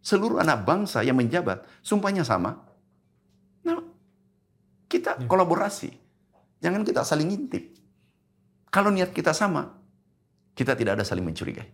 Seluruh 0.00 0.40
anak 0.40 0.64
bangsa 0.64 1.04
yang 1.04 1.20
menjabat, 1.20 1.68
sumpahnya 1.84 2.24
sama. 2.24 2.56
Nah, 3.68 3.84
kita 4.88 5.20
Iya. 5.20 5.28
kolaborasi. 5.28 5.90
Jangan 6.64 6.88
kita 6.88 7.04
saling 7.04 7.28
ngintip. 7.28 7.76
Kalau 8.72 8.88
niat 8.88 9.12
kita 9.12 9.36
sama, 9.36 9.76
kita 10.56 10.72
tidak 10.72 10.96
ada 10.96 11.04
saling 11.04 11.26
mencurigai. 11.26 11.68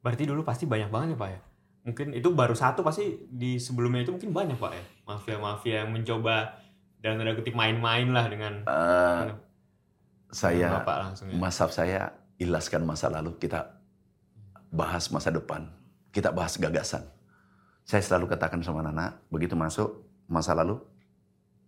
Berarti 0.00 0.24
dulu 0.24 0.40
pasti 0.46 0.64
banyak 0.64 0.88
banget 0.88 1.12
ya 1.12 1.18
Pak 1.20 1.28
ya? 1.28 1.40
Mungkin 1.84 2.06
itu 2.16 2.28
baru 2.32 2.56
satu 2.56 2.80
pasti 2.80 3.28
di 3.28 3.60
sebelumnya 3.60 4.08
itu 4.08 4.16
mungkin 4.16 4.32
banyak 4.32 4.56
Pak 4.56 4.72
ya? 4.72 4.84
Mafia-mafia 5.04 5.84
yang 5.84 5.92
mencoba 5.92 6.56
dan 7.04 7.20
tanda 7.20 7.36
kutip 7.36 7.52
main-main 7.52 8.08
lah 8.08 8.24
dengan 8.32 8.64
Eh, 8.64 9.24
saya, 10.34 10.82
Bapak 10.82 10.96
langsung 11.14 11.26
ya. 11.30 11.38
masaf 11.38 11.70
saya, 11.70 12.10
ilaskan 12.42 12.82
masa 12.82 13.06
lalu, 13.06 13.38
kita 13.38 13.78
bahas 14.74 15.06
masa 15.14 15.30
depan. 15.30 15.70
Kita 16.10 16.34
bahas 16.34 16.58
gagasan. 16.58 17.06
Saya 17.86 18.02
selalu 18.02 18.34
katakan 18.34 18.62
sama 18.66 18.82
anak, 18.82 19.22
begitu 19.30 19.54
masuk 19.54 20.02
masa 20.26 20.54
lalu, 20.54 20.82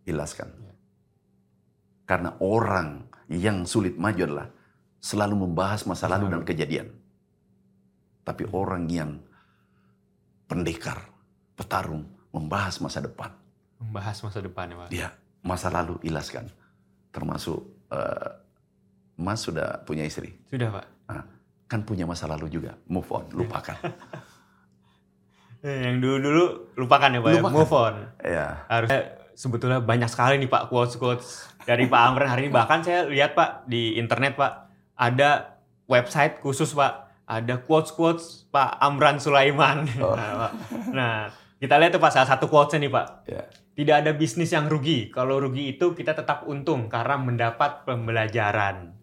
ilaskan. 0.07 0.51
Ya. 0.51 0.75
Karena 2.07 2.35
orang 2.43 3.07
yang 3.31 3.67
sulit 3.67 3.99
maju 3.99 4.23
adalah 4.23 4.49
selalu 5.03 5.47
membahas 5.47 5.87
masa 5.87 6.07
lalu 6.11 6.31
dan 6.31 6.43
kejadian. 6.47 6.89
Tapi 8.27 8.43
orang 8.51 8.91
yang 8.91 9.23
pendekar, 10.51 11.11
petarung, 11.55 12.07
membahas 12.35 12.79
masa 12.83 13.03
depan. 13.03 13.31
Membahas 13.79 14.19
masa 14.23 14.39
depan 14.43 14.67
ya 14.73 14.77
Pak. 14.79 14.89
Dia 14.91 15.09
masa 15.47 15.69
lalu 15.71 15.99
ilaskan. 16.07 16.51
Termasuk 17.15 17.59
eh, 17.93 18.31
Mas 19.17 19.41
sudah 19.41 19.81
punya 19.83 20.05
istri, 20.05 20.37
Sudah 20.47 20.69
Pak. 20.71 20.85
kan 21.67 21.83
punya 21.83 22.07
masa 22.07 22.29
lalu 22.29 22.47
juga. 22.49 22.77
Move 22.87 23.09
on, 23.11 23.25
lupakan. 23.33 23.75
Eh, 25.65 25.83
Yang 25.83 25.97
dulu-dulu 25.99 26.45
lupakan 26.79 27.11
ya 27.11 27.19
Pak 27.19 27.31
ya? 27.33 27.41
Lupakan. 27.41 27.57
Move 27.57 27.75
on. 27.75 27.95
ya, 28.23 28.47
Harusnya 28.69 29.01
sebetulnya 29.35 29.79
banyak 29.83 30.07
sekali 30.07 30.39
nih 30.39 30.47
Pak 30.47 30.69
quotes-quotes 30.71 31.27
dari 31.65 31.89
Pak 31.89 32.01
Amran 32.07 32.29
hari 32.31 32.47
ini. 32.47 32.53
Bahkan 32.55 32.81
saya 32.87 33.09
lihat 33.09 33.35
Pak 33.35 33.67
di 33.67 33.99
internet 33.99 34.39
Pak 34.39 34.53
ada 34.95 35.59
website 35.89 36.39
khusus 36.39 36.71
Pak. 36.71 37.09
Ada 37.27 37.59
quotes-quotes 37.59 38.47
Pak 38.49 38.79
Amran 38.79 39.19
Sulaiman. 39.19 39.91
Oh. 39.99 40.15
Nah, 40.21 40.33
Pak. 40.39 40.53
Nah, 40.95 41.15
kita 41.59 41.75
lihat 41.83 41.91
tuh 41.91 42.03
Pak 42.05 42.13
salah 42.15 42.29
satu 42.31 42.47
quotes-nya 42.47 42.87
nih 42.87 42.93
Pak. 42.93 43.07
ya. 43.27 43.43
Tidak 43.77 43.97
ada 44.07 44.13
bisnis 44.15 44.55
yang 44.55 44.71
rugi. 44.71 45.11
Kalau 45.11 45.37
rugi 45.37 45.69
itu 45.69 45.93
kita 45.93 46.17
tetap 46.17 46.49
untung 46.49 46.89
karena 46.89 47.21
mendapat 47.21 47.85
pembelajaran. 47.85 48.96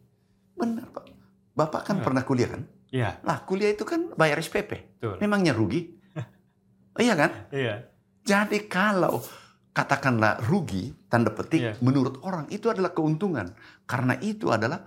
Benar 0.55 0.85
Pak. 0.89 1.05
Bapak 1.53 1.81
kan 1.83 1.97
Ya. 1.99 2.03
pernah 2.03 2.23
kuliah 2.23 2.49
kan? 2.49 2.63
Iya, 2.89 3.09
Lah 3.21 3.41
kuliah 3.43 3.73
itu 3.73 3.81
kan 3.83 4.13
bayar 4.13 4.37
SPP. 4.37 4.97
betul. 4.97 5.17
Memangnya 5.17 5.53
rugi? 5.53 5.89
Oh, 6.93 7.01
iya 7.05 7.17
kan? 7.17 7.49
Iya. 7.49 7.89
Jadi 8.21 8.69
kalau 8.69 9.17
katakanlah 9.71 10.37
rugi, 10.45 10.93
tanda 11.09 11.29
petik, 11.29 11.61
Iya. 11.61 11.73
menurut 11.81 12.21
orang 12.21 12.45
itu 12.49 12.69
adalah 12.69 12.93
keuntungan. 12.93 13.49
Karena 13.83 14.13
itu 14.17 14.49
adalah 14.49 14.77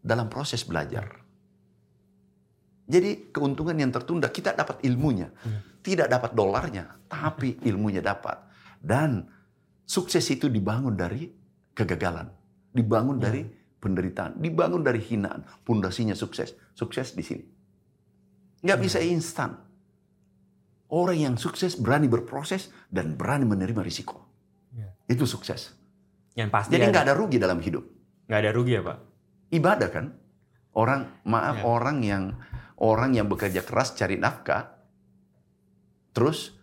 dalam 0.00 0.32
proses 0.32 0.64
belajar. 0.64 1.20
Jadi 2.90 3.30
keuntungan 3.30 3.76
yang 3.76 3.92
tertunda, 3.94 4.26
kita 4.28 4.52
dapat 4.52 4.82
ilmunya. 4.82 5.30
Iya. 5.44 5.60
Tidak 5.80 6.06
dapat 6.08 6.32
dolarnya, 6.34 6.84
tapi 7.06 7.56
ilmunya 7.68 8.00
dapat. 8.00 8.40
Dan 8.80 9.28
sukses 9.84 10.24
itu 10.26 10.48
dibangun 10.48 10.96
dari 10.96 11.28
kegagalan. 11.72 12.26
Dibangun 12.72 13.20
Iya. 13.20 13.22
dari 13.22 13.40
penderitaan. 13.80 14.36
Dibangun 14.38 14.84
dari 14.84 15.00
hinaan. 15.00 15.42
Pondasinya 15.64 16.12
sukses. 16.12 16.52
Sukses 16.76 17.16
di 17.16 17.24
sini. 17.24 17.44
Nggak 18.60 18.78
Iya. 18.78 18.84
bisa 18.84 18.98
instan. 19.00 19.56
Orang 20.90 21.16
yang 21.16 21.34
sukses 21.40 21.78
berani 21.78 22.06
berproses 22.06 22.68
dan 22.92 23.16
berani 23.16 23.48
menerima 23.48 23.80
risiko. 23.80 24.26
Iya. 24.76 24.92
Itu 25.08 25.24
sukses. 25.24 25.72
Yang 26.36 26.50
pasti 26.52 26.76
Jadi 26.76 26.84
ada- 26.86 26.92
nggak 26.92 27.04
ada 27.08 27.14
rugi 27.16 27.38
dalam 27.40 27.58
hidup. 27.58 27.84
nggak 28.30 28.40
ada 28.46 28.52
rugi 28.54 28.72
ya 28.78 28.82
Pak? 28.84 28.98
Ibadah 29.50 29.88
kan? 29.90 30.06
Orang 30.70 31.10
maaf 31.26 31.58
Ya. 31.58 31.64
orang 31.66 31.98
yang 32.06 32.38
orang 32.78 33.10
yang 33.12 33.26
bekerja 33.26 33.66
keras 33.66 33.92
cari 33.92 34.14
nafkah, 34.14 34.70
terus 36.14 36.54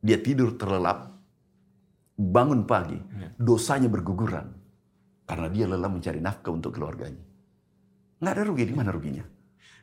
dia 0.00 0.16
tidur 0.16 0.56
terlelap, 0.56 1.12
bangun 2.16 2.64
pagi, 2.64 2.96
Ya. 2.96 3.28
dosanya 3.36 3.92
berguguran 3.92 4.56
karena 5.24 5.48
dia 5.48 5.64
lelah 5.68 5.88
mencari 5.88 6.20
nafkah 6.20 6.52
untuk 6.52 6.76
keluarganya. 6.76 7.24
Nggak 8.20 8.32
ada 8.32 8.44
rugi 8.44 8.64
di 8.68 8.74
mana 8.76 8.90
ruginya? 8.92 9.24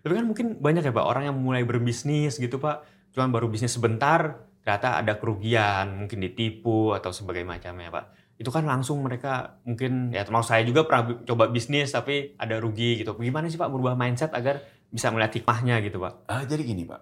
Tapi 0.01 0.13
kan 0.17 0.25
mungkin 0.25 0.57
banyak 0.57 0.81
ya 0.81 0.93
Pak 0.93 1.05
orang 1.05 1.23
yang 1.29 1.37
mulai 1.37 1.61
berbisnis 1.61 2.41
gitu 2.41 2.57
Pak, 2.57 3.11
cuman 3.13 3.29
baru 3.29 3.49
bisnis 3.49 3.77
sebentar 3.77 4.49
ternyata 4.61 4.97
ada 5.01 5.17
kerugian, 5.17 6.05
mungkin 6.05 6.21
ditipu 6.21 6.93
atau 6.93 7.13
sebagainya 7.13 7.57
macamnya 7.57 7.89
Pak. 7.93 8.05
Itu 8.41 8.49
kan 8.49 8.65
langsung 8.65 9.05
mereka 9.05 9.61
mungkin 9.65 10.09
ya 10.09 10.25
termasuk 10.25 10.57
saya 10.57 10.65
juga 10.65 10.89
pernah 10.89 11.21
coba 11.21 11.49
bisnis 11.53 11.93
tapi 11.93 12.33
ada 12.41 12.57
rugi 12.57 13.01
gitu. 13.01 13.13
Gimana 13.13 13.45
sih 13.49 13.61
Pak 13.61 13.69
berubah 13.69 13.93
mindset 13.93 14.33
agar 14.33 14.61
bisa 14.89 15.13
melihat 15.13 15.37
hikmahnya 15.37 15.77
gitu 15.85 16.01
Pak? 16.01 16.13
Ah, 16.25 16.43
jadi 16.49 16.65
gini 16.65 16.83
Pak, 16.89 17.01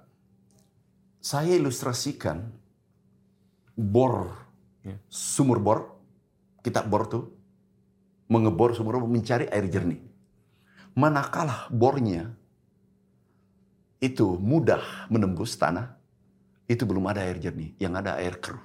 saya 1.23 1.55
ilustrasikan 1.55 2.51
bor, 3.79 4.35
Ya. 4.83 4.95
sumur 5.07 5.59
bor, 5.63 5.99
kita 6.63 6.83
bor 6.83 7.07
tuh, 7.07 7.38
mengebor 8.29 8.77
sumur 8.77 9.01
mencari 9.03 9.49
air 9.49 9.65
jernih. 9.67 9.99
Manakala 10.93 11.65
bornya 11.73 12.29
itu 13.99 14.37
mudah 14.39 15.09
menembus 15.11 15.57
tanah, 15.59 15.97
itu 16.69 16.85
belum 16.85 17.09
ada 17.09 17.25
air 17.25 17.41
jernih, 17.41 17.75
yang 17.81 17.97
ada 17.97 18.15
air 18.21 18.39
keruh. 18.39 18.63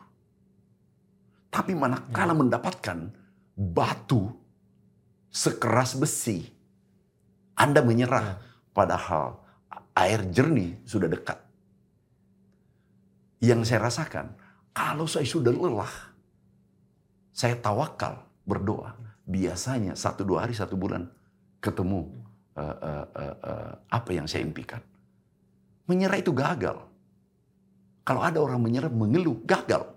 Tapi 1.50 1.74
manakala 1.74 2.36
mendapatkan 2.36 3.10
batu 3.56 4.30
sekeras 5.32 5.96
besi, 5.98 6.46
Anda 7.58 7.82
menyerah, 7.82 8.38
padahal 8.70 9.42
air 9.94 10.26
jernih 10.30 10.78
sudah 10.86 11.10
dekat. 11.10 11.38
Yang 13.42 13.70
saya 13.70 13.86
rasakan, 13.86 14.34
kalau 14.74 15.06
saya 15.06 15.26
sudah 15.26 15.54
lelah, 15.54 15.94
saya 17.30 17.54
tawakal 17.58 18.26
berdoa. 18.46 18.94
Biasanya 19.24 19.96
satu 19.96 20.22
dua 20.22 20.44
hari 20.44 20.52
satu 20.52 20.76
bulan 20.76 21.08
ketemu 21.58 22.12
eh, 22.54 22.76
eh, 22.76 23.06
eh, 23.16 23.36
eh, 23.40 23.72
apa 23.88 24.10
yang 24.12 24.28
saya 24.28 24.44
impikan. 24.44 24.80
Menyerah 25.88 26.20
itu 26.20 26.32
gagal. 26.32 26.76
Kalau 28.04 28.20
ada 28.20 28.36
orang 28.40 28.60
menyerah 28.60 28.92
mengeluh, 28.92 29.40
gagal. 29.48 29.88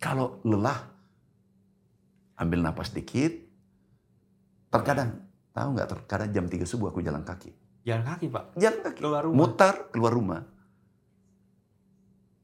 Kalau 0.00 0.40
lelah, 0.44 0.88
ambil 2.36 2.64
napas 2.64 2.92
dikit. 2.92 3.32
Terkadang, 4.72 5.20
tahu 5.52 5.68
nggak 5.76 5.88
terkadang 5.88 6.30
jam 6.32 6.44
3 6.48 6.64
subuh 6.64 6.88
aku 6.88 7.04
jalan 7.04 7.24
kaki. 7.24 7.52
Jalan 7.84 8.04
kaki 8.08 8.26
Pak, 8.32 8.44
Jalan 8.56 8.80
kaki. 8.80 8.96
keluar 8.96 9.20
rumah. 9.24 9.36
Mutar 9.36 9.74
keluar 9.92 10.12
rumah. 10.16 10.40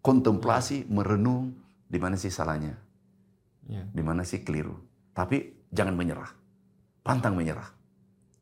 Kontemplasi, 0.00 0.88
merenung, 0.88 1.52
di 1.84 1.98
mana 2.00 2.16
sih 2.16 2.32
salahnya, 2.32 2.72
Iya. 3.68 3.84
di 3.92 4.02
mana 4.04 4.24
sih 4.24 4.40
keliru. 4.40 4.76
Tapi 5.10 5.66
jangan 5.70 5.94
menyerah. 5.94 6.30
Pantang 7.00 7.34
menyerah 7.34 7.66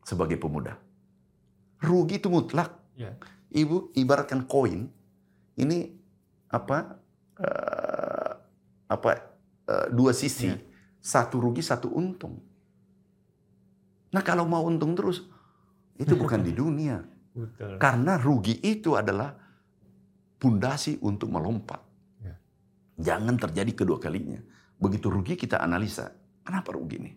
sebagai 0.03 0.37
pemuda. 0.41 0.75
Rugi 1.79 2.19
itu 2.19 2.29
mutlak. 2.33 2.75
Iya. 2.99 3.15
Ibu 3.49 3.95
ibaratkan 3.97 4.45
koin, 4.45 4.91
ini 5.57 5.79
apa 6.51 6.99
eh, 7.39 8.33
apa 8.89 9.09
eh, 9.69 9.87
dua 9.95 10.13
sisi, 10.13 10.51
Iya. 10.51 10.59
satu 10.99 11.39
rugi 11.41 11.63
satu 11.63 11.89
untung. 11.93 12.43
Nah 14.11 14.23
kalau 14.25 14.45
mau 14.49 14.65
untung 14.67 14.97
terus, 14.99 15.25
itu 15.97 16.13
bukan 16.19 16.43
di 16.43 16.53
dunia. 16.61 16.99
Betul. 17.33 17.79
Karena 17.79 18.19
rugi 18.19 18.59
itu 18.59 18.99
adalah 18.99 19.31
pundasi 20.43 20.99
untuk 21.07 21.31
melompat. 21.31 21.79
Ya. 22.19 22.35
Jangan 22.99 23.39
terjadi 23.39 23.73
kedua 23.73 24.03
kalinya. 24.03 24.43
Begitu 24.83 25.07
rugi 25.07 25.39
kita 25.39 25.63
analisa, 25.63 26.11
kenapa 26.49 26.73
rugi 26.73 26.97
nih? 26.97 27.15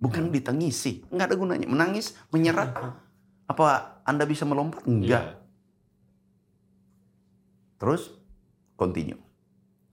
Bukan 0.00 0.32
ditangisi, 0.32 1.04
nggak 1.12 1.26
ada 1.28 1.36
gunanya. 1.36 1.68
Menangis, 1.68 2.16
menyerah. 2.32 2.96
Apa 3.44 4.00
Anda 4.08 4.24
bisa 4.24 4.48
melompat? 4.48 4.88
Enggak. 4.88 5.04
Iya. 5.04 5.20
Terus 7.76 8.16
continue. 8.80 9.20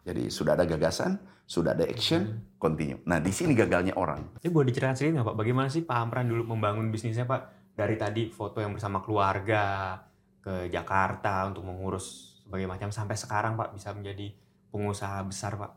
Jadi 0.07 0.32
sudah 0.32 0.55
ada 0.55 0.64
gagasan, 0.64 1.20
sudah 1.43 1.76
ada 1.76 1.84
action, 1.84 2.55
continue. 2.55 2.99
Nah 3.03 3.20
di 3.20 3.32
sini 3.36 3.51
gagalnya 3.51 3.95
orang. 3.99 4.39
Ini 4.39 4.47
boleh 4.51 4.72
diceritakan 4.72 4.95
sedikit 4.95 5.14
nggak 5.20 5.28
Pak? 5.32 5.38
Bagaimana 5.39 5.68
sih 5.68 5.84
Pak 5.84 5.97
Amran 5.99 6.28
dulu 6.32 6.55
membangun 6.55 6.88
bisnisnya 6.91 7.28
Pak? 7.28 7.76
Dari 7.76 7.95
tadi 7.99 8.32
foto 8.32 8.64
yang 8.64 8.76
bersama 8.76 9.03
keluarga 9.03 9.95
ke 10.43 10.68
Jakarta 10.68 11.47
untuk 11.47 11.64
mengurus 11.64 12.39
berbagai 12.43 12.68
macam 12.68 12.89
sampai 12.91 13.16
sekarang 13.16 13.55
Pak 13.55 13.72
bisa 13.72 13.95
menjadi 13.95 14.36
pengusaha 14.70 15.24
besar 15.24 15.55
Pak. 15.55 15.72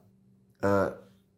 Eh, 0.66 0.89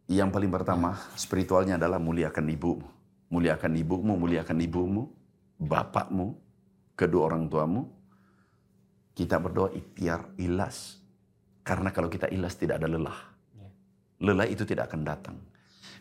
yang 0.08 0.32
paling 0.32 0.48
pertama 0.48 0.96
spiritualnya 1.20 1.76
adalah 1.76 2.00
muliakan 2.00 2.48
ibumu. 2.48 2.88
Muliakan 3.28 3.76
ibumu, 3.76 4.16
muliakan 4.16 4.56
ibumu, 4.64 5.04
bapakmu, 5.60 6.32
kedua 6.96 7.28
orang 7.28 7.44
tuamu. 7.52 7.84
Kita 9.12 9.36
berdoa 9.36 9.68
ikhtiar 9.76 10.32
ilas. 10.40 10.96
Karena 11.60 11.92
kalau 11.92 12.08
kita 12.08 12.32
ilas 12.32 12.56
tidak 12.56 12.80
ada 12.80 12.88
lelah. 12.88 13.20
Ya. 13.52 13.68
Lelah 14.24 14.48
itu 14.48 14.64
tidak 14.64 14.88
akan 14.88 15.04
datang. 15.04 15.36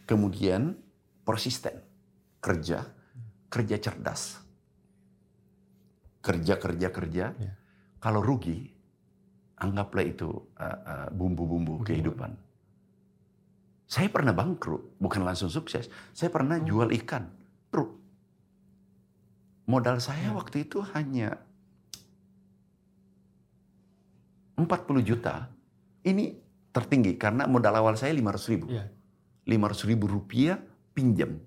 Kemudian 0.08 0.72
persisten. 1.28 1.76
Kerja. 2.40 2.88
Kerja 3.52 3.76
cerdas. 3.76 4.40
Kerja, 6.24 6.56
kerja, 6.56 6.88
kerja. 6.96 7.26
Ya. 7.36 7.54
Kalau 8.00 8.24
rugi, 8.24 8.72
anggaplah 9.60 10.06
itu 10.08 10.32
uh, 10.32 10.64
uh, 10.64 11.08
bumbu-bumbu 11.12 11.84
kehidupan. 11.84 12.47
Saya 13.88 14.12
pernah 14.12 14.36
bangkrut, 14.36 15.00
bukan 15.00 15.24
langsung 15.24 15.48
sukses. 15.48 15.88
Saya 16.12 16.28
pernah 16.28 16.60
jual 16.60 16.92
ikan, 16.92 17.32
truk. 17.72 17.96
Modal 19.68 20.04
saya 20.04 20.36
waktu 20.36 20.68
itu 20.68 20.84
hanya 20.92 21.40
40 24.60 25.04
juta. 25.06 25.48
Ini 26.04 26.36
tertinggi 26.76 27.16
karena 27.16 27.48
modal 27.48 27.80
awal 27.80 27.96
saya 27.96 28.12
500 28.12 28.52
ribu. 28.52 28.66
Iya. 28.68 28.92
500 29.48 29.88
ribu 29.88 30.06
rupiah 30.12 30.60
pinjam. 30.92 31.40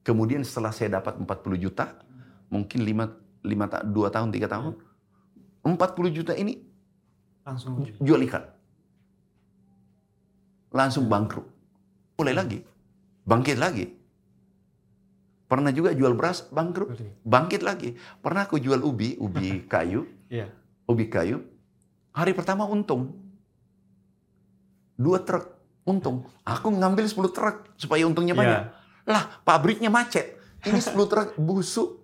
Kemudian 0.00 0.40
setelah 0.46 0.72
saya 0.72 0.96
dapat 0.96 1.20
40 1.20 1.60
juta, 1.60 1.92
mungkin 2.48 2.80
5, 2.86 3.44
5 3.44 3.68
ta 3.68 3.84
2 3.84 4.14
tahun, 4.14 4.28
3 4.32 4.48
tahun, 4.48 4.72
40 5.60 6.16
juta 6.16 6.32
ini 6.38 6.56
Langsung. 7.44 7.84
jual 8.00 8.20
ikan. 8.30 8.46
Langsung 10.70 11.10
bangkrut. 11.10 11.49
Mulai 12.20 12.34
lagi. 12.36 12.58
Bangkit 13.24 13.56
lagi. 13.56 13.86
Pernah 15.44 15.72
juga 15.72 15.90
jual 15.90 16.14
beras, 16.14 16.46
bangkrut. 16.46 16.94
Bangkit 17.24 17.64
lagi. 17.64 17.96
Pernah 18.20 18.46
aku 18.46 18.60
jual 18.60 18.78
ubi, 18.80 19.16
ubi 19.16 19.62
kayu, 19.72 20.06
Iya. 20.28 20.46
ubi 20.86 21.08
kayu. 21.08 21.42
Hari 22.12 22.36
pertama 22.36 22.66
untung. 22.66 23.16
Dua 24.94 25.24
truk 25.24 25.48
untung. 25.82 26.28
Aku 26.44 26.70
ngambil 26.70 27.08
10 27.08 27.32
truk 27.32 27.56
supaya 27.74 28.04
untungnya 28.04 28.36
banyak. 28.36 28.62
Iya. 28.62 29.08
Lah, 29.08 29.42
pabriknya 29.42 29.88
macet. 29.88 30.36
Ini 30.60 30.76
10 30.76 31.08
truk 31.08 31.28
busuk. 31.34 31.98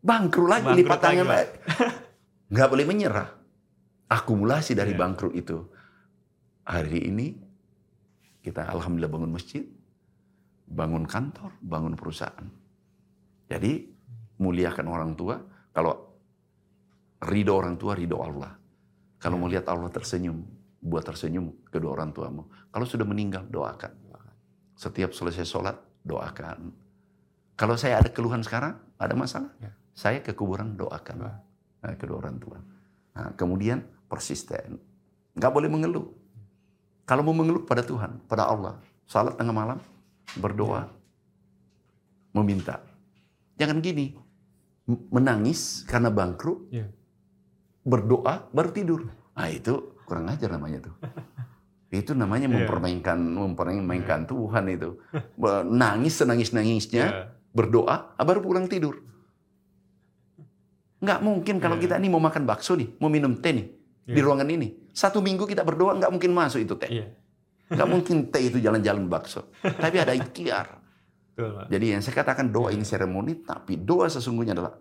Bangkrut 0.00 0.48
lagi, 0.48 0.64
Bangkrut 0.64 0.80
lipat 0.80 0.98
tangan 1.02 1.26
lagi. 1.28 1.50
Nggak 2.48 2.68
boleh 2.72 2.86
menyerah. 2.88 3.28
Akumulasi 4.08 4.72
dari 4.72 4.96
Iya. 4.96 5.00
bangkrut 5.02 5.34
itu. 5.34 5.58
Hari 6.64 7.10
ini 7.10 7.36
kita 8.40 8.66
alhamdulillah 8.68 9.12
bangun 9.12 9.32
masjid, 9.32 9.64
bangun 10.66 11.04
kantor, 11.04 11.52
bangun 11.60 11.94
perusahaan. 11.94 12.48
Jadi 13.50 13.84
muliakan 14.40 14.86
orang 14.88 15.12
tua. 15.18 15.36
Kalau 15.70 15.94
ridho 17.28 17.52
orang 17.52 17.76
tua, 17.76 17.92
ridho 17.94 18.16
Allah. 18.22 18.56
Kalau 19.20 19.36
mau 19.36 19.50
lihat 19.50 19.68
Allah 19.68 19.92
tersenyum, 19.92 20.40
buat 20.80 21.04
tersenyum 21.04 21.68
kedua 21.68 21.92
orang 22.00 22.10
tuamu. 22.16 22.48
Kalau 22.72 22.86
sudah 22.88 23.04
meninggal, 23.04 23.44
doakan. 23.52 23.92
Setiap 24.72 25.12
selesai 25.12 25.44
sholat, 25.44 25.76
doakan. 26.00 26.72
Kalau 27.52 27.76
saya 27.76 28.00
ada 28.00 28.08
keluhan 28.08 28.40
sekarang, 28.40 28.80
ada 28.96 29.12
masalah, 29.12 29.52
Ya. 29.60 29.76
saya 29.92 30.24
ke 30.24 30.32
kuburan 30.32 30.72
doakan. 30.80 31.16
Wah. 31.20 31.36
Nah, 31.84 31.92
kedua 32.00 32.24
orang 32.24 32.40
tua. 32.40 32.56
Nah, 33.12 33.36
kemudian 33.36 33.84
persisten. 34.08 34.80
Nggak 35.36 35.52
boleh 35.52 35.68
mengeluh. 35.68 36.08
Kalau 37.10 37.26
mau 37.26 37.34
mengeluh 37.34 37.66
pada 37.66 37.82
Tuhan, 37.82 38.22
pada 38.30 38.46
Allah. 38.46 38.78
Salat 39.10 39.34
tengah 39.34 39.50
malam, 39.50 39.82
berdoa. 40.38 40.86
Meminta. 42.30 42.78
Jangan 43.58 43.82
gini. 43.82 44.14
Menangis 45.10 45.82
karena 45.90 46.06
bangkrut, 46.14 46.70
Iya. 46.70 46.86
berdoa, 47.82 48.46
baru 48.54 48.70
tidur. 48.70 49.00
Nah 49.34 49.50
itu 49.50 49.98
kurang 50.06 50.30
ajar 50.30 50.54
namanya 50.54 50.86
tuh. 50.86 50.94
Itu 51.90 52.14
namanya 52.14 52.46
Iya. 52.46 52.62
mempermainkan 52.62 53.18
mempermainkan 53.18 54.30
Tuhan 54.30 54.70
itu. 54.70 55.02
Nangis 55.66 56.14
senangis-nangisnya, 56.14 57.06
Iya. 57.10 57.22
berdoa, 57.50 58.14
ah, 58.14 58.22
baru 58.22 58.38
pulang 58.38 58.70
tidur. 58.70 59.02
Nggak 61.02 61.18
mungkin 61.26 61.58
kalau 61.58 61.74
Iya. 61.74 61.90
kita 61.90 61.94
ini 61.98 62.06
mau 62.06 62.22
makan 62.22 62.46
bakso 62.46 62.78
nih, 62.78 62.86
mau 63.02 63.10
minum 63.10 63.34
teh 63.34 63.50
nih, 63.50 63.66
di 64.06 64.14
Iya. 64.14 64.22
ruangan 64.22 64.46
ini. 64.46 64.89
Satu 64.90 65.22
minggu 65.22 65.46
kita 65.46 65.62
berdoa, 65.62 65.94
nggak 65.96 66.10
mungkin 66.10 66.30
masuk 66.34 66.60
itu 66.62 66.74
teh. 66.76 66.90
Iya. 66.90 67.06
Nggak 67.70 67.88
mungkin 67.88 68.16
teh 68.28 68.42
itu 68.50 68.58
jalan-jalan 68.58 69.06
bakso. 69.06 69.50
Tapi 69.62 69.96
ada 70.02 70.12
ikhtiar. 70.12 70.80
Jadi 71.70 71.96
yang 71.96 72.02
saya 72.04 72.20
katakan 72.20 72.52
doa 72.52 72.68
ini 72.68 72.84
seremoni, 72.84 73.40
tapi 73.40 73.80
doa 73.80 74.10
sesungguhnya 74.10 74.52
adalah 74.52 74.76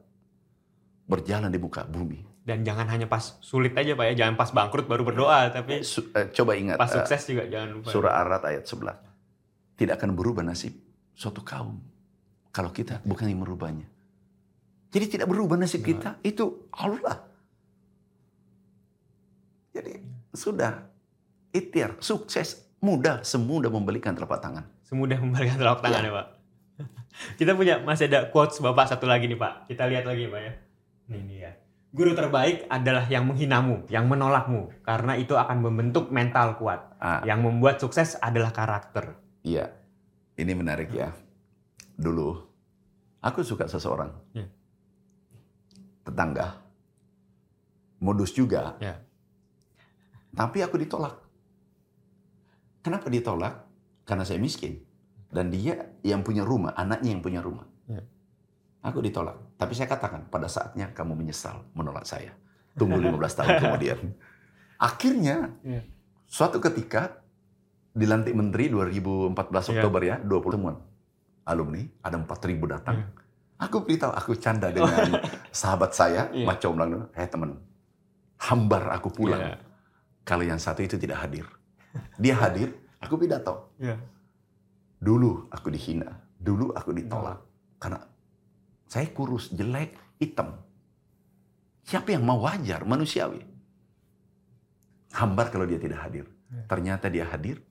berjalan 1.07 1.47
di 1.47 1.59
muka 1.61 1.87
bumi. 1.87 2.19
Dan 2.43 2.65
jangan 2.65 2.89
hanya 2.89 3.05
pas 3.05 3.37
sulit 3.39 3.77
aja 3.77 3.93
Pak 3.93 4.05
ya, 4.09 4.25
jangan 4.25 4.35
pas 4.35 4.49
bangkrut 4.49 4.89
baru 4.89 5.05
berdoa, 5.05 5.53
tapi 5.53 5.85
Su- 5.85 6.09
eh, 6.11 6.33
coba 6.33 6.57
ingat 6.57 6.81
pas 6.81 6.89
eh, 6.89 6.97
sukses 6.97 7.21
juga 7.29 7.45
jangan 7.45 7.69
lupa. 7.77 7.87
surah 7.93 8.13
Ar-Ra'd 8.25 8.43
ayat 8.49 8.63
11. 8.65 8.97
Tidak 9.77 9.93
akan 9.95 10.09
berubah 10.17 10.41
nasib 10.41 10.73
suatu 11.13 11.45
kaum 11.45 11.77
kalau 12.49 12.73
kita 12.73 13.05
bukan 13.05 13.29
yang 13.29 13.39
merubahnya. 13.45 13.85
Jadi 14.89 15.05
tidak 15.19 15.29
berubah 15.29 15.61
nasib 15.61 15.85
kita 15.85 16.17
itu 16.25 16.67
Allah. 16.73 17.21
Jadi 19.69 19.93
sudah 20.39 20.87
ikhtiar, 21.51 21.99
sukses, 21.99 22.63
mudah, 22.79 23.19
semudah 23.27 23.67
membalikan 23.67 24.15
telapak 24.15 24.39
tangan. 24.39 24.63
Semudah 24.87 25.19
membalikan 25.19 25.59
telapak 25.59 25.83
tangan 25.83 26.03
ya 26.07 26.13
Pak. 26.15 26.27
Kita 27.39 27.51
punya 27.59 27.83
masih 27.83 28.07
ada 28.07 28.31
quotes 28.31 28.63
Bapak 28.63 28.87
satu 28.87 29.03
lagi 29.03 29.27
nih 29.27 29.35
Pak. 29.35 29.67
Kita 29.67 29.83
lihat 29.91 30.07
lagi 30.07 30.31
Pak 30.31 30.41
ya. 30.41 30.53
Ini 31.11 31.19
dia. 31.27 31.51
Guru 31.89 32.13
terbaik 32.13 32.69
adalah 32.69 33.09
yang 33.09 33.25
menghinamu, 33.25 33.89
yang 33.89 34.05
menolakmu, 34.05 34.85
karena 34.85 35.17
itu 35.17 35.33
akan 35.33 35.57
membentuk 35.57 36.13
mental 36.13 36.53
kuat. 36.61 36.85
Ah, 37.01 37.25
Yang 37.25 37.39
membuat 37.49 37.81
sukses 37.81 38.13
adalah 38.21 38.53
karakter. 38.53 39.17
Iya, 39.41 39.73
ini 40.37 40.53
menarik 40.53 40.93
ya. 40.93 41.09
Dulu, 41.97 42.29
aku 43.25 43.41
suka 43.41 43.65
seseorang. 43.65 44.13
Ya. 44.37 44.45
Tetangga. 46.05 46.61
Modus 47.97 48.37
juga. 48.37 48.77
Ya. 48.77 49.01
Tapi 50.33 50.61
aku 50.61 50.77
ditolak. 50.77 51.15
Kenapa 52.79 53.07
ditolak? 53.11 53.65
Karena 54.05 54.23
saya 54.23 54.39
miskin. 54.39 54.79
Dan 55.29 55.53
dia 55.53 55.93
yang 56.01 56.25
punya 56.25 56.41
rumah, 56.41 56.73
anaknya 56.73 57.13
yang 57.13 57.21
punya 57.21 57.41
rumah. 57.43 57.67
Ya. 57.85 58.01
Aku 58.81 59.03
ditolak. 59.03 59.37
Tapi 59.59 59.75
saya 59.77 59.85
katakan, 59.85 60.25
pada 60.31 60.49
saatnya 60.49 60.89
kamu 60.95 61.13
menyesal 61.13 61.67
menolak 61.77 62.07
saya. 62.07 62.33
Tunggu 62.73 62.97
15 62.97 63.37
tahun 63.37 63.53
kemudian. 63.61 63.99
Akhirnya, 64.89 65.53
Ya. 65.61 65.83
suatu 66.25 66.57
ketika, 66.63 67.21
dilantik 67.93 68.33
menteri 68.33 68.71
2014 68.71 69.69
Ya. 69.69 69.83
Oktober 69.83 70.01
ya, 70.01 70.15
20 70.23 70.55
temuan 70.55 70.77
alumni, 71.45 71.81
ada 72.01 72.17
4.000 72.17 72.65
datang. 72.69 72.95
Ya. 73.03 73.07
Aku 73.59 73.83
beritahu, 73.83 74.15
aku 74.15 74.39
canda 74.39 74.71
dengan 74.71 75.19
sahabat 75.51 75.91
saya. 75.91 76.31
Mas 76.31 76.57
Comlang, 76.63 77.11
eh 77.11 77.27
teman, 77.27 77.59
hambar 78.39 78.95
aku 78.95 79.11
pulang. 79.11 79.41
Ya. 79.43 79.57
Kalau 80.29 80.45
yang 80.45 80.61
satu 80.61 80.85
itu 80.85 80.93
tidak 81.01 81.25
hadir. 81.25 81.49
Dia 82.21 82.37
hadir, 82.37 82.69
aku 83.01 83.17
pidato. 83.17 83.73
Ya. 83.81 83.97
Dulu 85.01 85.49
aku 85.49 85.73
dihina, 85.73 86.21
dulu 86.37 86.69
aku 86.77 86.93
ditolak. 86.93 87.41
Karena 87.81 88.05
saya 88.85 89.09
kurus, 89.09 89.49
jelek, 89.49 89.97
hitam. 90.21 90.53
Siapa 91.81 92.13
yang 92.13 92.29
mau 92.29 92.45
wajar, 92.45 92.85
manusiawi? 92.85 93.41
Hambar 95.17 95.49
kalau 95.49 95.65
dia 95.65 95.81
tidak 95.81 96.05
hadir. 96.05 96.29
Ya. 96.53 96.61
Ternyata 96.69 97.09
dia 97.09 97.25
hadir. 97.25 97.65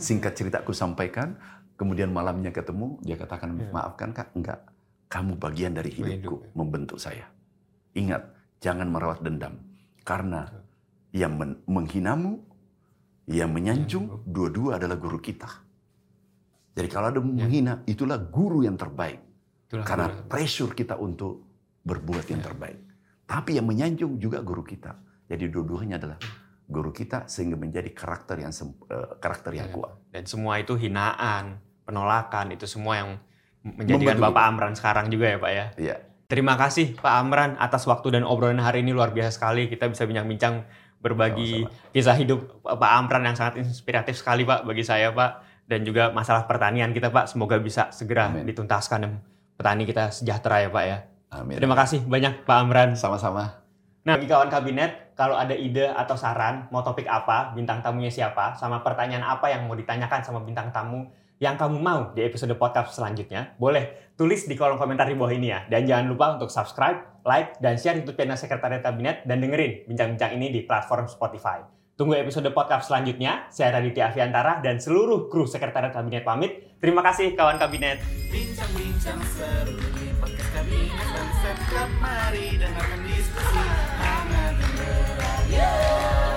Singkat 0.00 0.32
cerita 0.32 0.64
aku 0.64 0.72
sampaikan, 0.72 1.36
kemudian 1.76 2.08
malamnya 2.08 2.48
ketemu, 2.48 2.96
dia 3.04 3.20
katakan, 3.20 3.60
Ya. 3.60 3.68
maafkan 3.68 4.16
kak, 4.16 4.32
enggak. 4.32 4.64
Kamu 5.12 5.36
bagian 5.36 5.76
dari 5.76 5.92
Hidup, 5.92 6.08
hidupku, 6.08 6.36
membentuk 6.56 6.96
saya. 6.96 7.28
Ingat, 7.92 8.24
jangan 8.64 8.88
merawat 8.88 9.20
dendam. 9.20 9.60
Karena 10.04 10.48
yang 11.12 11.32
men- 11.34 11.60
menghinamu, 11.64 12.44
yang 13.28 13.52
menyanjung, 13.52 14.24
dua-dua 14.24 14.76
adalah 14.76 14.96
guru 14.96 15.18
kita. 15.18 15.48
Jadi 16.72 16.88
kalau 16.88 17.10
ada 17.10 17.20
menghina, 17.20 17.82
itulah 17.84 18.16
guru 18.16 18.62
yang 18.62 18.78
terbaik. 18.78 19.18
Itulah 19.66 19.84
Karena 19.84 20.06
guru. 20.08 20.30
pressure 20.30 20.72
kita 20.72 20.94
untuk 20.96 21.42
berbuat 21.82 22.24
yang 22.30 22.40
terbaik. 22.40 22.78
Tapi 23.26 23.58
yang 23.58 23.66
menyanjung 23.66 24.16
juga 24.16 24.40
guru 24.40 24.62
kita. 24.62 24.94
Jadi 25.28 25.50
dua-duanya 25.52 26.00
adalah 26.00 26.16
guru 26.64 26.92
kita 26.92 27.28
sehingga 27.28 27.56
menjadi 27.56 27.90
karakter 27.92 28.40
yang 28.40 28.52
eh, 28.54 29.08
karakter 29.20 29.52
yang 29.52 29.68
Ya. 29.68 29.74
kuat. 29.74 29.92
Dan 30.08 30.24
semua 30.24 30.56
itu 30.62 30.78
hinaan, 30.78 31.60
penolakan, 31.84 32.54
itu 32.54 32.64
semua 32.64 32.94
yang 32.96 33.10
menjadikan 33.64 34.16
Membantu 34.16 34.24
Bapak 34.32 34.44
Amran 34.48 34.72
sekarang 34.78 35.06
juga 35.12 35.26
ya 35.28 35.38
Pak 35.40 35.52
ya. 35.52 35.66
Iya. 35.76 35.96
Terima 36.28 36.54
kasih 36.60 36.94
Pak 36.94 37.14
Amran 37.24 37.56
atas 37.56 37.88
waktu 37.88 38.12
dan 38.12 38.22
obrolan 38.24 38.60
hari 38.60 38.84
ini 38.84 38.92
luar 38.92 39.12
biasa 39.12 39.40
sekali. 39.40 39.66
Kita 39.68 39.88
bisa 39.88 40.04
bincang-bincang 40.04 40.64
berbagi 40.98 41.66
kisah 41.94 42.16
hidup 42.18 42.62
Pak 42.62 42.90
Amran 42.98 43.22
yang 43.26 43.36
sangat 43.38 43.62
inspiratif 43.62 44.18
sekali 44.18 44.42
Pak 44.42 44.66
bagi 44.66 44.82
saya 44.82 45.14
Pak. 45.14 45.46
Dan 45.68 45.84
juga 45.84 46.08
masalah 46.16 46.48
pertanian 46.48 46.96
kita 46.96 47.12
Pak 47.12 47.28
semoga 47.28 47.60
bisa 47.60 47.92
segera 47.92 48.32
Amin. 48.32 48.48
dituntaskan 48.48 48.98
dan 49.04 49.12
petani 49.60 49.84
kita 49.84 50.08
sejahtera 50.08 50.64
ya 50.64 50.68
Pak 50.72 50.84
ya. 50.88 50.98
Amin. 51.28 51.60
Terima 51.60 51.76
kasih 51.76 52.08
banyak 52.08 52.48
Pak 52.48 52.56
Amran. 52.56 52.96
Sama-sama. 52.96 53.68
Nah, 54.08 54.16
bagi 54.16 54.32
kawan 54.32 54.48
kabinet, 54.48 55.12
kalau 55.12 55.36
ada 55.36 55.52
ide 55.52 55.84
atau 55.92 56.16
saran, 56.16 56.64
mau 56.72 56.80
topik 56.80 57.04
apa, 57.04 57.52
bintang 57.52 57.84
tamunya 57.84 58.08
siapa, 58.08 58.56
sama 58.56 58.80
pertanyaan 58.80 59.20
apa 59.20 59.52
yang 59.52 59.68
mau 59.68 59.76
ditanyakan 59.76 60.24
sama 60.24 60.40
bintang 60.40 60.72
tamu 60.72 61.04
yang 61.38 61.54
kamu 61.54 61.78
mau 61.78 62.10
di 62.14 62.26
episode 62.26 62.50
podcast 62.58 62.98
selanjutnya, 62.98 63.54
boleh 63.62 64.14
tulis 64.18 64.46
di 64.50 64.58
kolom 64.58 64.74
komentar 64.74 65.06
di 65.06 65.14
bawah 65.14 65.30
ini 65.30 65.54
ya. 65.54 65.62
Dan 65.70 65.86
jangan 65.86 66.06
lupa 66.10 66.34
untuk 66.34 66.50
subscribe, 66.50 67.22
like, 67.22 67.54
dan 67.62 67.78
share 67.78 67.98
YouTube 67.98 68.18
channel 68.18 68.34
Sekretariat 68.34 68.82
Kabinet 68.82 69.22
dan 69.22 69.38
dengerin 69.38 69.86
bincang-bincang 69.86 70.34
ini 70.34 70.50
di 70.50 70.66
platform 70.66 71.06
Spotify. 71.06 71.62
Tunggu 71.94 72.18
episode 72.18 72.46
podcast 72.54 72.90
selanjutnya. 72.90 73.50
Saya 73.50 73.78
Raditya 73.78 74.10
Aviantara 74.10 74.62
dan 74.62 74.78
seluruh 74.78 75.30
kru 75.30 75.46
Sekretariat 75.46 75.94
Kabinet 75.94 76.26
pamit. 76.26 76.78
Terima 76.78 77.02
kasih 77.02 77.34
kawan 77.34 77.58
Kabinet. 77.58 78.02
Bincang-bincang 78.30 79.18
seru 79.34 79.78
yeah. 85.50 86.27